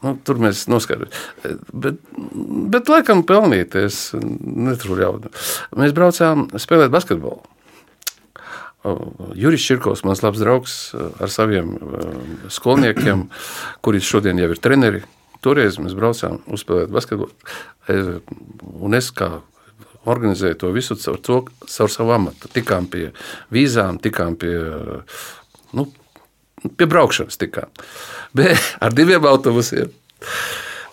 Nu, 0.04 0.14
tur 0.24 0.40
mēs 0.44 0.66
noskaidrojam. 0.72 1.14
Bet, 1.74 2.02
bet 2.72 2.92
laikam 2.92 3.24
pelnīt, 3.28 3.76
es 3.80 4.10
netrūru 4.16 5.04
jaudu. 5.04 5.32
Mēs 5.80 5.96
braucām 5.96 6.48
spēlēt 6.60 6.94
basketbolu. 6.94 7.42
Juris 9.36 9.66
Čirkovs, 9.68 10.06
mans 10.08 10.22
labs 10.24 10.40
draugs 10.40 10.76
ar 10.96 11.32
saviem 11.32 11.74
skolniekiem, 12.52 13.26
kuri 13.84 14.04
šodien 14.04 14.40
jau 14.40 14.52
ir 14.54 14.62
treneri. 14.64 15.04
Toreiz 15.44 15.80
mēs 15.80 15.96
braucām 15.96 16.42
uzspēlēt 16.52 16.92
basketbolu. 16.92 17.32
Un 18.80 18.96
es 18.96 19.12
kā 19.16 19.38
organizēja 20.08 20.58
to 20.60 20.72
visu 20.76 20.96
caur, 21.00 21.20
to, 21.24 21.40
caur 21.68 21.92
savu 21.92 22.14
amatu. 22.16 22.52
Tikām 22.54 22.88
pie 22.92 23.10
vīzām, 23.54 24.00
tikām 24.04 24.38
pie, 24.40 24.56
nu, 25.76 25.90
pie 26.70 26.88
braukšanas. 26.90 27.40
Tikām. 27.42 27.72
Bet 28.38 28.74
ar 28.80 28.96
diviem 28.96 29.28
autobusiem. 29.30 29.92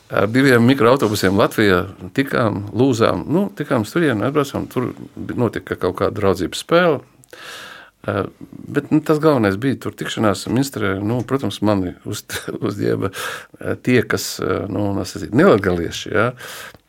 Ar 0.06 0.28
diviem 0.30 0.62
mikroautobusiem 0.62 1.34
Latvijā 1.34 1.80
tikām, 2.14 2.68
lūzām, 2.78 3.24
nu, 3.26 3.48
tikām 3.58 3.82
turien, 3.90 4.22
atbraucām. 4.22 4.68
Tur 4.70 4.92
notika 5.34 5.74
kaut 5.74 5.96
kāda 5.98 6.14
draudzības 6.20 6.62
spēle. 6.62 7.00
Bet 8.06 8.92
nu, 8.92 9.00
tas 9.02 9.18
galvenais 9.18 9.56
bija 9.58 9.80
tur 9.82 9.96
tikšanās 9.98 10.44
ministrē. 10.46 10.92
Nu, 11.02 11.18
protams, 11.26 11.58
mani 11.66 11.96
uz, 12.06 12.22
uzģēba 12.68 13.10
tie, 13.82 13.98
kas 14.06 14.36
nu, 14.70 14.92
nelegālieši. 14.94 16.14
Ja, 16.14 16.28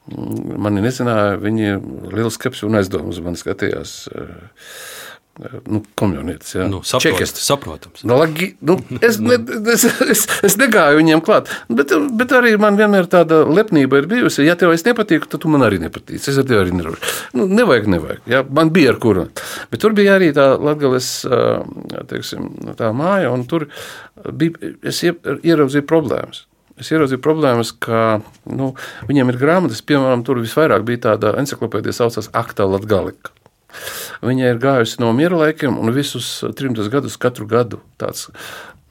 Mani 0.07 0.83
nezināja, 0.85 1.35
viņi 1.41 1.73
lielu 2.13 2.31
skepsi 2.31 2.67
un 2.67 2.79
aizdomas 2.79 3.19
man 3.23 3.35
skatījās. 3.39 3.97
Eh, 4.15 4.37
nu, 5.67 5.81
komjaunietis, 5.99 6.55
ja. 6.55 6.67
nu, 6.71 6.79
saprot, 6.87 7.21
saprotams. 7.27 8.03
Nu, 8.07 8.15
lagi, 8.17 8.47
nu, 8.65 8.77
es, 9.05 9.19
ne, 9.21 9.37
es, 9.73 9.83
es, 10.07 10.23
es 10.47 10.57
negāju 10.57 10.97
viņiem 11.01 11.21
klāt, 11.25 11.51
bet, 11.69 11.93
bet 12.17 12.33
arī 12.33 12.55
man 12.61 12.79
vienmēr 12.79 13.09
tāda 13.11 13.43
lepnība 13.45 14.01
ir 14.01 14.09
bijusi. 14.09 14.47
Ja 14.47 14.57
tev 14.57 14.73
es 14.73 14.85
nepatīku, 14.87 15.29
tad 15.29 15.43
tu 15.43 15.51
man 15.53 15.65
arī 15.67 15.81
nepatīc. 15.83 16.23
Es 16.23 16.39
ar 16.39 16.47
tevi 16.47 16.63
arī 16.63 16.73
nevaru. 16.79 16.97
Nu, 17.37 17.45
nevajag, 17.51 17.91
nevajag. 17.97 18.25
Ja, 18.31 18.43
man 18.47 18.73
bija 18.73 18.95
ar 18.95 19.01
kuru. 19.03 19.27
Bet 19.69 19.83
tur 19.83 19.93
bija 19.97 20.17
arī 20.17 20.31
tā 20.35 20.49
teiksim, 22.09 22.49
tā 22.79 22.93
māja, 22.95 23.29
un 23.35 23.45
tur 23.49 23.67
bija, 24.31 24.73
es 24.87 25.03
ieraudzīju 25.05 25.85
problēmas 25.85 26.46
es 26.81 26.91
ieraudzīju 26.91 27.21
problēmas, 27.23 27.73
ka 27.73 28.19
nu, 28.45 28.73
viņiem 29.09 29.33
ir 29.33 29.39
grāmatas, 29.41 29.83
piemēram, 29.85 30.23
tur 30.27 30.41
visvairāk 30.43 30.85
bija 30.87 31.03
tāda 31.11 31.35
encyklopēdija, 31.41 31.95
saucās 31.97 32.31
Akta 32.37 32.67
Latgalika. 32.69 33.33
Viņa 34.25 34.51
ir 34.53 34.59
gājusi 34.61 35.01
no 35.03 35.11
miera 35.13 35.43
laikiem 35.43 35.77
un 35.77 35.93
visus 35.95 36.39
trimtus 36.57 36.89
gadus, 36.93 37.17
katru 37.21 37.47
gadu 37.49 37.81
tāds, 38.01 38.29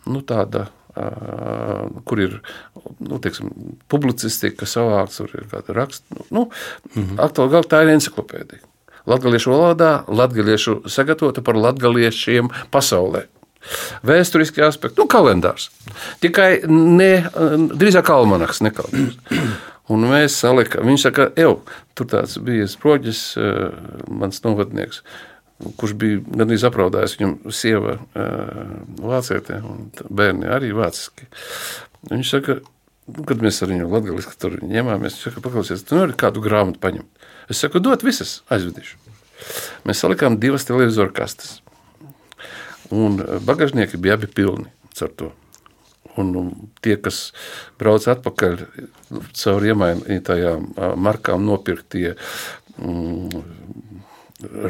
nu, 0.07 0.23
tāda. 0.27 0.69
Uh, 0.97 1.91
kur 2.09 2.21
ir 2.25 2.39
nu, 3.05 3.19
teiksim, 3.21 3.51
publicistika, 3.93 4.65
savāks, 4.65 5.19
tur 5.21 5.35
ir 5.37 5.45
kāda 5.51 5.75
raksta. 5.77 6.23
Nu, 6.31 6.47
mm 6.95 7.03
-hmm. 7.03 7.19
Aktuāli 7.21 7.53
galā 7.53 7.69
tā 7.69 7.83
ir 7.85 7.93
encyklopēdija. 7.93 8.63
Latviešu 9.07 9.51
valodā, 9.51 10.05
latviešu 10.09 10.81
sagatavota 10.89 11.43
par 11.43 11.55
latviešiem 11.55 12.49
pasaulē. 12.71 13.27
Vēsturiski 14.07 14.63
aspekti, 14.67 15.01
nu, 15.01 15.09
kalendārs. 15.11 15.71
Tikai 16.23 16.51
ne, 16.71 17.11
drīzāk 17.73 18.11
almanaks, 18.15 18.63
ne 18.65 18.73
kalendārs. 18.75 19.19
Un 19.93 20.03
mēs 20.11 20.35
salikām, 20.43 20.89
viņš 20.89 21.03
saka, 21.07 21.29
ej, 21.39 21.53
tur 21.95 22.09
tāds 22.11 22.41
bija 22.43 22.67
sproģis, 22.67 23.21
eh, 23.39 23.77
mans 24.11 24.43
novadnieks, 24.43 25.05
kurš 25.79 25.95
bija 26.01 26.23
gandrīz 26.27 26.65
apraudājis 26.67 27.15
viņam 27.21 27.37
sieva 27.55 27.95
eh, 27.95 28.73
vācietē, 28.99 29.61
un 29.63 29.87
bērni 30.11 30.51
arī 30.51 30.73
vāciski. 30.75 31.29
Viņš 32.11 32.33
saka, 32.35 32.59
kad 33.31 33.45
mēs 33.47 33.63
ar 33.63 33.71
viņu 33.71 33.87
latgaliski 33.93 34.35
tur 34.43 34.59
ņemāmies, 34.59 35.21
viņš 35.21 35.29
saka, 35.29 35.45
paklausies, 35.45 35.87
tu 35.87 36.01
nevari 36.01 36.19
kādu 36.19 36.43
grāmatu 36.43 36.83
paņemt. 36.83 37.31
Es 37.47 37.63
saku, 37.63 37.79
dot 37.79 38.03
visas, 38.03 38.41
aizvedīšu. 38.51 38.99
Mēs 39.87 40.03
salikām 40.03 40.41
divas 40.43 40.67
televizoru 40.67 41.15
kastes 41.15 41.61
un 42.95 43.19
bagāžnieki 43.47 44.01
bija 44.01 44.19
abi 44.19 44.31
pilni 44.31 44.71
ar 45.03 45.13
to. 45.17 45.33
Un, 46.17 46.33
un 46.41 46.53
tie, 46.81 46.97
kas 46.97 47.35
brauc 47.81 48.07
atpakaļ 48.09 48.63
caur 49.37 49.67
iemainītajām 49.69 50.71
markām, 50.97 51.45
nopirktie 51.45 52.15
mm, 52.81 53.43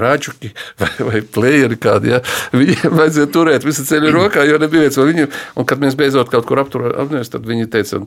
rāģuki 0.02 0.50
vai, 0.80 0.90
vai 1.08 1.20
plēri 1.36 1.78
kādi. 1.78 2.12
Ja? 2.14 2.20
Viņiem 2.54 2.96
vajadzēja 3.00 3.30
turēt 3.34 3.66
visu 3.66 3.86
ceļu 3.86 4.12
rokā, 4.14 4.42
jo 4.48 4.58
nebija 4.62 4.86
vietas. 4.86 4.98
Viņu, 4.98 5.28
un, 5.54 5.68
kad 5.68 5.82
mēs 5.82 5.98
beidzot 5.98 6.30
kaut 6.32 6.46
kur 6.48 6.62
apturējām, 6.62 7.14
tad 7.32 7.48
viņi 7.48 7.70
teica, 7.72 8.02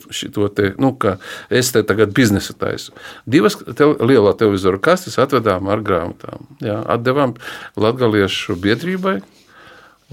te, 0.59 0.69
nu, 0.79 0.93
ka 0.99 1.17
es 1.47 1.71
te 1.75 1.83
tagad 1.87 2.13
biznesa 2.15 2.55
taisu. 2.59 2.95
Divas 3.29 3.59
te, 3.59 3.87
lielā 3.87 4.35
televizoru 4.39 4.81
kastes 4.83 5.19
atvedām 5.21 5.71
ar 5.71 5.83
grāmatām. 5.85 6.47
Ja? 6.63 6.81
Atdevām 6.95 7.35
latgaliešu 7.79 8.59
biedrībai, 8.59 9.19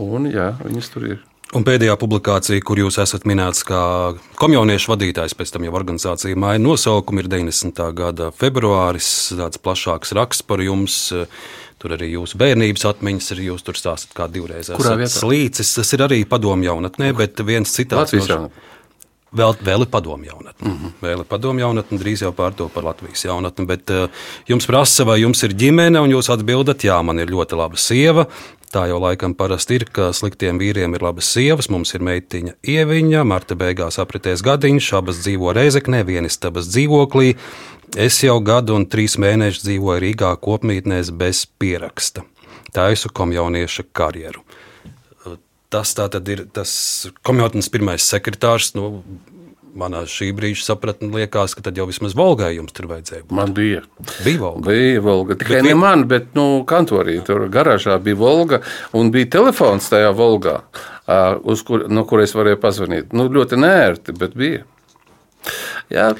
un 0.02 0.28
jā, 0.30 0.52
viņas 0.64 0.92
tur 0.92 1.08
ir. 1.12 1.24
Un 1.54 1.62
pēdējā 1.62 1.94
publikācija, 2.00 2.62
kur 2.66 2.80
jūs 2.80 2.96
esat 2.98 3.22
minēts 3.28 3.62
kā 3.68 3.80
komjauniešu 4.40 4.90
vadītājs, 4.90 5.36
pēc 5.38 5.52
tam 5.54 5.66
jau 5.68 5.76
organizācija 5.78 6.38
māja 6.42 6.58
nosaukumu, 6.58 7.22
ir 7.22 7.28
90. 7.30 7.84
gada 7.94 8.32
februāris. 8.34 9.10
Tāds 9.38 9.62
plašāks 9.62 10.12
raksts 10.18 10.46
par 10.46 10.64
jums. 10.64 10.98
Tur 11.78 11.94
arī 11.94 12.10
jūsu 12.16 12.40
bērnības 12.40 12.88
atmiņas 12.90 13.30
ir. 13.36 13.44
Jūs 13.52 13.62
tur 13.62 13.78
stāstāt, 13.78 14.16
kā 14.16 14.26
divreiz 14.32 14.72
esat 14.74 15.06
slīcis. 15.12 15.74
Tas 15.78 15.94
ir 15.94 16.02
arī 16.08 16.24
padomu 16.26 16.66
jaunatnē, 16.66 17.12
bet 17.14 17.44
viens 17.46 17.70
citāts. 17.70 18.10
Latvijas 18.10 18.32
jaunatnē. 18.32 18.64
Vēl, 19.36 19.56
vēl 19.64 19.84
ir 19.84 19.90
padomu 19.92 20.24
jaunatne. 20.24 20.68
Mm 20.68 20.76
-hmm. 20.76 20.92
Vēl 21.02 21.22
ir 21.22 21.28
padomu 21.28 21.60
jaunatne, 21.60 21.98
drīz 21.98 22.22
jau 22.24 22.32
pārto 22.32 22.68
par 22.72 22.84
Latvijas 22.84 23.24
jaunatni. 23.24 23.66
Bet 23.66 23.90
uh, 23.90 24.08
jums 24.48 24.66
prasa, 24.66 25.04
vai 25.04 25.20
jums 25.20 25.42
ir 25.42 25.52
ģimene, 25.52 26.00
un 26.00 26.10
jūs 26.10 26.32
atbildat, 26.32 26.84
jā, 26.84 27.02
man 27.02 27.18
ir 27.18 27.30
ļoti 27.30 27.56
laba 27.56 27.76
sieva. 27.76 28.26
Tā 28.72 28.88
jau 28.90 28.98
laikam 29.00 29.34
parasti 29.34 29.78
ir, 29.78 29.84
ka 29.92 30.10
sliktiem 30.12 30.58
vīriem 30.58 30.94
ir 30.94 31.02
labas 31.02 31.28
sievas. 31.32 31.68
Mums 31.70 31.94
ir 31.94 32.02
meitiņa 32.02 32.56
Ieviņa, 32.66 33.24
marta 33.24 33.54
beigās 33.54 33.98
apritēs 34.02 34.42
gadiņš, 34.42 34.92
abas 34.98 35.22
dzīvo 35.22 35.52
Reizeknē, 35.52 36.02
vienistabas 36.06 36.66
dzīvoklī. 36.72 37.36
Es 37.96 38.22
jau 38.24 38.40
gadu 38.40 38.74
un 38.74 38.86
trīs 38.90 39.18
mēnešus 39.22 39.68
dzīvoju 39.68 40.02
Rīgā 40.02 40.34
kopmītnēs 40.42 41.12
bez 41.14 41.46
pieraksta. 41.58 42.26
Taisu 42.72 43.08
komjaunieša 43.14 43.86
karjeru 43.92 44.45
tas 45.76 45.94
ir 46.32 46.46
tas 46.56 46.72
komjotnes 47.26 47.68
pirmais 47.72 48.08
sekretārs. 48.08 48.72
Nu, 48.76 49.04
manā 49.76 50.02
šī 50.08 50.30
brīža 50.36 50.64
sapratnē 50.70 51.10
liekas, 51.12 51.54
ka 51.56 51.64
tad 51.66 51.78
jau 51.78 51.86
vismaz 51.88 52.16
Volgai 52.16 52.54
jums 52.56 52.74
tur 52.76 52.88
vajadzēja. 52.90 53.26
Būt. 53.26 53.36
Man 53.36 53.52
bija. 53.56 53.82
Bija 54.24 54.40
Volga. 54.40 54.70
Bija 54.70 55.02
Volga. 55.04 55.36
Tikai 55.40 55.58
bet, 55.58 55.66
ne 55.68 55.74
man, 55.78 56.06
bet 56.10 56.30
nu, 56.38 56.46
kantorī 56.68 57.18
tur 57.26 57.46
garāžā 57.52 57.98
bija 58.02 58.18
Volga 58.20 58.62
un 58.96 59.12
bija 59.14 59.34
telefons 59.38 59.90
tajā 59.92 60.14
Volgā, 60.16 60.60
kur, 61.68 61.84
no 61.92 62.06
kuras 62.08 62.32
varēja 62.36 62.62
pazvanīt. 62.62 63.12
Nu, 63.16 63.28
ļoti 63.32 63.60
nērti, 63.60 64.16
bet 64.16 64.38
bija. 64.38 64.64
Jā. 65.92 66.14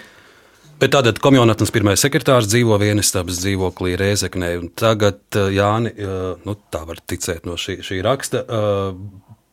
Bet 0.77 0.93
tātad 0.93 1.17
komjonatnes 1.25 1.73
pirmais 1.73 2.03
sekretārs 2.05 2.51
dzīvo 2.53 2.77
vienistabas 2.83 3.41
dzīvoklī 3.41 3.95
Rēzeknē. 3.97 4.51
Tagad, 4.77 5.23
Jāni, 5.33 5.95
nu, 6.45 6.57
tā 6.69 6.83
var 6.85 7.01
ticēt 7.01 7.49
no 7.49 7.57
šī, 7.57 7.79
šī 7.87 8.03
raksta, 8.05 8.45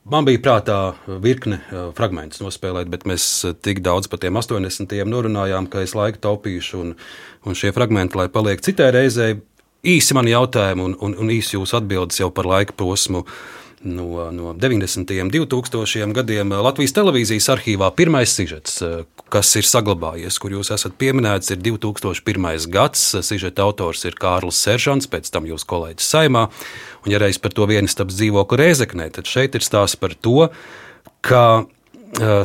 Man 0.04 0.26
bija 0.28 0.42
prātā 0.44 0.78
virkne 1.24 1.62
fragmentus 1.96 2.42
nospēlēt, 2.44 2.90
bet 2.92 3.06
mēs 3.08 3.24
tik 3.64 3.80
daudz 3.86 4.10
par 4.12 4.20
tiem 4.20 4.36
80. 4.36 4.98
norunājām, 5.08 5.70
ka 5.72 5.80
es 5.86 5.94
laiku 5.96 6.20
taupīšu, 6.26 6.82
un, 6.84 6.90
un 7.48 7.56
šie 7.56 7.72
fragmenti, 7.76 8.20
lai 8.20 8.28
paliek 8.32 8.60
citai 8.66 8.90
reizei, 8.92 9.38
īsi 9.88 10.16
mani 10.18 10.34
jautājumi 10.34 10.84
un, 10.84 10.98
un, 11.08 11.16
un 11.24 11.32
īsi 11.32 11.56
jūsu 11.56 11.80
atbildes 11.80 12.20
jau 12.20 12.28
par 12.36 12.50
laika 12.52 12.76
posmu. 12.76 13.24
No, 13.84 14.32
no 14.32 14.54
90. 14.54 15.12
un 15.22 15.30
2000. 15.32 16.14
gadiem 16.16 16.54
Latvijas 16.64 16.94
televīzijas 16.96 17.50
arhīvā 17.52 17.90
pirmais 17.98 18.32
sižets, 18.32 18.78
kas 19.34 19.50
ir 19.60 19.68
saglabājies, 19.68 20.38
kur 20.40 20.56
jūs 20.56 20.72
esat 20.72 20.96
pieminēts, 21.02 21.52
ir 21.52 21.60
2001. 21.60 22.70
gads. 22.72 23.04
Sižeta 23.28 23.66
autors 23.66 24.06
ir 24.08 24.16
Kārlis 24.16 24.62
Seržants, 24.64 25.10
pēc 25.12 25.28
tam 25.34 25.50
jūs 25.50 25.68
kolēģis 25.68 26.12
Saimā. 26.16 26.46
Un, 27.04 27.12
ja 27.12 27.20
reiz 27.20 27.42
par 27.44 27.52
to 27.52 27.68
vienistabas 27.68 28.16
dzīvokli 28.16 28.62
Reizeknē, 28.64 29.10
tad 29.12 29.28
šeit 29.28 29.60
ir 29.60 29.68
stāsts 29.68 30.00
par 30.00 30.16
to, 30.16 30.48
ka 31.20 31.44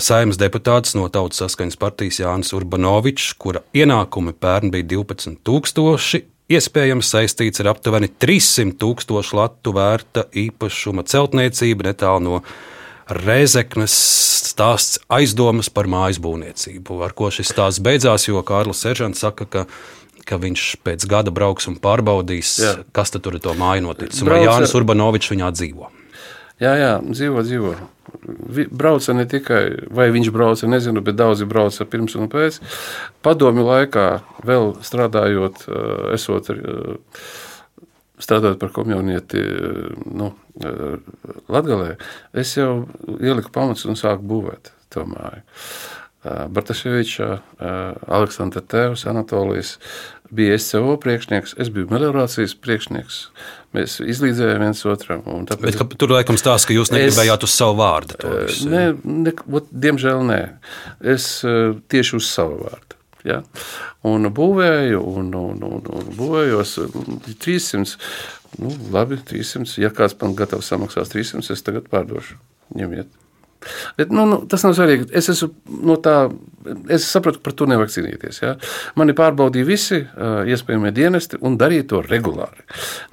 saimnes 0.02 0.40
deputāts 0.40 0.96
no 0.96 1.06
Tautas 1.12 1.42
saskaņas 1.44 1.78
partijas 1.78 2.18
Jānis 2.22 2.54
Urbanovičs, 2.56 3.34
kura 3.38 3.62
ienākumi 3.76 4.34
pērn 4.34 4.72
bija 4.74 4.88
12,000, 4.96 6.24
iespējams 6.52 7.12
saistīts 7.12 7.62
ar 7.62 7.72
aptuveni 7.74 8.08
300 8.08 8.76
tūkstošu 8.80 9.38
latu 9.38 9.74
vērta 9.76 10.26
īpašuma 10.32 11.04
celtniecību 11.08 11.90
netālu 11.90 12.24
no 12.24 12.42
Reizeknas 13.08 13.94
stāsts 14.48 14.98
aizdomas 15.12 15.70
par 15.72 15.88
mājas 15.88 16.18
būvniecību, 16.20 16.98
ar 17.06 17.14
ko 17.16 17.30
šis 17.32 17.54
stāsts 17.54 17.80
beidzās, 17.84 18.26
jo 18.28 18.42
Kārlis 18.44 18.82
Seržants 18.84 19.24
saka, 19.24 19.48
ka 19.48 19.64
ka 20.28 20.36
viņš 20.36 20.64
pēc 20.84 21.06
gada 21.08 21.32
brauks 21.32 21.68
un 21.70 21.78
pārbaudīs, 21.80 22.58
jā. 22.60 22.74
kas 22.92 23.14
tur 23.14 23.38
ir 23.38 23.40
to 23.44 23.54
māju 23.56 23.86
noticis. 23.86 24.20
Vai 24.28 24.42
Jānis 24.44 24.74
Urbanovičs 24.76 25.32
viņā 25.32 25.48
dzīvo? 25.56 25.88
Jā, 26.58 26.72
jā, 26.74 26.92
dzīvo, 27.06 27.42
dzīvo. 27.46 27.72
Brauca 28.74 29.14
ne 29.14 29.24
tikai, 29.30 29.62
vai 29.94 30.08
viņš 30.10 30.30
brauca, 30.34 30.70
nezinu, 30.70 31.02
bet 31.06 31.18
daudzi 31.18 31.46
brauca 31.46 31.86
pirms 31.86 32.16
un 32.18 32.26
pēc. 32.32 32.58
Padomju 33.22 33.66
laikā, 33.68 34.06
vēl 34.48 34.72
strādājot, 34.82 35.62
eh, 35.68 36.08
esot 36.16 36.50
eh, 36.50 37.20
strādājot 38.18 38.58
par 38.58 38.74
komunieti 38.74 39.44
nu, 40.10 40.32
eh, 40.64 40.98
Latvijā, 41.46 41.94
es 42.34 42.56
jau 42.56 42.88
ieliku 43.20 43.54
pamatus 43.54 43.86
un 43.86 43.94
sāku 43.94 44.26
būvēt 44.26 44.72
to 44.90 45.06
māju. 45.06 45.46
Bartaševiča, 46.26 47.28
Aleksandra 48.10 48.62
Tēvs, 48.66 49.04
Anatolijas 49.06 49.76
bija 50.34 50.58
SCO 50.58 50.96
priekšnieks, 51.00 51.54
es 51.62 51.70
biju 51.72 51.88
meliorācijas 51.92 52.56
priekšnieks. 52.58 53.20
Mēs 53.76 53.98
izlīdzējām 54.02 54.64
viens 54.64 54.82
otram. 54.88 55.22
Tāpēc... 55.48 55.78
Bet, 55.78 55.94
tur 56.00 56.12
laikam 56.12 56.38
stāsta, 56.40 56.68
ka 56.68 56.76
jūs 56.76 56.92
negribējāt 56.92 57.46
es, 57.46 57.48
uz 57.48 57.54
savu 57.54 57.78
vārdu. 57.78 58.18
Nē, 58.68 58.82
ne, 59.04 59.34
diemžēl 59.86 60.24
nē. 60.28 60.40
Es 61.14 61.30
tieši 61.92 62.18
uz 62.18 62.28
savu 62.32 62.60
vārdu. 62.66 62.98
Ja? 63.28 63.40
Un 64.08 64.28
būvēju, 64.34 65.00
un, 65.20 65.30
un, 65.38 65.62
un, 65.68 65.86
un 66.00 66.10
būvējos 66.18 66.76
300. 67.44 67.96
Nu, 68.58 68.72
labi, 68.94 69.20
300. 69.28 69.78
Ja 69.82 69.92
kāds 69.94 70.16
man 70.20 70.36
gatavs 70.38 70.70
samaksās 70.72 71.12
300, 71.14 71.46
es 71.54 71.64
tagad 71.64 71.88
pārdošu. 71.92 72.38
Ņemiet. 72.76 73.10
Bet, 73.96 74.10
nu, 74.14 74.24
nu, 74.26 74.36
tas 74.48 74.62
nav 74.62 74.74
svarīgi. 74.76 75.08
Es, 75.18 75.28
esmu, 75.32 75.48
no 75.86 75.96
tā, 76.02 76.14
es 76.94 77.06
saprotu, 77.10 77.40
ka 77.40 77.48
par 77.48 77.56
to 77.58 77.66
nevajag 77.70 77.90
cīnīties. 77.96 78.38
Ja? 78.42 78.52
Mani 78.98 79.14
pārbaudīja 79.18 79.66
visi 79.66 79.98
iespējamie 80.54 80.92
dienesti 80.94 81.40
un 81.44 81.56
darīja 81.58 81.88
to 81.90 82.02
regulāri. 82.06 82.62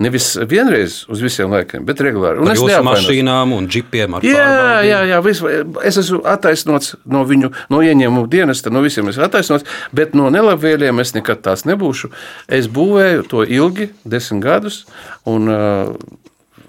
Nevis 0.06 0.34
vienreiz 0.50 1.00
uz 1.12 1.24
visiem 1.26 1.54
laikiem, 1.54 1.86
bet 1.88 2.04
regulāri. 2.06 2.44
Un 2.44 2.52
par 2.52 2.58
es 2.58 2.62
neapvainos 2.62 3.02
mašīnām 3.02 3.56
un 3.58 3.70
džipiem. 3.72 4.20
Jā, 4.28 4.46
jā, 4.86 5.02
jā 5.10 5.22
vis, 5.26 5.42
es 5.90 6.00
esmu 6.04 6.22
attaisnots 6.36 6.94
no 7.10 7.26
viņu, 7.28 7.52
no 7.74 7.82
ieņēmumu 7.82 8.30
dienesta, 8.32 8.74
no 8.74 8.86
visiem 8.86 9.10
esmu 9.12 9.26
attaisnots, 9.26 9.68
bet 9.98 10.14
no 10.18 10.30
nelabvēliem 10.34 11.02
es 11.04 11.16
nekad 11.18 11.42
tās 11.46 11.66
nebūšu. 11.66 12.14
Es 12.62 12.70
būvēju 12.72 13.28
to 13.34 13.44
ilgi, 13.44 13.90
desmit 14.06 14.46
gadus, 14.46 14.84
un 15.30 15.50
uh, 15.50 15.94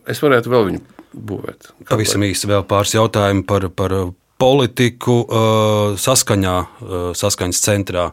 es 0.09 0.23
varētu 0.25 0.53
vēl 0.53 0.71
viņu 0.73 0.85
būvēt. 1.17 1.71
Pavisam 1.89 2.25
īsi 2.27 2.49
vēl 2.51 2.65
pāris 2.69 2.95
jautājumu 2.97 3.47
par, 3.49 3.69
par 3.75 3.95
politiku 4.41 5.23
saskaņā, 6.01 6.57
saskaņas 7.17 7.63
centrā. 7.65 8.11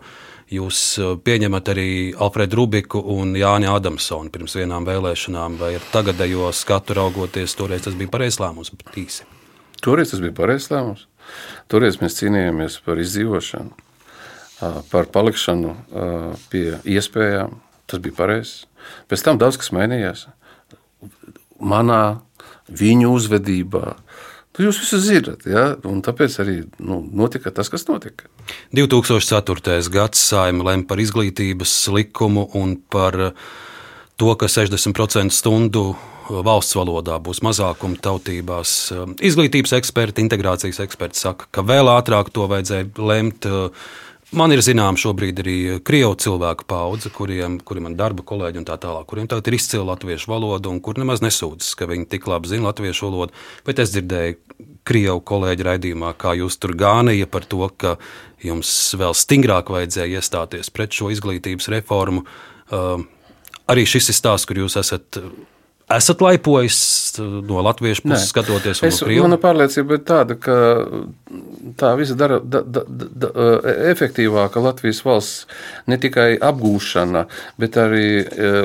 Jūs 0.53 0.79
pieņemat 1.25 1.69
arī 1.73 1.87
Alfredu 2.13 2.59
Rubiku 2.59 2.99
un 3.15 3.31
Jāni 3.39 3.65
Adamsonu 3.71 4.29
pirms 4.33 4.53
vienām 4.59 4.85
vēlēšanām, 4.85 5.55
vai 5.57 5.71
ar 5.79 5.87
tagadējo 5.93 6.51
skatu 6.53 6.93
raugoties, 6.99 7.55
toreiz 7.57 7.87
tas 7.87 7.95
bija 7.97 8.11
pareizs 8.13 8.37
lēmums, 8.43 8.69
bet 8.77 8.99
īsi. 9.01 9.25
Toreiz 9.81 10.13
tas 10.13 10.21
bija 10.21 10.35
pareizs 10.37 10.69
lēmums. 10.69 11.07
Toreiz 11.71 11.97
mēs 12.03 12.19
cīnījāmies 12.19 12.77
par 12.85 13.01
izdzīvošanu, 13.01 13.73
par 14.91 15.09
palikšanu 15.15 15.73
pie 16.51 16.67
iespējām. 16.95 17.57
Tas 17.89 17.99
bija 18.03 18.15
pareizi. 18.15 18.63
Pēc 19.11 19.25
tam 19.25 19.39
daudz 19.41 19.57
kas 19.59 19.73
mainījās. 19.75 20.27
Manā 21.59 22.21
viņu 22.69 23.11
uzvedībā. 23.17 23.83
Nu, 24.53 24.67
jūs 24.67 24.83
visu 24.83 24.99
zināt, 25.01 25.47
ja? 25.49 25.71
un 25.89 26.03
tāpēc 26.05 26.35
arī 26.43 26.59
nu, 26.85 26.99
notika 27.09 27.49
tas, 27.49 27.71
kas 27.73 27.87
notika. 27.89 28.29
2004. 28.75 29.79
gads 29.93 30.21
saima 30.29 30.67
lem 30.69 30.85
par 30.85 31.01
izglītības 31.01 31.73
likumu 31.95 32.45
un 32.59 32.75
par 32.77 33.17
to, 34.21 34.35
ka 34.37 34.45
60% 34.45 35.33
stundu 35.33 35.95
valsts 36.29 36.77
valodā 36.77 37.17
būs 37.23 37.41
mazākuma 37.43 37.97
tautībās. 37.99 38.93
Izglītības 39.25 39.73
eksperti, 39.79 40.23
integrācijas 40.23 40.79
eksperti 40.85 41.19
saka, 41.19 41.49
ka 41.51 41.65
vēl 41.65 41.89
ātrāk 41.91 42.29
to 42.33 42.45
vajadzēja 42.51 42.87
lemt 43.01 43.49
Man 44.33 44.53
ir 44.53 44.63
zināma 44.65 44.97
šobrīd 44.97 45.39
arī 45.43 45.55
krievu 45.85 46.15
cilvēku 46.17 46.65
paudze, 46.69 47.11
kuriem, 47.13 47.59
kuriem 47.61 47.91
ir 47.91 47.97
darba 47.99 48.25
kolēģi 48.25 48.61
un 48.61 48.65
tā 48.65 48.79
tālāk, 48.81 49.05
kuriem 49.09 49.27
tagad 49.29 49.49
ir 49.49 49.57
izcila 49.59 49.91
latviešu 49.91 50.31
valoda 50.31 50.71
un 50.71 50.79
kur 50.81 50.97
nemaz 50.97 51.21
nesūdzas, 51.21 51.75
ka 51.77 51.85
viņi 51.89 52.07
tik 52.09 52.25
labi 52.31 52.49
zina 52.49 52.71
latviešu 52.71 53.11
valodu. 53.11 53.37
Bet 53.67 53.81
es 53.83 53.93
dzirdēju 53.93 54.39
krievu 54.89 55.21
kolēģi 55.29 55.67
raidījumā, 55.69 56.13
kā 56.17 56.33
jūs 56.39 56.57
tur 56.61 56.73
gānīja 56.79 57.29
par 57.29 57.45
to, 57.49 57.67
ka 57.77 57.95
jums 58.43 58.73
vēl 58.99 59.13
stingrāk 59.17 59.69
vajadzēja 59.73 60.17
iestāties 60.17 60.73
pret 60.73 60.97
šo 60.97 61.13
izglītības 61.13 61.69
reformu. 61.75 62.25
Uh, 62.73 63.05
arī 63.69 63.85
šis 63.85 64.09
ir 64.09 64.17
stāsts, 64.17 64.49
kur 64.49 64.63
jūs 64.65 64.79
esat 64.81 65.21
esat 65.93 66.21
laipojis 66.21 66.79
no 67.19 67.61
latviešu 67.61 68.05
puses, 68.07 68.29
skatoties 68.31 68.81
uz 68.81 68.99
to? 69.03 69.09
Mana 69.21 69.37
pārliecība 69.41 69.99
ir 69.99 70.03
tāda, 70.07 70.37
ka 70.39 70.55
tā 71.79 71.93
visa 71.99 72.17
dara 72.19 72.39
da, 72.39 72.61
da, 72.61 72.83
da, 72.87 73.29
efektīvāka 73.91 74.61
Latvijas 74.63 75.03
valsts 75.05 75.47
ne 75.89 75.97
tikai 76.01 76.33
apgūšana, 76.41 77.25
bet 77.61 77.79
arī 77.81 78.07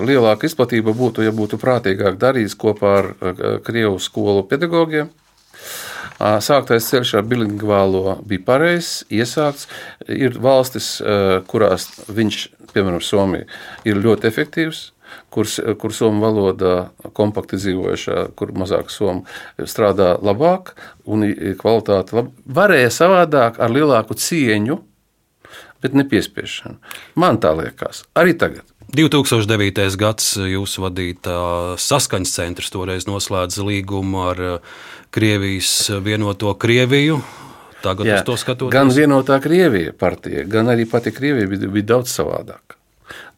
lielāka 0.04 0.48
izplatība 0.48 0.94
būtu, 0.96 1.24
ja 1.26 1.34
būtu 1.34 1.60
prātīgāk 1.60 2.18
darīts 2.20 2.58
kopā 2.58 2.92
ar 3.02 3.12
Krievu 3.64 3.98
skolu 4.02 4.44
pedagogiem. 4.48 5.10
Sāktais 6.18 6.88
ceļš 6.90 7.14
ar 7.20 7.26
bilingvālo 7.30 8.16
bija 8.26 8.42
pareizs, 8.46 9.04
iesākts. 9.06 9.68
Ir 10.10 10.38
valstis, 10.42 10.96
kurās 11.50 11.86
viņš, 12.10 12.38
piemēram, 12.72 13.02
Somija, 13.04 13.46
ir 13.86 14.00
ļoti 14.02 14.26
efektīvs 14.26 14.88
kur, 15.30 15.48
kur 15.80 15.94
somu 15.94 16.24
valodā 16.24 16.74
kompakti 17.16 17.60
dzīvojušā, 17.60 18.28
kur 18.38 18.52
mazāk 18.56 18.92
somu 18.92 19.26
strādā 19.58 20.14
labāk 20.22 20.74
un 21.06 21.26
kvalitāte 21.60 22.18
lab... 22.18 22.32
varēja 22.44 22.90
savādāk 22.94 23.60
ar 23.62 23.72
lielāku 23.74 24.16
cieņu, 24.18 24.80
bet 25.84 25.94
nepiespiešanu. 25.98 26.78
Man 27.20 27.40
tā 27.42 27.54
liekas, 27.58 28.04
arī 28.18 28.34
tagad. 28.38 28.64
2009. 28.88 29.84
gads 30.00 30.30
jūsu 30.48 30.86
vadītā 30.86 31.40
saskaņas 31.76 32.30
centrs 32.38 32.72
toreiz 32.72 33.04
noslēdza 33.08 33.66
līgumu 33.66 34.22
ar 34.30 34.40
Krievijas 35.12 35.90
vienoto 36.04 36.54
Krieviju. 36.56 37.20
Tagad 37.84 38.08
Jā, 38.08 38.16
uz 38.18 38.26
to 38.26 38.38
skatoties. 38.40 38.72
Gan 38.74 38.90
vienotā 38.90 39.36
Krievija 39.44 39.92
partija, 39.94 40.42
gan 40.48 40.72
arī 40.72 40.88
pati 40.88 41.12
Krievija 41.14 41.46
bija, 41.52 41.68
bija 41.70 41.90
daudz 41.92 42.16
savādāka. 42.16 42.77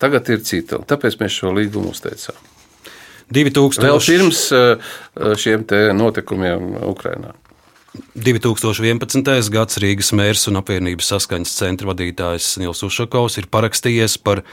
Tagad 0.01 0.29
ir 0.33 0.43
cita, 0.47 0.81
tāpēc 0.87 1.19
mēs 1.21 1.37
šo 1.43 1.53
līgumu 1.57 1.95
uzteicām. 1.95 2.39
2000... 3.31 3.85
Vēl 3.87 4.01
pirms 4.03 4.41
eh, 4.55 4.91
šiem 5.39 5.65
notikumiem 5.97 6.75
Ukrajinā. 6.91 7.35
2011. 8.15 9.51
gads 9.51 9.79
Rīgas 9.83 10.13
mērs 10.15 10.47
un 10.51 10.61
apvienības 10.61 11.09
saskaņas 11.11 11.57
centra 11.59 11.91
vadītājs 11.91 12.53
Nils 12.63 12.85
Ušakovs 12.87 13.41
ir 13.41 13.49
parakstījies 13.51 14.15
par 14.23 14.45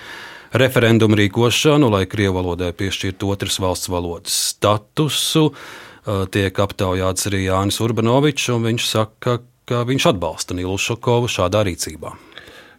referendumu 0.57 1.18
rīkošanu, 1.19 1.89
lai 1.94 2.07
Krievu 2.10 2.39
valodai 2.39 2.72
piešķirtu 2.77 3.30
otras 3.30 3.60
valsts 3.61 3.91
valodas 3.94 4.39
statusu. 4.53 5.52
Eh, 5.52 6.23
tiek 6.34 6.61
aptaujāts 6.64 7.30
arī 7.30 7.45
Jānis 7.48 7.81
Urbanovičs, 7.84 8.49
un 8.56 8.69
viņš 8.69 8.89
saka, 8.89 9.39
ka 9.68 9.84
viņš 9.89 10.11
atbalsta 10.14 10.57
Nilu 10.57 10.77
Ušakovu 10.77 11.30
šādā 11.31 11.65
rīcībā. 11.68 12.14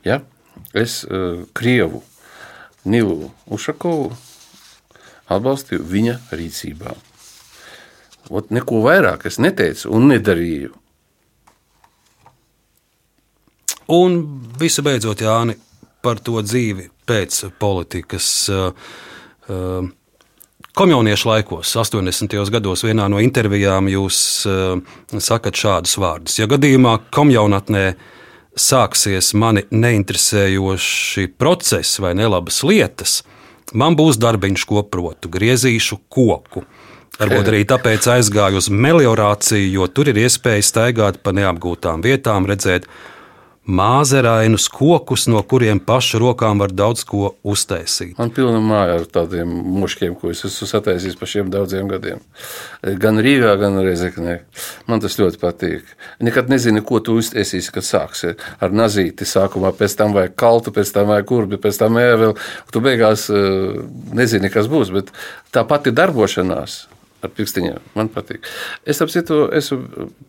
Ja, 0.07 0.23
es 0.73 1.03
uh, 1.05 1.43
Krievu 1.53 2.01
Nilu 2.89 3.31
Ušakovu 3.53 4.11
atbalstīju 5.29 5.85
viņa 5.85 6.17
rīcībā. 6.33 6.95
Ot, 8.29 8.51
neko 8.53 8.83
vairāk 8.85 9.27
es 9.29 9.39
neteicu 9.41 9.93
un 9.97 10.11
nedarīju. 10.13 10.73
Un 13.97 14.19
visu 14.61 14.85
beidzot, 14.85 15.23
Jāni, 15.25 15.57
par 16.05 16.21
to 16.21 16.43
dzīvi 16.45 16.91
pēc 17.09 17.47
politikas. 17.61 18.27
Uh, 18.53 19.89
Komjauniešu 20.79 21.27
laikos, 21.27 21.73
80. 21.81 22.37
gados, 22.55 22.85
vienā 22.87 23.09
no 23.11 23.19
intervijām 23.25 23.89
jūs 23.91 24.19
uh, 24.47 24.77
sakat 25.19 25.57
šādus 25.59 25.97
vārdus. 25.99 26.37
Ja 26.39 26.47
gadījumā 26.51 26.99
komjaunatnē 27.17 27.85
uh, 27.95 28.18
sāksies 28.59 29.33
mani 29.39 29.65
neinteresējoši 29.71 31.29
procesi 31.39 32.03
vai 32.05 32.15
nelabas 32.19 32.63
lietas, 32.67 33.23
man 33.73 33.97
būs 33.99 34.19
darbiņš, 34.21 34.67
ko 34.69 34.85
protu, 34.85 35.31
griezīšu 35.33 36.01
koku. 36.13 36.65
Varbūt 37.19 37.49
arī 37.51 37.65
tāpēc 37.67 38.07
aizgāju 38.15 38.61
uz 38.61 38.69
meliorāciju, 38.71 39.73
jo 39.75 39.89
tur 39.91 40.13
ir 40.13 40.21
iespēja 40.23 40.63
staigāt 40.63 41.19
pa 41.25 41.33
neapgūtām 41.35 42.05
vietām, 42.05 42.47
redzēt 42.47 42.87
māzerainus 43.69 44.65
kokus, 44.73 45.27
no 45.29 45.43
kuriem 45.45 45.81
pašu 45.85 46.21
rokām 46.23 46.63
var 46.63 46.73
daudz 46.73 47.05
ko 47.09 47.35
uztaisīt. 47.45 48.15
Man 48.19 48.33
pilna 48.35 48.63
māja 48.65 48.97
ar 48.99 49.07
tādiem 49.13 49.53
muškiem, 49.79 50.17
ko 50.19 50.33
es 50.33 50.41
esmu 50.49 50.69
sataisījis 50.71 51.19
pa 51.21 51.29
šiem 51.29 51.53
daudziem 51.53 51.91
gadiem. 51.91 52.23
Gan 53.03 53.21
Rīgā, 53.25 53.53
gan 53.61 53.77
Reizeknē. 53.85 54.39
Man 54.89 55.05
tas 55.05 55.19
ļoti 55.21 55.41
patīk. 55.43 55.95
Nekad 56.25 56.49
nezini, 56.49 56.81
ko 56.81 57.03
tu 57.05 57.19
uztaisīsi, 57.21 57.73
kad 57.75 57.85
sāksi 57.85 58.35
ar 58.65 58.73
nazīti 58.73 59.29
sākumā, 59.29 59.75
pēc 59.77 59.99
tam 60.01 60.17
vai 60.17 60.29
kaltu, 60.33 60.73
pēc 60.75 60.95
tam 60.97 61.13
vai 61.13 61.21
kurbi, 61.29 61.61
pēc 61.61 61.83
tam 61.85 62.01
ēveli. 62.01 62.37
Tu 62.73 62.85
beigās 62.85 63.29
eh, 63.29 63.83
nezini, 64.17 64.53
kas 64.53 64.71
būs, 64.73 64.95
bet 64.97 65.13
tā 65.53 65.69
pati 65.69 65.93
darbošanās 65.93 66.87
ar 67.25 67.33
pirkstiņiem. 67.35 67.93
Man 67.99 68.11
patīk. 68.15 68.47
Es 68.89 69.03
ap 69.05 69.13
citu, 69.13 69.45
es 69.55 69.71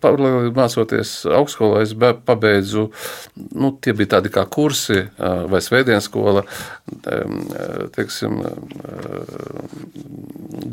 paralēli 0.03 0.53
mācoties 0.57 1.13
augstskolā, 1.39 1.83
es 1.85 1.95
pabeidzu, 2.27 2.87
nu, 3.53 3.73
tie 3.81 3.93
bija 3.97 4.15
tādi 4.17 4.33
kā 4.33 4.45
kursi 4.49 5.03
vai 5.19 5.61
svētdienas 5.63 6.09
skola, 6.09 6.45
teiksim, 7.95 8.39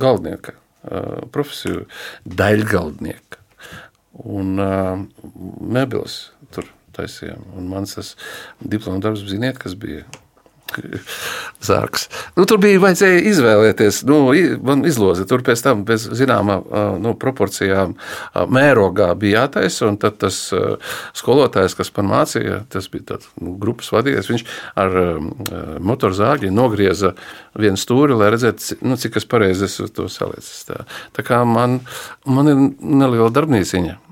galdnieka 0.00 0.56
profesiju, 1.34 1.86
daļgaldnieka. 2.38 3.42
Un 4.32 4.54
mēbeles 4.56 6.20
tur 6.54 6.70
taisījām. 6.96 7.42
Un 7.58 7.66
mans 7.68 8.14
diploma 8.62 9.02
darbs, 9.04 9.26
ziniet, 9.28 9.58
kas 9.60 9.76
bija 9.76 10.06
Zārks. 11.66 12.06
Nu, 12.36 12.44
tur 12.48 12.58
bija 12.62 12.80
vajadzēja 12.82 13.22
izvēlēties, 13.30 14.00
nu, 14.08 14.18
man 14.66 14.82
izlozi. 14.88 15.26
Tur 15.28 15.44
pēc 15.46 15.62
tam, 15.64 15.84
bez 15.88 16.06
zināmām 16.18 16.66
nu, 17.02 17.14
proporcijām, 17.20 17.94
mērogā 18.52 19.12
bija 19.18 19.44
jātaisa. 19.44 19.86
Un 19.90 19.98
tad 20.02 20.18
tas 20.22 20.40
skolotājs, 21.16 21.76
kas 21.78 21.92
man 21.96 22.10
mācīja, 22.12 22.62
tas 22.72 22.90
bija 22.92 23.12
tāds 23.12 23.30
nu, 23.40 23.54
grupas 23.62 23.92
vadītājs, 23.94 24.32
viņš 24.32 24.46
ar 24.82 24.98
motorzāģi 25.86 26.52
nogrieza 26.54 27.14
vienu 27.56 27.80
stūri, 27.80 28.18
lai 28.18 28.32
redzētu, 28.34 28.80
nu, 28.86 28.98
cik 29.00 29.20
es 29.22 29.28
pareizi 29.30 29.68
esmu 29.68 29.88
to 29.94 30.10
salicis. 30.12 30.66
Tā, 30.68 30.82
tā 31.16 31.26
kā 31.26 31.44
man, 31.48 31.80
man 32.26 32.52
ir 32.52 32.66
neliela 32.82 33.30
darbnīciņa 33.34 34.02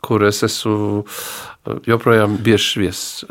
kur 0.00 0.24
es 0.26 0.42
esmu 0.46 1.04
joprojām 1.86 2.38
bieži 2.40 2.84
viesis. 2.84 3.24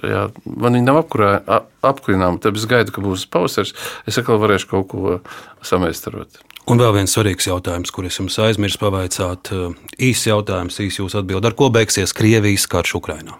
Man 0.45 0.77
viņa 0.77 0.85
nav 0.85 1.01
apkurināma, 1.01 2.38
tad 2.43 2.60
es 2.60 2.68
gaidu, 2.69 2.93
ka 2.93 3.03
būs 3.03 3.26
pavasaris. 3.31 3.73
Es 4.10 4.19
atkal 4.22 4.41
varēšu 4.41 4.69
kaut 4.69 4.89
ko 4.91 5.18
samēstarot. 5.65 6.41
Un 6.69 6.77
vēl 6.77 6.99
viens 6.99 7.14
svarīgs 7.15 7.47
jautājums, 7.49 7.89
kurus 7.89 8.19
jums 8.19 8.38
aizmirsu 8.45 8.77
pavaicāt. 8.81 9.49
Īsts 9.97 10.30
jautājums, 10.30 10.77
īsi 10.84 11.01
jūs 11.01 11.18
atbildat. 11.18 11.49
Ar 11.49 11.57
ko 11.57 11.72
beigsies 11.73 12.14
Krievijas 12.14 12.68
karš 12.69 12.93
Ukrainā? 12.99 13.39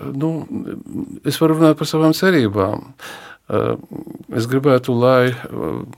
Nu, 0.00 0.30
es 1.28 1.36
varu 1.42 1.58
runāt 1.58 1.76
par 1.76 1.90
savām 1.90 2.16
cerībām. 2.16 2.94
Es 4.32 4.48
gribētu, 4.48 4.94
lai 4.96 5.34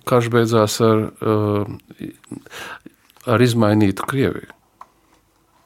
karš 0.09 0.33
beidzās 0.35 0.81
ar, 0.83 1.07
ar 3.31 3.47
izmainītu 3.47 4.09
Krieviju. 4.11 4.51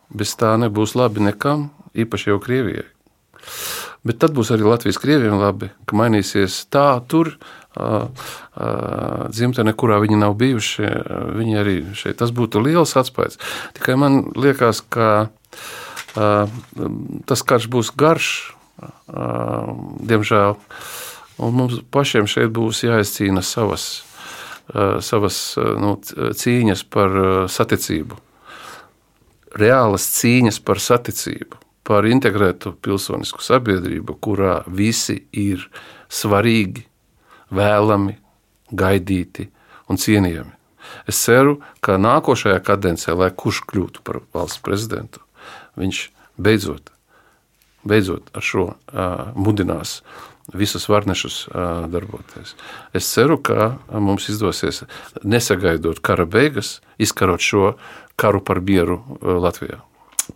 Bez 0.09 0.37
tā 0.41 0.55
nebūs 0.61 0.95
labi 0.97 1.25
nekam, 1.27 1.69
īpaši 1.99 2.33
jau 2.33 2.39
Krievijai. 2.41 2.87
Bet 4.07 4.21
tad 4.23 4.35
būs 4.37 4.53
arī 4.55 4.65
Latvijas 4.65 4.99
krieviem 5.01 5.41
labi, 5.41 5.71
ka 5.89 5.97
mainīsies 5.99 6.63
tā, 6.73 7.01
tur 7.11 7.35
dzimtene, 9.35 9.75
kurā 9.79 9.99
viņi 10.03 10.19
nav 10.19 10.37
bijuši. 10.39 10.87
Viņi 11.39 11.59
arī 11.61 11.77
šeit 11.99 12.19
tas 12.23 12.33
būtu 12.35 12.63
liels 12.65 12.97
atspējas. 12.99 13.39
Tikai 13.77 13.99
man 14.01 14.21
liekas, 14.39 14.81
ka 14.81 15.29
tas 16.15 17.45
karš 17.47 17.69
būs 17.71 17.93
garš, 17.99 18.31
diemžēl. 20.09 20.57
Un 21.39 21.55
mums 21.55 21.83
pašiem 21.95 22.27
šeit 22.31 22.51
būs 22.55 22.83
jāizcīna 22.87 23.45
savas, 23.47 23.91
savas 25.05 25.43
nu, 25.59 25.99
cīņas 26.15 26.87
par 26.91 27.21
saticību 27.51 28.19
reālas 29.57 30.09
cīņas 30.19 30.61
par 30.65 30.81
saticību, 30.83 31.61
par 31.89 32.09
integrētu 32.09 32.75
pilsonisku 32.85 33.43
sabiedrību, 33.45 34.19
kurā 34.21 34.61
visi 34.67 35.23
ir 35.33 35.65
svarīgi, 36.13 36.85
vēlami, 37.55 38.19
gaidīti 38.69 39.49
un 39.89 39.97
cienījami. 39.97 40.53
Es 41.09 41.21
ceru, 41.25 41.59
ka 41.85 41.97
nākošajā 42.01 42.61
kadencē, 42.65 43.17
lai 43.17 43.31
kurš 43.33 43.63
kļūtu 43.69 44.05
par 44.05 44.21
valsts 44.37 44.61
prezidentu, 44.65 45.25
viņš 45.81 46.05
beidzot 46.37 46.93
beidzot 47.89 48.31
ar 48.37 48.45
šo 48.45 48.67
mudinās 49.39 50.01
visus 50.55 50.89
varnešus 50.89 51.49
darboties. 51.93 52.55
Es 52.97 53.11
ceru, 53.13 53.37
ka 53.43 53.75
mums 53.93 54.29
izdosies, 54.33 54.85
nesagaidot 55.25 56.01
kara 56.05 56.25
beigas, 56.25 56.79
izkarot 56.99 57.45
šo 57.45 57.75
karu 58.19 58.41
par 58.45 58.63
mieru 58.65 59.03
Latvijā. 59.23 59.83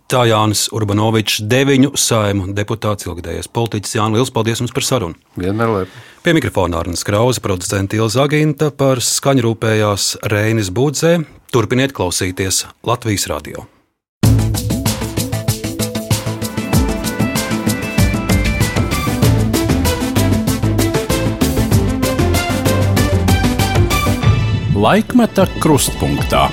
Tā 0.09 0.23
Jānis 0.25 0.65
Urbanovičs, 0.73 1.43
deviņu 1.49 1.91
saimu 1.99 2.47
deputāts, 2.57 3.05
ilgadējies 3.05 3.49
politiķis. 3.53 3.95
Jānis, 3.99 4.17
liels 4.17 4.33
paldies 4.33 4.61
jums 4.63 4.73
par 4.73 4.87
sarunu. 4.87 5.17
Vienmēr 5.37 5.69
labi. 5.69 6.01
Pie 6.25 6.33
mikrofona 6.33 6.81
Arnēs 6.81 7.05
Krause, 7.05 7.43
producents 7.45 7.93
Ilza 7.93 8.25
Aginta 8.25 8.71
par 8.73 9.03
skaņu 9.05 9.45
rūpējās 9.45 10.09
Reinis 10.33 10.73
Budzē. 10.73 11.19
Turpiniet 11.53 11.93
klausīties 11.93 12.63
Latvijas 12.89 13.29
radio. 13.29 13.67
Laikmeta 24.83 25.45
krustpunktā. 25.63 26.49